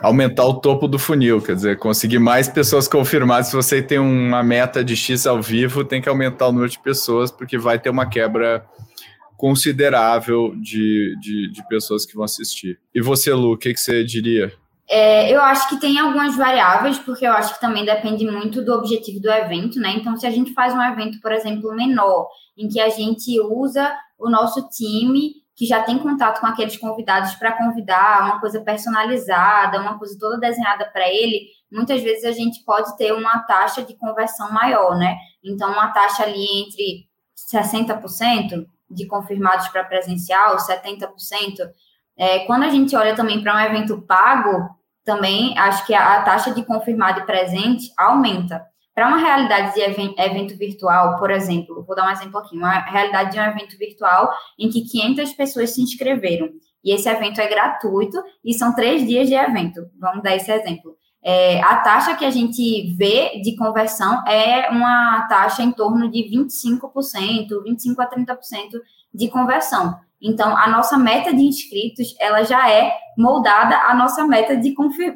aumentar 0.03 0.45
o 0.45 0.55
topo 0.55 0.89
do 0.89 0.99
funil, 0.99 1.43
quer 1.43 1.55
dizer, 1.55 1.79
conseguir 1.79 2.19
mais 2.19 2.49
pessoas 2.49 2.89
confirmadas. 2.89 3.49
Se 3.49 3.57
você 3.57 3.83
tem 3.83 3.99
uma 3.99 4.43
meta 4.43 4.85
de 4.85 4.97
X 4.97 5.27
ao 5.27 5.43
vivo, 5.43 5.85
tem 5.85 6.01
que 6.01 6.09
aumentar 6.09 6.49
o 6.49 6.53
número 6.53 6.71
de 6.71 6.79
pessoas, 6.79 7.31
porque 7.31 7.59
vai 7.59 7.79
ter 7.79 7.91
uma 7.91 8.09
quebra 8.09 8.65
considerável 9.37 10.55
de, 10.61 11.17
de, 11.21 11.51
de 11.51 11.69
pessoas 11.69 12.05
que 12.05 12.15
vão 12.15 12.25
assistir. 12.25 12.79
E 12.95 13.01
você, 13.01 13.33
Lu, 13.33 13.55
o 13.55 13.57
que, 13.57 13.73
que 13.73 13.81
você 13.81 14.05
diria? 14.05 14.53
É, 14.93 15.33
eu 15.33 15.41
acho 15.41 15.69
que 15.69 15.79
tem 15.79 16.01
algumas 16.01 16.37
variáveis, 16.37 16.99
porque 16.99 17.25
eu 17.25 17.33
acho 17.33 17.55
que 17.55 17.61
também 17.61 17.85
depende 17.85 18.27
muito 18.29 18.61
do 18.65 18.75
objetivo 18.75 19.21
do 19.21 19.31
evento, 19.31 19.79
né? 19.79 19.93
Então, 19.93 20.17
se 20.17 20.27
a 20.27 20.31
gente 20.31 20.53
faz 20.53 20.75
um 20.75 20.83
evento, 20.83 21.21
por 21.21 21.31
exemplo, 21.31 21.73
menor, 21.73 22.29
em 22.59 22.67
que 22.67 22.81
a 22.81 22.89
gente 22.89 23.41
usa 23.41 23.97
o 24.19 24.29
nosso 24.29 24.69
time 24.69 25.35
que 25.55 25.65
já 25.65 25.81
tem 25.85 25.97
contato 25.97 26.41
com 26.41 26.47
aqueles 26.47 26.77
convidados 26.77 27.35
para 27.35 27.53
convidar, 27.53 28.25
uma 28.25 28.41
coisa 28.41 28.61
personalizada, 28.63 29.81
uma 29.81 29.97
coisa 29.97 30.19
toda 30.19 30.41
desenhada 30.41 30.85
para 30.87 31.09
ele, 31.09 31.47
muitas 31.71 32.03
vezes 32.03 32.25
a 32.25 32.33
gente 32.33 32.65
pode 32.65 32.97
ter 32.97 33.13
uma 33.13 33.39
taxa 33.41 33.83
de 33.83 33.95
conversão 33.95 34.51
maior, 34.51 34.99
né? 34.99 35.17
Então, 35.45 35.71
uma 35.71 35.93
taxa 35.93 36.25
ali 36.25 36.45
entre 36.63 37.07
60% 37.55 38.67
de 38.91 39.07
confirmados 39.07 39.69
para 39.69 39.85
presencial, 39.85 40.57
70%. 40.57 41.07
É, 42.17 42.41
quando 42.41 42.65
a 42.65 42.71
gente 42.71 42.97
olha 42.97 43.15
também 43.15 43.41
para 43.41 43.55
um 43.55 43.61
evento 43.61 44.03
pago, 44.03 44.80
também 45.05 45.57
acho 45.59 45.87
que 45.87 45.95
a, 45.95 46.19
a 46.19 46.23
taxa 46.23 46.53
de 46.53 46.65
confirmado 46.65 47.21
e 47.21 47.27
presente 47.27 47.93
aumenta. 47.97 48.65
Para 48.95 49.09
uma 49.09 49.19
realidade 49.19 49.75
de 49.75 49.81
evento 49.81 50.57
virtual, 50.59 51.19
por 51.19 51.31
exemplo, 51.31 51.85
vou 51.87 51.97
dar 51.97 52.07
um 52.07 52.13
exemplo 52.13 52.39
aqui, 52.39 52.57
uma 52.57 52.81
realidade 52.81 53.33
de 53.33 53.39
um 53.39 53.45
evento 53.45 53.79
virtual 53.79 54.31
em 54.59 54.69
que 54.69 54.83
500 54.83 55.33
pessoas 55.33 55.71
se 55.71 55.81
inscreveram 55.81 56.51
e 56.85 56.93
esse 56.93 57.09
evento 57.09 57.41
é 57.41 57.47
gratuito 57.47 58.23
e 58.45 58.55
são 58.55 58.75
três 58.75 59.07
dias 59.07 59.29
de 59.29 59.35
evento. 59.35 59.89
Vamos 59.99 60.23
dar 60.23 60.35
esse 60.35 60.51
exemplo. 60.51 60.97
É, 61.23 61.63
a 61.63 61.77
taxa 61.77 62.17
que 62.17 62.25
a 62.25 62.31
gente 62.31 62.95
vê 62.97 63.41
de 63.43 63.55
conversão 63.55 64.27
é 64.27 64.71
uma 64.71 65.27
taxa 65.29 65.63
em 65.63 65.71
torno 65.71 66.11
de 66.11 66.25
25%, 66.31 67.63
25 67.63 68.03
a 68.03 68.11
30% 68.11 68.37
de 69.13 69.29
conversão. 69.29 69.99
Então, 70.23 70.57
a 70.57 70.69
nossa 70.69 70.99
meta 70.99 71.35
de 71.35 71.43
inscritos, 71.43 72.15
ela 72.19 72.43
já 72.43 72.71
é 72.71 72.93
moldada 73.17 73.77
à 73.77 73.95
nossa 73.95 74.27
meta 74.27 74.57
de, 74.57 74.75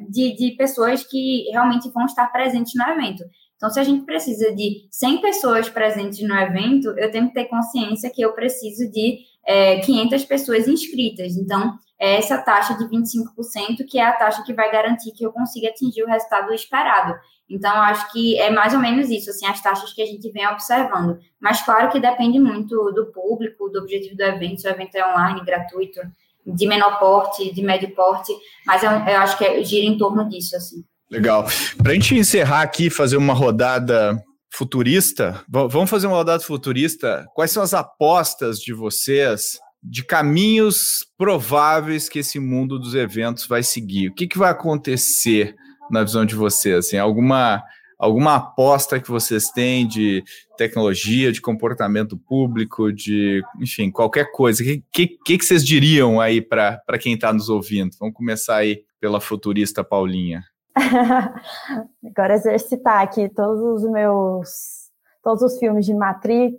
de, 0.09 0.36
de 0.36 0.57
pessoas 0.57 1.05
que 1.05 1.50
realmente 1.50 1.90
vão 1.90 2.07
estar 2.07 2.26
presentes 2.32 2.72
no 2.74 2.84
evento. 2.92 3.22
Então, 3.57 3.70
se 3.70 3.80
a 3.80 3.84
gente 3.84 4.05
precisa 4.05 4.55
de 4.55 4.88
100 4.90 5.20
pessoas 5.20 5.68
presentes 5.68 6.20
no 6.26 6.34
evento, 6.34 6.88
eu 6.98 7.11
tenho 7.11 7.28
que 7.28 7.34
ter 7.34 7.44
consciência 7.46 8.11
que 8.11 8.22
eu 8.22 8.32
preciso 8.32 8.90
de 8.90 9.20
é, 9.46 9.80
500 9.80 10.24
pessoas 10.24 10.68
inscritas. 10.68 11.36
Então, 11.36 11.78
é 11.98 12.16
essa 12.16 12.38
taxa 12.38 12.74
de 12.74 12.84
25% 12.84 13.86
que 13.88 13.98
é 13.98 14.05
a 14.05 14.12
taxa 14.12 14.42
que 14.44 14.52
vai 14.52 14.70
garantir 14.70 15.12
que 15.12 15.24
eu 15.24 15.32
consiga 15.32 15.68
atingir 15.68 16.02
o 16.02 16.07
resultado 16.07 16.52
esperado. 16.52 17.14
Então, 17.48 17.70
acho 17.70 18.11
que 18.11 18.38
é 18.38 18.50
mais 18.50 18.74
ou 18.74 18.80
menos 18.80 19.11
isso, 19.11 19.30
assim, 19.30 19.46
as 19.46 19.61
taxas 19.62 19.92
que 19.92 20.02
a 20.02 20.07
gente 20.07 20.30
vem 20.30 20.46
observando. 20.48 21.18
Mas, 21.40 21.62
claro 21.62 21.90
que 21.90 22.00
depende 22.00 22.40
muito 22.40 22.90
do 22.92 23.12
público, 23.12 23.68
do 23.68 23.80
objetivo 23.80 24.16
do 24.16 24.22
evento, 24.22 24.61
se 24.61 24.68
o 24.68 24.70
evento 24.70 24.94
é 24.96 25.12
online, 25.12 25.44
gratuito, 25.44 26.00
de 26.46 26.66
menor 26.66 26.98
porte, 26.98 27.52
de 27.52 27.62
médio 27.62 27.94
porte, 27.94 28.32
mas 28.66 28.82
eu, 28.82 28.90
eu 28.90 29.18
acho 29.18 29.38
que 29.38 29.44
é, 29.44 29.62
gira 29.62 29.86
em 29.86 29.96
torno 29.96 30.28
disso, 30.28 30.57
assim. 30.57 30.84
Legal. 31.14 31.46
Para 31.80 31.92
a 31.92 31.94
gente 31.94 32.16
encerrar 32.16 32.62
aqui, 32.62 32.90
fazer 32.90 33.16
uma 33.16 33.32
rodada 33.32 34.20
futurista, 34.52 35.44
vamos 35.48 35.88
fazer 35.88 36.08
uma 36.08 36.16
rodada 36.16 36.42
futurista. 36.42 37.24
Quais 37.34 37.52
são 37.52 37.62
as 37.62 37.72
apostas 37.72 38.58
de 38.58 38.72
vocês 38.72 39.60
de 39.80 40.02
caminhos 40.02 41.06
prováveis 41.16 42.08
que 42.08 42.18
esse 42.18 42.40
mundo 42.40 42.80
dos 42.80 42.96
eventos 42.96 43.46
vai 43.46 43.62
seguir? 43.62 44.08
O 44.08 44.14
que, 44.14 44.26
que 44.26 44.36
vai 44.36 44.50
acontecer 44.50 45.54
na 45.88 46.02
visão 46.02 46.24
de 46.24 46.34
vocês? 46.34 46.86
Assim, 46.86 46.96
alguma, 46.96 47.62
alguma 47.96 48.34
aposta 48.34 48.98
que 48.98 49.08
vocês 49.08 49.50
têm 49.50 49.86
de 49.86 50.24
tecnologia, 50.56 51.30
de 51.30 51.40
comportamento 51.40 52.16
público, 52.16 52.92
de, 52.92 53.40
enfim, 53.60 53.88
qualquer 53.88 54.32
coisa? 54.32 54.64
O 54.64 54.66
que, 54.66 54.82
que, 55.24 55.38
que 55.38 55.44
vocês 55.44 55.64
diriam 55.64 56.20
aí 56.20 56.40
para 56.40 56.98
quem 57.00 57.14
está 57.14 57.32
nos 57.32 57.48
ouvindo? 57.48 57.94
Vamos 58.00 58.16
começar 58.16 58.56
aí 58.56 58.82
pela 59.00 59.20
futurista 59.20 59.84
Paulinha. 59.84 60.42
Agora 62.05 62.35
exercitar 62.35 63.03
aqui 63.03 63.29
todos 63.29 63.61
os 63.61 63.91
meus, 63.91 64.91
todos 65.22 65.43
os 65.43 65.59
filmes 65.59 65.87
de 65.87 65.95
Matrix 65.95 66.57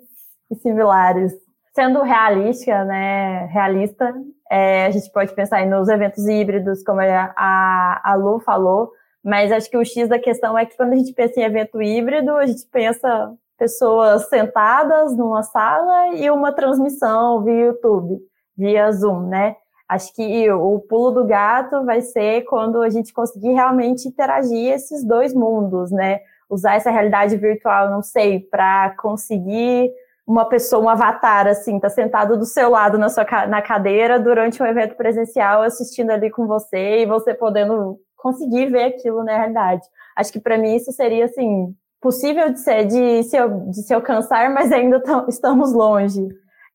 e 0.51 0.55
similares. 0.55 1.33
Sendo 1.73 2.01
realística, 2.01 2.85
né, 2.85 3.47
realista, 3.47 4.13
é, 4.49 4.85
a 4.85 4.91
gente 4.91 5.11
pode 5.11 5.33
pensar 5.35 5.65
nos 5.65 5.89
eventos 5.89 6.25
híbridos, 6.25 6.81
como 6.83 7.01
a, 7.01 8.01
a 8.03 8.15
Lu 8.15 8.39
falou, 8.39 8.91
mas 9.21 9.51
acho 9.51 9.69
que 9.69 9.77
o 9.77 9.83
X 9.83 10.07
da 10.07 10.17
questão 10.17 10.57
é 10.57 10.65
que 10.65 10.77
quando 10.77 10.93
a 10.93 10.95
gente 10.95 11.11
pensa 11.13 11.39
em 11.39 11.43
evento 11.43 11.81
híbrido, 11.81 12.31
a 12.37 12.45
gente 12.45 12.65
pensa 12.71 13.33
pessoas 13.57 14.29
sentadas 14.29 15.17
numa 15.17 15.43
sala 15.43 16.15
e 16.15 16.29
uma 16.29 16.53
transmissão 16.53 17.43
via 17.43 17.65
YouTube, 17.65 18.19
via 18.57 18.91
Zoom, 18.91 19.27
né? 19.27 19.55
Acho 19.87 20.13
que 20.13 20.51
o 20.51 20.79
pulo 20.79 21.11
do 21.11 21.25
gato 21.25 21.85
vai 21.85 22.01
ser 22.01 22.43
quando 22.45 22.81
a 22.81 22.89
gente 22.89 23.13
conseguir 23.13 23.53
realmente 23.53 24.07
interagir 24.07 24.73
esses 24.73 25.05
dois 25.05 25.33
mundos, 25.33 25.91
né? 25.91 26.19
Usar 26.49 26.75
essa 26.75 26.89
realidade 26.89 27.37
virtual, 27.37 27.91
não 27.91 28.01
sei, 28.01 28.39
para 28.39 28.95
conseguir 28.97 29.91
uma 30.27 30.45
pessoa, 30.45 30.83
um 30.83 30.89
avatar, 30.89 31.45
assim, 31.47 31.79
tá 31.79 31.87
sentado 31.89 32.35
do 32.37 32.45
seu 32.45 32.69
lado 32.69 32.97
na 32.97 33.09
sua 33.09 33.25
na 33.47 33.61
cadeira 33.61 34.19
durante 34.19 34.61
um 34.61 34.65
evento 34.65 34.95
presencial, 34.95 35.61
assistindo 35.61 36.09
ali 36.09 36.31
com 36.31 36.47
você 36.47 37.01
e 37.01 37.05
você 37.05 37.33
podendo 37.33 37.99
conseguir 38.17 38.71
ver 38.71 38.85
aquilo 38.85 39.23
na 39.23 39.37
realidade. 39.37 39.83
Acho 40.15 40.33
que 40.33 40.39
para 40.39 40.57
mim 40.57 40.75
isso 40.75 40.91
seria 40.91 41.25
assim 41.25 41.75
possível 42.01 42.51
de 42.51 42.59
ser 42.59 42.85
de 42.85 43.23
se, 43.23 43.37
de 43.69 43.83
se 43.83 43.93
alcançar, 43.93 44.49
mas 44.49 44.71
ainda 44.71 45.01
estamos 45.29 45.73
longe. 45.73 46.27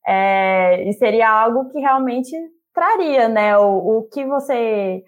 É, 0.06 0.88
e 0.88 0.92
seria 0.92 1.28
algo 1.28 1.68
que 1.70 1.78
realmente 1.80 2.34
traria, 2.74 3.28
né? 3.28 3.56
O, 3.58 3.98
o 3.98 4.02
que 4.04 4.24
você. 4.24 5.02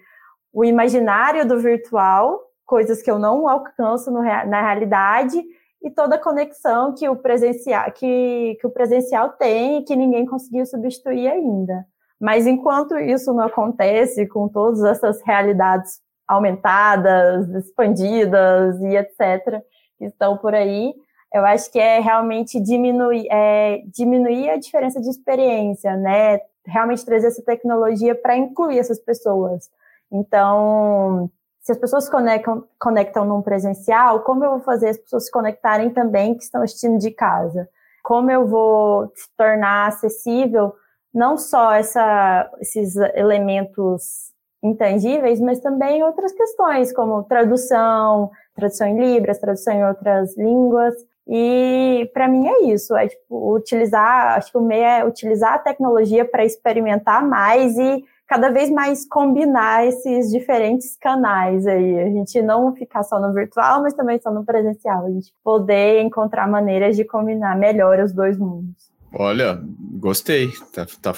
O 0.51 0.63
imaginário 0.63 1.47
do 1.47 1.59
virtual, 1.59 2.39
coisas 2.65 3.01
que 3.01 3.09
eu 3.09 3.17
não 3.17 3.47
alcanço 3.47 4.11
no, 4.11 4.21
na 4.21 4.61
realidade, 4.61 5.43
e 5.83 5.89
toda 5.91 6.15
a 6.15 6.19
conexão 6.19 6.93
que 6.93 7.09
o 7.09 7.15
presencial, 7.15 7.91
que, 7.91 8.57
que 8.59 8.67
o 8.67 8.71
presencial 8.71 9.29
tem 9.31 9.79
e 9.79 9.83
que 9.83 9.95
ninguém 9.95 10.25
conseguiu 10.25 10.65
substituir 10.65 11.27
ainda. 11.27 11.85
Mas 12.19 12.47
enquanto 12.47 12.97
isso 12.97 13.33
não 13.33 13.43
acontece 13.43 14.25
com 14.27 14.47
todas 14.47 14.81
essas 14.83 15.21
realidades 15.23 15.99
aumentadas, 16.25 17.49
expandidas 17.49 18.79
e 18.81 18.95
etc., 18.95 19.61
que 19.97 20.05
estão 20.05 20.37
por 20.37 20.55
aí, 20.55 20.93
Eu 21.33 21.43
acho 21.45 21.71
que 21.71 21.79
é 21.79 21.99
realmente 21.99 22.61
diminuir, 22.61 23.27
é, 23.31 23.81
diminuir 23.87 24.51
a 24.51 24.57
diferença 24.57 25.01
de 25.01 25.09
experiência, 25.09 25.97
né? 25.97 26.39
Realmente 26.65 27.05
trazer 27.05 27.27
essa 27.27 27.43
tecnologia 27.43 28.15
para 28.15 28.37
incluir 28.37 28.79
essas 28.79 28.99
pessoas. 28.99 29.69
Então, 30.11 31.29
se 31.61 31.71
as 31.71 31.77
pessoas 31.77 32.09
conectam, 32.09 32.65
conectam 32.79 33.25
num 33.25 33.41
presencial, 33.41 34.21
como 34.21 34.43
eu 34.43 34.51
vou 34.51 34.59
fazer 34.61 34.89
as 34.89 34.97
pessoas 34.97 35.25
se 35.25 35.31
conectarem 35.31 35.89
também 35.89 36.35
que 36.35 36.43
estão 36.43 36.61
assistindo 36.61 36.97
de 36.97 37.11
casa? 37.11 37.67
Como 38.03 38.29
eu 38.29 38.45
vou 38.45 39.11
tornar 39.37 39.87
acessível 39.87 40.73
não 41.13 41.37
só 41.37 41.73
essa, 41.73 42.49
esses 42.59 42.95
elementos 43.13 44.33
intangíveis, 44.63 45.39
mas 45.39 45.59
também 45.59 46.03
outras 46.03 46.31
questões, 46.31 46.93
como 46.93 47.23
tradução, 47.23 48.31
tradução 48.55 48.87
em 48.87 48.99
Libras, 48.99 49.37
tradução 49.37 49.73
em 49.73 49.85
outras 49.85 50.35
línguas. 50.37 50.95
E 51.27 52.09
para 52.13 52.27
mim 52.27 52.47
é 52.47 52.65
isso, 52.73 52.95
é 52.95 53.07
tipo, 53.07 53.55
utilizar, 53.55 54.37
acho 54.37 54.51
que 54.51 54.57
o 54.57 54.61
meio 54.61 54.83
é 54.83 55.05
utilizar 55.05 55.53
a 55.53 55.59
tecnologia 55.59 56.25
para 56.25 56.43
experimentar 56.43 57.25
mais 57.25 57.77
e 57.77 58.03
cada 58.27 58.49
vez 58.49 58.69
mais 58.69 59.07
combinar 59.07 59.85
esses 59.85 60.31
diferentes 60.31 60.97
canais 60.97 61.65
aí. 61.67 61.99
A 61.99 62.09
gente 62.09 62.41
não 62.41 62.75
ficar 62.75 63.03
só 63.03 63.19
no 63.19 63.33
virtual, 63.33 63.81
mas 63.81 63.93
também 63.93 64.19
só 64.19 64.31
no 64.31 64.43
presencial. 64.43 65.05
A 65.05 65.09
gente 65.11 65.33
poder 65.43 66.01
encontrar 66.01 66.47
maneiras 66.47 66.95
de 66.95 67.05
combinar 67.05 67.57
melhor 67.57 67.99
os 67.99 68.11
dois 68.11 68.37
mundos. 68.37 68.91
Olha, 69.15 69.61
gostei, 69.99 70.49
tá, 70.73 70.87
tá. 70.99 71.13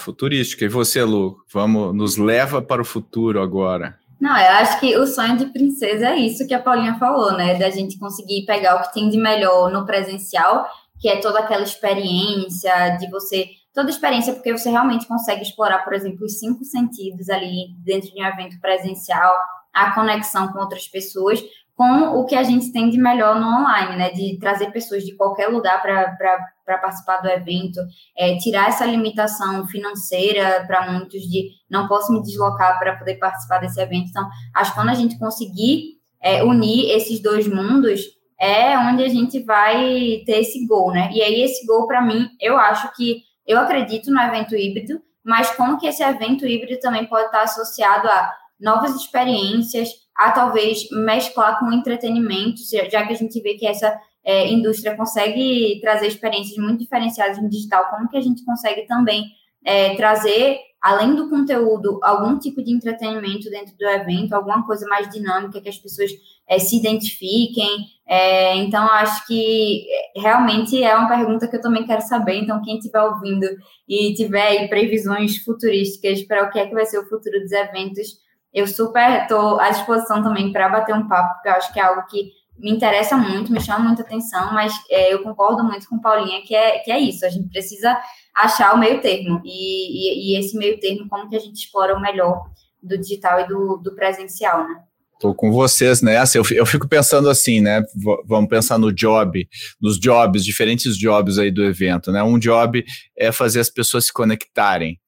E 0.61 0.67
você, 0.67 1.03
Lu, 1.03 1.37
vamos, 1.51 1.95
nos 1.95 2.17
leva 2.17 2.61
para 2.61 2.81
o 2.81 2.85
futuro 2.85 3.41
agora. 3.41 3.97
Não, 4.26 4.36
eu 4.36 4.51
acho 4.53 4.80
que 4.80 4.97
o 4.97 5.05
sonho 5.05 5.38
de 5.38 5.45
princesa 5.45 6.07
é 6.07 6.15
isso 6.15 6.47
que 6.47 6.53
a 6.55 6.59
Paulinha 6.59 6.95
falou, 6.95 7.34
né? 7.34 7.59
Da 7.59 7.69
gente 7.69 7.99
conseguir 7.99 8.43
pegar 8.47 8.76
o 8.76 8.82
que 8.82 8.91
tem 8.91 9.07
de 9.07 9.19
melhor 9.19 9.71
no 9.71 9.86
presencial, 9.86 10.67
que 10.99 11.07
é 11.07 11.17
toda 11.17 11.41
aquela 11.41 11.61
experiência 11.61 12.97
de 12.97 13.07
você. 13.11 13.49
Toda 13.71 13.91
experiência, 13.91 14.34
porque 14.34 14.51
você 14.51 14.71
realmente 14.71 15.05
consegue 15.05 15.43
explorar, 15.43 15.84
por 15.84 15.93
exemplo, 15.93 16.26
os 16.26 16.39
cinco 16.39 16.65
sentidos 16.65 17.30
ali 17.30 17.67
dentro 17.86 18.11
de 18.11 18.19
um 18.19 18.26
evento 18.26 18.59
presencial, 18.59 19.32
a 19.71 19.93
conexão 19.93 20.47
com 20.47 20.57
outras 20.57 20.88
pessoas, 20.88 21.39
com 21.76 22.19
o 22.19 22.26
que 22.26 22.36
a 22.36 22.41
gente 22.41 22.71
tem 22.71 22.89
de 22.89 22.97
melhor 22.97 23.39
no 23.39 23.45
online, 23.45 23.95
né? 23.95 24.09
De 24.09 24.39
trazer 24.39 24.71
pessoas 24.71 25.03
de 25.03 25.15
qualquer 25.15 25.49
lugar 25.49 25.84
para 25.84 26.39
participar 26.66 27.18
do 27.18 27.30
evento, 27.30 27.80
é, 28.18 28.38
tirar 28.38 28.70
essa 28.70 28.86
limitação 28.86 29.68
financeira 29.68 30.63
para 30.66 30.91
muitos 30.91 31.22
de 31.22 31.49
não 31.70 31.88
posso 31.88 32.11
me 32.11 32.22
deslocar 32.22 32.80
para 32.80 32.95
poder 32.97 33.16
participar 33.16 33.59
desse 33.59 33.80
evento. 33.80 34.09
Então, 34.09 34.28
acho 34.55 34.72
que 34.72 34.78
quando 34.78 34.89
a 34.89 34.95
gente 34.95 35.18
conseguir 35.20 35.95
é, 36.22 36.43
unir 36.43 36.89
esses 36.91 37.22
dois 37.22 37.47
mundos, 37.47 38.01
é 38.39 38.78
onde 38.78 39.03
a 39.03 39.09
gente 39.09 39.41
vai 39.43 40.24
ter 40.26 40.39
esse 40.39 40.66
gol, 40.66 40.91
né? 40.91 41.09
E 41.13 41.22
aí, 41.22 41.41
esse 41.41 41.66
gol, 41.66 41.88
para 41.88 42.01
mim, 42.01 42.28
eu 42.41 42.57
acho 42.57 42.93
que 42.95 43.24
eu 43.45 43.59
acredito 43.59 44.11
no 44.11 44.20
evento 44.20 44.55
híbrido, 44.55 44.99
mas 45.24 45.51
como 45.51 45.80
que 45.80 45.88
esse 45.88 46.03
evento 46.03 46.45
híbrido 46.45 46.80
também 46.80 47.05
pode 47.05 47.28
estar 47.28 47.43
associado 47.43 48.07
a 48.07 48.32
novas 48.59 48.95
experiências, 48.95 49.89
a 50.16 50.32
talvez 50.32 50.89
mesclar 50.91 51.59
com 51.59 51.72
entretenimento, 51.72 52.61
já 52.91 53.05
que 53.05 53.13
a 53.13 53.18
gente 53.18 53.39
vê 53.41 53.55
que 53.55 53.68
essa 53.68 53.99
é, 54.26 54.51
indústria 54.51 54.97
consegue 54.97 55.80
trazer 55.82 56.07
experiências 56.07 56.57
muito 56.57 56.80
diferenciadas 56.80 57.41
no 57.41 57.47
digital, 57.47 57.89
como 57.91 58.09
que 58.09 58.17
a 58.17 58.21
gente 58.21 58.43
consegue 58.43 58.88
também 58.88 59.23
é, 59.63 59.95
trazer, 59.95 60.57
além 60.82 61.15
do 61.15 61.30
conteúdo, 61.30 61.99
algum 62.03 62.38
tipo 62.38 62.63
de 62.63 62.71
entretenimento 62.71 63.49
dentro 63.49 63.76
do 63.78 63.88
evento, 63.88 64.34
alguma 64.34 64.65
coisa 64.65 64.88
mais 64.88 65.09
dinâmica 65.09 65.61
que 65.61 65.69
as 65.69 65.78
pessoas 65.78 66.11
é, 66.47 66.59
se 66.59 66.78
identifiquem. 66.78 67.86
É, 68.07 68.55
então, 68.57 68.84
acho 68.86 69.26
que 69.28 69.86
é, 70.15 70.19
realmente 70.19 70.84
é 70.84 70.95
uma 70.95 71.07
pergunta 71.07 71.47
que 71.47 71.55
eu 71.55 71.61
também 71.61 71.86
quero 71.86 72.01
saber. 72.01 72.36
Então, 72.36 72.61
quem 72.63 72.78
estiver 72.78 73.01
ouvindo 73.01 73.47
e 73.88 74.13
tiver 74.13 74.67
previsões 74.69 75.38
futurísticas 75.38 76.23
para 76.23 76.43
o 76.43 76.51
que 76.51 76.59
é 76.59 76.67
que 76.67 76.73
vai 76.73 76.86
ser 76.86 76.99
o 76.99 77.07
futuro 77.07 77.39
dos 77.39 77.51
eventos, 77.51 78.07
eu 78.53 78.67
super 78.67 79.23
estou 79.23 79.59
à 79.59 79.69
disposição 79.69 80.23
também 80.23 80.51
para 80.51 80.69
bater 80.69 80.95
um 80.95 81.07
papo, 81.07 81.34
porque 81.34 81.49
eu 81.49 81.53
acho 81.53 81.73
que 81.73 81.80
é 81.80 81.84
algo 81.84 82.07
que 82.07 82.32
me 82.57 82.71
interessa 82.71 83.17
muito, 83.17 83.51
me 83.51 83.59
chama 83.59 83.85
muita 83.85 84.01
atenção, 84.01 84.53
mas 84.53 84.73
é, 84.89 85.13
eu 85.13 85.21
concordo 85.23 85.63
muito 85.63 85.87
com 85.87 85.99
Paulinha 85.99 86.41
que 86.41 86.55
é, 86.55 86.79
que 86.79 86.91
é 86.91 86.99
isso, 86.99 87.25
a 87.25 87.29
gente 87.29 87.49
precisa 87.49 87.97
achar 88.33 88.73
o 88.73 88.77
meio 88.77 89.01
termo, 89.01 89.41
e, 89.43 90.31
e, 90.31 90.35
e 90.35 90.39
esse 90.39 90.57
meio 90.57 90.79
termo, 90.79 91.07
como 91.09 91.29
que 91.29 91.35
a 91.35 91.39
gente 91.39 91.55
explora 91.55 91.95
o 91.95 92.01
melhor 92.01 92.43
do 92.81 92.97
digital 92.97 93.39
e 93.41 93.47
do, 93.47 93.77
do 93.77 93.95
presencial, 93.95 94.67
né? 94.67 94.75
Tô 95.19 95.33
com 95.33 95.49
vocês 95.49 96.01
nessa. 96.01 96.37
Eu, 96.37 96.65
fico 96.65 96.87
pensando 96.89 97.29
assim, 97.29 97.61
né? 97.61 97.81
Vamos 98.25 98.49
pensar 98.49 98.77
no 98.77 98.91
job, 98.91 99.47
nos 99.81 99.97
jobs, 99.97 100.43
diferentes 100.43 100.97
jobs 100.97 101.37
aí 101.37 101.49
do 101.49 101.63
evento, 101.63 102.11
né? 102.11 102.21
Um 102.21 102.37
job 102.37 102.83
é 103.17 103.31
fazer 103.31 103.61
as 103.61 103.69
pessoas 103.69 104.07
se 104.07 104.13
conectarem. 104.13 104.99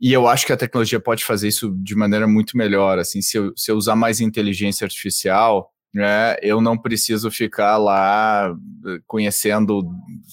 E 0.00 0.12
eu 0.12 0.26
acho 0.28 0.46
que 0.46 0.52
a 0.52 0.56
tecnologia 0.56 1.00
pode 1.00 1.24
fazer 1.24 1.48
isso 1.48 1.74
de 1.82 1.94
maneira 1.96 2.26
muito 2.26 2.56
melhor. 2.56 2.98
Assim, 2.98 3.20
se 3.20 3.36
eu, 3.36 3.52
se 3.56 3.70
eu 3.70 3.76
usar 3.76 3.96
mais 3.96 4.20
inteligência 4.20 4.84
artificial, 4.84 5.70
né, 5.92 6.36
eu 6.40 6.60
não 6.60 6.78
preciso 6.78 7.30
ficar 7.30 7.76
lá 7.76 8.54
eh, 8.86 8.98
conhecendo 9.08 9.82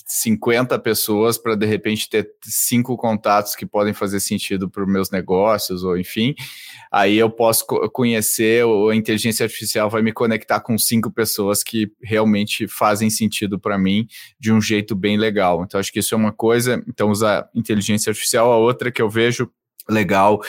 50 0.06 0.78
pessoas 0.80 1.38
para 1.38 1.56
de 1.56 1.66
repente 1.66 2.08
ter 2.08 2.30
cinco 2.44 2.96
contatos 2.96 3.56
que 3.56 3.66
podem 3.66 3.92
fazer 3.92 4.20
sentido 4.20 4.70
para 4.70 4.84
os 4.84 4.92
meus 4.92 5.10
negócios, 5.10 5.84
ou 5.84 5.98
enfim. 5.98 6.36
Aí 6.92 7.18
eu 7.18 7.30
posso 7.30 7.66
conhecer, 7.92 8.64
a 8.64 8.96
inteligência 8.96 9.46
artificial 9.46 9.90
vai 9.90 10.04
me 10.04 10.14
conectar 10.14 10.60
com 10.60 10.78
cinco 10.78 11.12
pessoas 11.12 11.64
que 11.64 11.92
realmente 12.04 12.68
fazem 12.68 13.10
sentido 13.10 13.60
para 13.60 13.78
mim 13.80 14.08
de 14.40 14.54
um 14.54 14.62
jeito 14.62 14.96
bem 14.96 15.18
legal. 15.18 15.64
Então, 15.64 15.80
acho 15.80 15.92
que 15.92 16.00
isso 16.00 16.14
é 16.14 16.18
uma 16.18 16.32
coisa. 16.32 16.84
Então, 16.88 17.10
usar 17.10 17.50
inteligência 17.56 18.12
artificial, 18.12 18.52
a 18.52 18.58
outra 18.58 18.92
que 18.92 19.02
eu 19.02 19.10
vejo 19.10 19.50
legal 19.90 20.40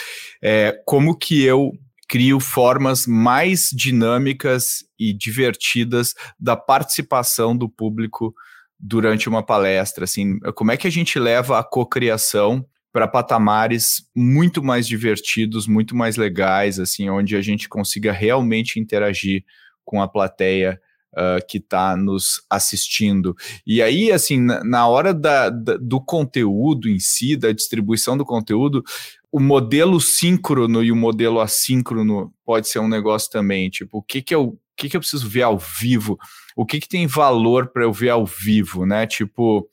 é 0.41 0.79
como 0.85 1.17
que 1.17 1.43
eu 1.43 1.71
crio 2.09 2.39
formas 2.39 3.05
mais 3.05 3.69
dinâmicas 3.71 4.83
e 4.99 5.13
divertidas 5.13 6.15
da 6.39 6.57
participação 6.57 7.55
do 7.55 7.69
público 7.69 8.33
durante 8.79 9.29
uma 9.29 9.45
palestra, 9.45 10.05
assim, 10.05 10.39
como 10.55 10.71
é 10.71 10.77
que 10.77 10.87
a 10.87 10.91
gente 10.91 11.19
leva 11.19 11.59
a 11.59 11.63
cocriação 11.63 12.65
para 12.91 13.07
patamares 13.07 14.03
muito 14.15 14.63
mais 14.63 14.87
divertidos, 14.87 15.67
muito 15.67 15.95
mais 15.95 16.17
legais, 16.17 16.79
assim, 16.79 17.09
onde 17.09 17.35
a 17.35 17.41
gente 17.41 17.69
consiga 17.69 18.11
realmente 18.11 18.79
interagir 18.79 19.43
com 19.85 20.01
a 20.01 20.07
plateia 20.07 20.81
uh, 21.13 21.45
que 21.47 21.57
está 21.57 21.95
nos 21.95 22.41
assistindo. 22.49 23.35
E 23.65 23.81
aí, 23.81 24.11
assim, 24.11 24.39
na, 24.39 24.63
na 24.63 24.87
hora 24.87 25.13
da, 25.13 25.49
da, 25.49 25.77
do 25.77 26.01
conteúdo 26.01 26.89
em 26.89 26.99
si, 26.99 27.35
da 27.35 27.51
distribuição 27.51 28.17
do 28.17 28.25
conteúdo, 28.25 28.83
o 29.31 29.39
modelo 29.39 29.99
síncrono 30.01 30.83
e 30.83 30.91
o 30.91 30.95
modelo 30.95 31.39
assíncrono 31.39 32.33
pode 32.45 32.67
ser 32.67 32.79
um 32.79 32.87
negócio 32.87 33.29
também. 33.29 33.69
Tipo, 33.69 33.99
o 33.99 34.01
que 34.03 34.21
que 34.21 34.33
eu, 34.33 34.43
o 34.43 34.59
que 34.75 34.89
que 34.89 34.97
eu 34.97 35.01
preciso 35.01 35.27
ver 35.29 35.43
ao 35.43 35.57
vivo? 35.57 36.17
O 36.55 36.65
que 36.65 36.79
que 36.79 36.87
tem 36.87 37.05
valor 37.05 37.67
para 37.67 37.83
eu 37.83 37.93
ver 37.93 38.09
ao 38.09 38.25
vivo, 38.25 38.85
né? 38.85 39.05
Tipo, 39.05 39.69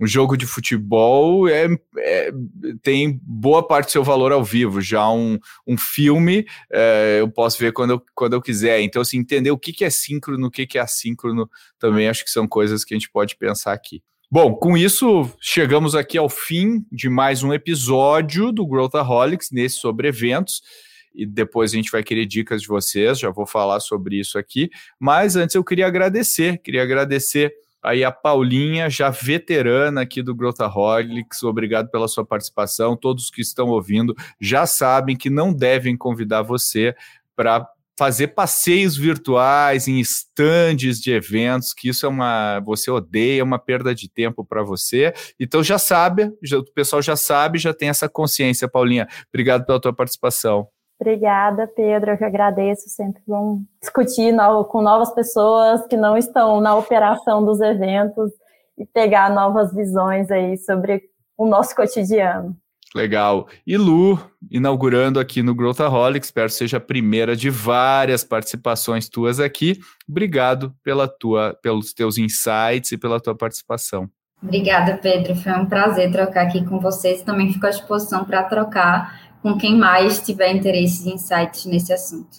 um 0.00 0.06
jogo 0.06 0.36
de 0.36 0.46
futebol 0.46 1.48
é, 1.48 1.68
é, 1.96 2.30
tem 2.82 3.18
boa 3.22 3.66
parte 3.66 3.86
do 3.86 3.92
seu 3.92 4.04
valor 4.04 4.30
ao 4.30 4.44
vivo. 4.44 4.80
Já 4.80 5.10
um, 5.10 5.38
um 5.66 5.76
filme 5.76 6.46
é, 6.70 7.18
eu 7.20 7.28
posso 7.28 7.58
ver 7.58 7.72
quando 7.72 7.90
eu, 7.92 8.02
quando 8.14 8.34
eu 8.34 8.42
quiser. 8.42 8.80
Então, 8.80 9.02
assim, 9.02 9.18
entender 9.18 9.50
o 9.50 9.58
que, 9.58 9.72
que 9.72 9.84
é 9.84 9.90
síncrono, 9.90 10.46
o 10.46 10.50
que, 10.50 10.66
que 10.66 10.78
é 10.78 10.82
assíncrono, 10.82 11.50
também 11.78 12.08
acho 12.08 12.24
que 12.24 12.30
são 12.30 12.46
coisas 12.46 12.84
que 12.84 12.94
a 12.94 12.96
gente 12.96 13.10
pode 13.10 13.36
pensar 13.36 13.72
aqui. 13.72 14.02
Bom, 14.30 14.54
com 14.54 14.76
isso, 14.76 15.26
chegamos 15.40 15.94
aqui 15.94 16.18
ao 16.18 16.28
fim 16.28 16.84
de 16.92 17.08
mais 17.08 17.42
um 17.42 17.50
episódio 17.50 18.52
do 18.52 18.66
Growthaholics, 18.66 19.50
nesse 19.50 19.76
sobre 19.76 20.08
eventos. 20.08 20.60
E 21.14 21.24
depois 21.24 21.72
a 21.72 21.76
gente 21.76 21.90
vai 21.90 22.02
querer 22.02 22.26
dicas 22.26 22.60
de 22.60 22.68
vocês, 22.68 23.18
já 23.18 23.30
vou 23.30 23.46
falar 23.46 23.80
sobre 23.80 24.20
isso 24.20 24.38
aqui. 24.38 24.68
Mas 25.00 25.34
antes 25.34 25.54
eu 25.54 25.64
queria 25.64 25.86
agradecer, 25.86 26.58
queria 26.58 26.82
agradecer 26.82 27.54
aí 27.82 28.04
a 28.04 28.12
Paulinha, 28.12 28.90
já 28.90 29.08
veterana 29.08 30.02
aqui 30.02 30.22
do 30.22 30.34
Growthaholics, 30.34 31.42
obrigado 31.42 31.88
pela 31.90 32.06
sua 32.06 32.22
participação. 32.22 32.98
Todos 32.98 33.30
que 33.30 33.40
estão 33.40 33.68
ouvindo 33.68 34.14
já 34.38 34.66
sabem 34.66 35.16
que 35.16 35.30
não 35.30 35.54
devem 35.54 35.96
convidar 35.96 36.42
você 36.42 36.94
para 37.34 37.66
fazer 37.98 38.28
passeios 38.28 38.96
virtuais 38.96 39.88
em 39.88 39.98
estandes 39.98 41.00
de 41.00 41.10
eventos, 41.12 41.74
que 41.74 41.88
isso 41.88 42.06
é 42.06 42.08
uma, 42.08 42.60
você 42.60 42.88
odeia, 42.92 43.40
é 43.40 43.44
uma 43.44 43.58
perda 43.58 43.92
de 43.92 44.08
tempo 44.08 44.44
para 44.44 44.62
você. 44.62 45.12
Então 45.38 45.64
já 45.64 45.80
sabe, 45.80 46.32
já, 46.40 46.58
o 46.58 46.64
pessoal 46.72 47.02
já 47.02 47.16
sabe, 47.16 47.58
já 47.58 47.74
tem 47.74 47.88
essa 47.88 48.08
consciência, 48.08 48.68
Paulinha. 48.68 49.08
Obrigado 49.34 49.66
pela 49.66 49.80
tua 49.80 49.92
participação. 49.92 50.68
Obrigada, 51.00 51.66
Pedro. 51.66 52.12
Eu 52.12 52.18
que 52.18 52.24
agradeço. 52.24 52.88
Sempre 52.88 53.20
vão 53.26 53.64
discutir 53.80 54.30
no, 54.30 54.64
com 54.64 54.80
novas 54.80 55.12
pessoas 55.12 55.84
que 55.88 55.96
não 55.96 56.16
estão 56.16 56.60
na 56.60 56.76
operação 56.76 57.44
dos 57.44 57.60
eventos 57.60 58.30
e 58.78 58.86
pegar 58.86 59.28
novas 59.28 59.74
visões 59.74 60.30
aí 60.30 60.56
sobre 60.56 61.02
o 61.36 61.46
nosso 61.46 61.74
cotidiano. 61.74 62.56
Legal. 62.94 63.48
E 63.66 63.76
Lu, 63.76 64.18
inaugurando 64.50 65.20
aqui 65.20 65.42
no 65.42 65.54
Growthaholic, 65.54 66.24
espero 66.24 66.48
seja 66.48 66.78
a 66.78 66.80
primeira 66.80 67.36
de 67.36 67.50
várias 67.50 68.24
participações 68.24 69.08
tuas 69.08 69.38
aqui. 69.38 69.78
Obrigado 70.08 70.74
pela 70.82 71.06
tua, 71.06 71.56
pelos 71.62 71.92
teus 71.92 72.16
insights 72.16 72.92
e 72.92 72.98
pela 72.98 73.20
tua 73.20 73.34
participação. 73.34 74.08
Obrigada, 74.42 74.96
Pedro. 74.96 75.34
Foi 75.34 75.52
um 75.52 75.66
prazer 75.66 76.10
trocar 76.10 76.46
aqui 76.46 76.64
com 76.64 76.80
vocês. 76.80 77.22
Também 77.22 77.52
fico 77.52 77.66
à 77.66 77.70
disposição 77.70 78.24
para 78.24 78.44
trocar 78.44 79.36
com 79.42 79.58
quem 79.58 79.76
mais 79.76 80.20
tiver 80.20 80.52
interesse 80.52 81.08
e 81.08 81.12
insights 81.12 81.66
nesse 81.66 81.92
assunto. 81.92 82.38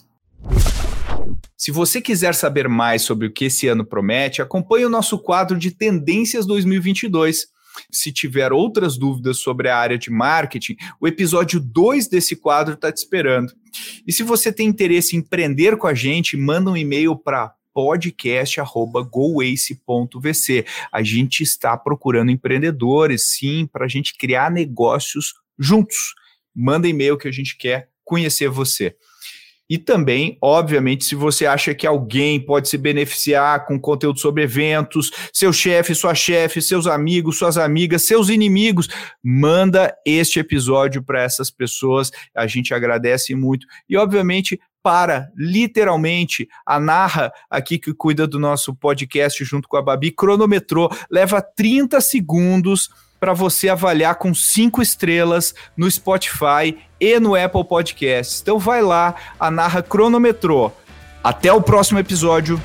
Se 1.56 1.70
você 1.70 2.00
quiser 2.00 2.34
saber 2.34 2.68
mais 2.68 3.02
sobre 3.02 3.26
o 3.26 3.32
que 3.32 3.44
esse 3.44 3.68
ano 3.68 3.84
promete, 3.84 4.40
acompanhe 4.40 4.86
o 4.86 4.90
nosso 4.90 5.18
quadro 5.18 5.58
de 5.58 5.70
Tendências 5.70 6.46
2022 6.46 7.46
se 7.90 8.12
tiver 8.12 8.52
outras 8.52 8.96
dúvidas 8.96 9.38
sobre 9.38 9.68
a 9.68 9.76
área 9.76 9.98
de 9.98 10.10
marketing, 10.10 10.76
o 11.00 11.06
episódio 11.06 11.60
2 11.60 12.08
desse 12.08 12.36
quadro 12.36 12.74
está 12.74 12.92
te 12.92 12.98
esperando. 12.98 13.52
E 14.06 14.12
se 14.12 14.22
você 14.22 14.52
tem 14.52 14.68
interesse 14.68 15.16
em 15.16 15.20
empreender 15.20 15.76
com 15.76 15.86
a 15.86 15.94
gente, 15.94 16.36
manda 16.36 16.70
um 16.70 16.76
e-mail 16.76 17.16
para 17.16 17.54
podcast@goace.vc. 17.72 20.64
A 20.92 21.02
gente 21.02 21.42
está 21.42 21.76
procurando 21.76 22.30
empreendedores, 22.30 23.30
sim, 23.30 23.66
para 23.66 23.84
a 23.84 23.88
gente 23.88 24.16
criar 24.16 24.50
negócios 24.50 25.34
juntos. 25.58 26.14
Manda 26.54 26.88
e-mail 26.88 27.16
que 27.16 27.28
a 27.28 27.32
gente 27.32 27.56
quer 27.56 27.88
conhecer 28.04 28.48
você. 28.48 28.96
E 29.70 29.78
também, 29.78 30.36
obviamente, 30.42 31.04
se 31.04 31.14
você 31.14 31.46
acha 31.46 31.72
que 31.72 31.86
alguém 31.86 32.40
pode 32.44 32.68
se 32.68 32.76
beneficiar 32.76 33.66
com 33.66 33.78
conteúdo 33.78 34.18
sobre 34.18 34.42
eventos, 34.42 35.12
seu 35.32 35.52
chefe, 35.52 35.94
sua 35.94 36.12
chefe, 36.12 36.60
seus 36.60 36.88
amigos, 36.88 37.38
suas 37.38 37.56
amigas, 37.56 38.04
seus 38.04 38.28
inimigos, 38.30 38.88
manda 39.22 39.96
este 40.04 40.40
episódio 40.40 41.04
para 41.04 41.22
essas 41.22 41.52
pessoas. 41.52 42.10
A 42.34 42.48
gente 42.48 42.74
agradece 42.74 43.32
muito. 43.36 43.64
E, 43.88 43.96
obviamente, 43.96 44.60
para, 44.82 45.30
literalmente, 45.36 46.48
a 46.66 46.80
Narra, 46.80 47.32
aqui 47.48 47.78
que 47.78 47.94
cuida 47.94 48.26
do 48.26 48.40
nosso 48.40 48.74
podcast 48.74 49.44
junto 49.44 49.68
com 49.68 49.76
a 49.76 49.82
Babi, 49.82 50.10
cronometrou, 50.10 50.90
leva 51.08 51.40
30 51.40 52.00
segundos 52.00 52.90
para 53.20 53.34
você 53.34 53.68
avaliar 53.68 54.14
com 54.14 54.34
cinco 54.34 54.80
estrelas 54.80 55.54
no 55.76 55.88
Spotify 55.88 56.76
e 56.98 57.20
no 57.20 57.36
Apple 57.36 57.64
Podcasts. 57.64 58.40
Então 58.40 58.58
vai 58.58 58.80
lá, 58.80 59.14
a 59.38 59.50
Narra 59.50 59.82
cronometrou. 59.82 60.74
Até 61.22 61.52
o 61.52 61.60
próximo 61.60 61.98
episódio. 61.98 62.60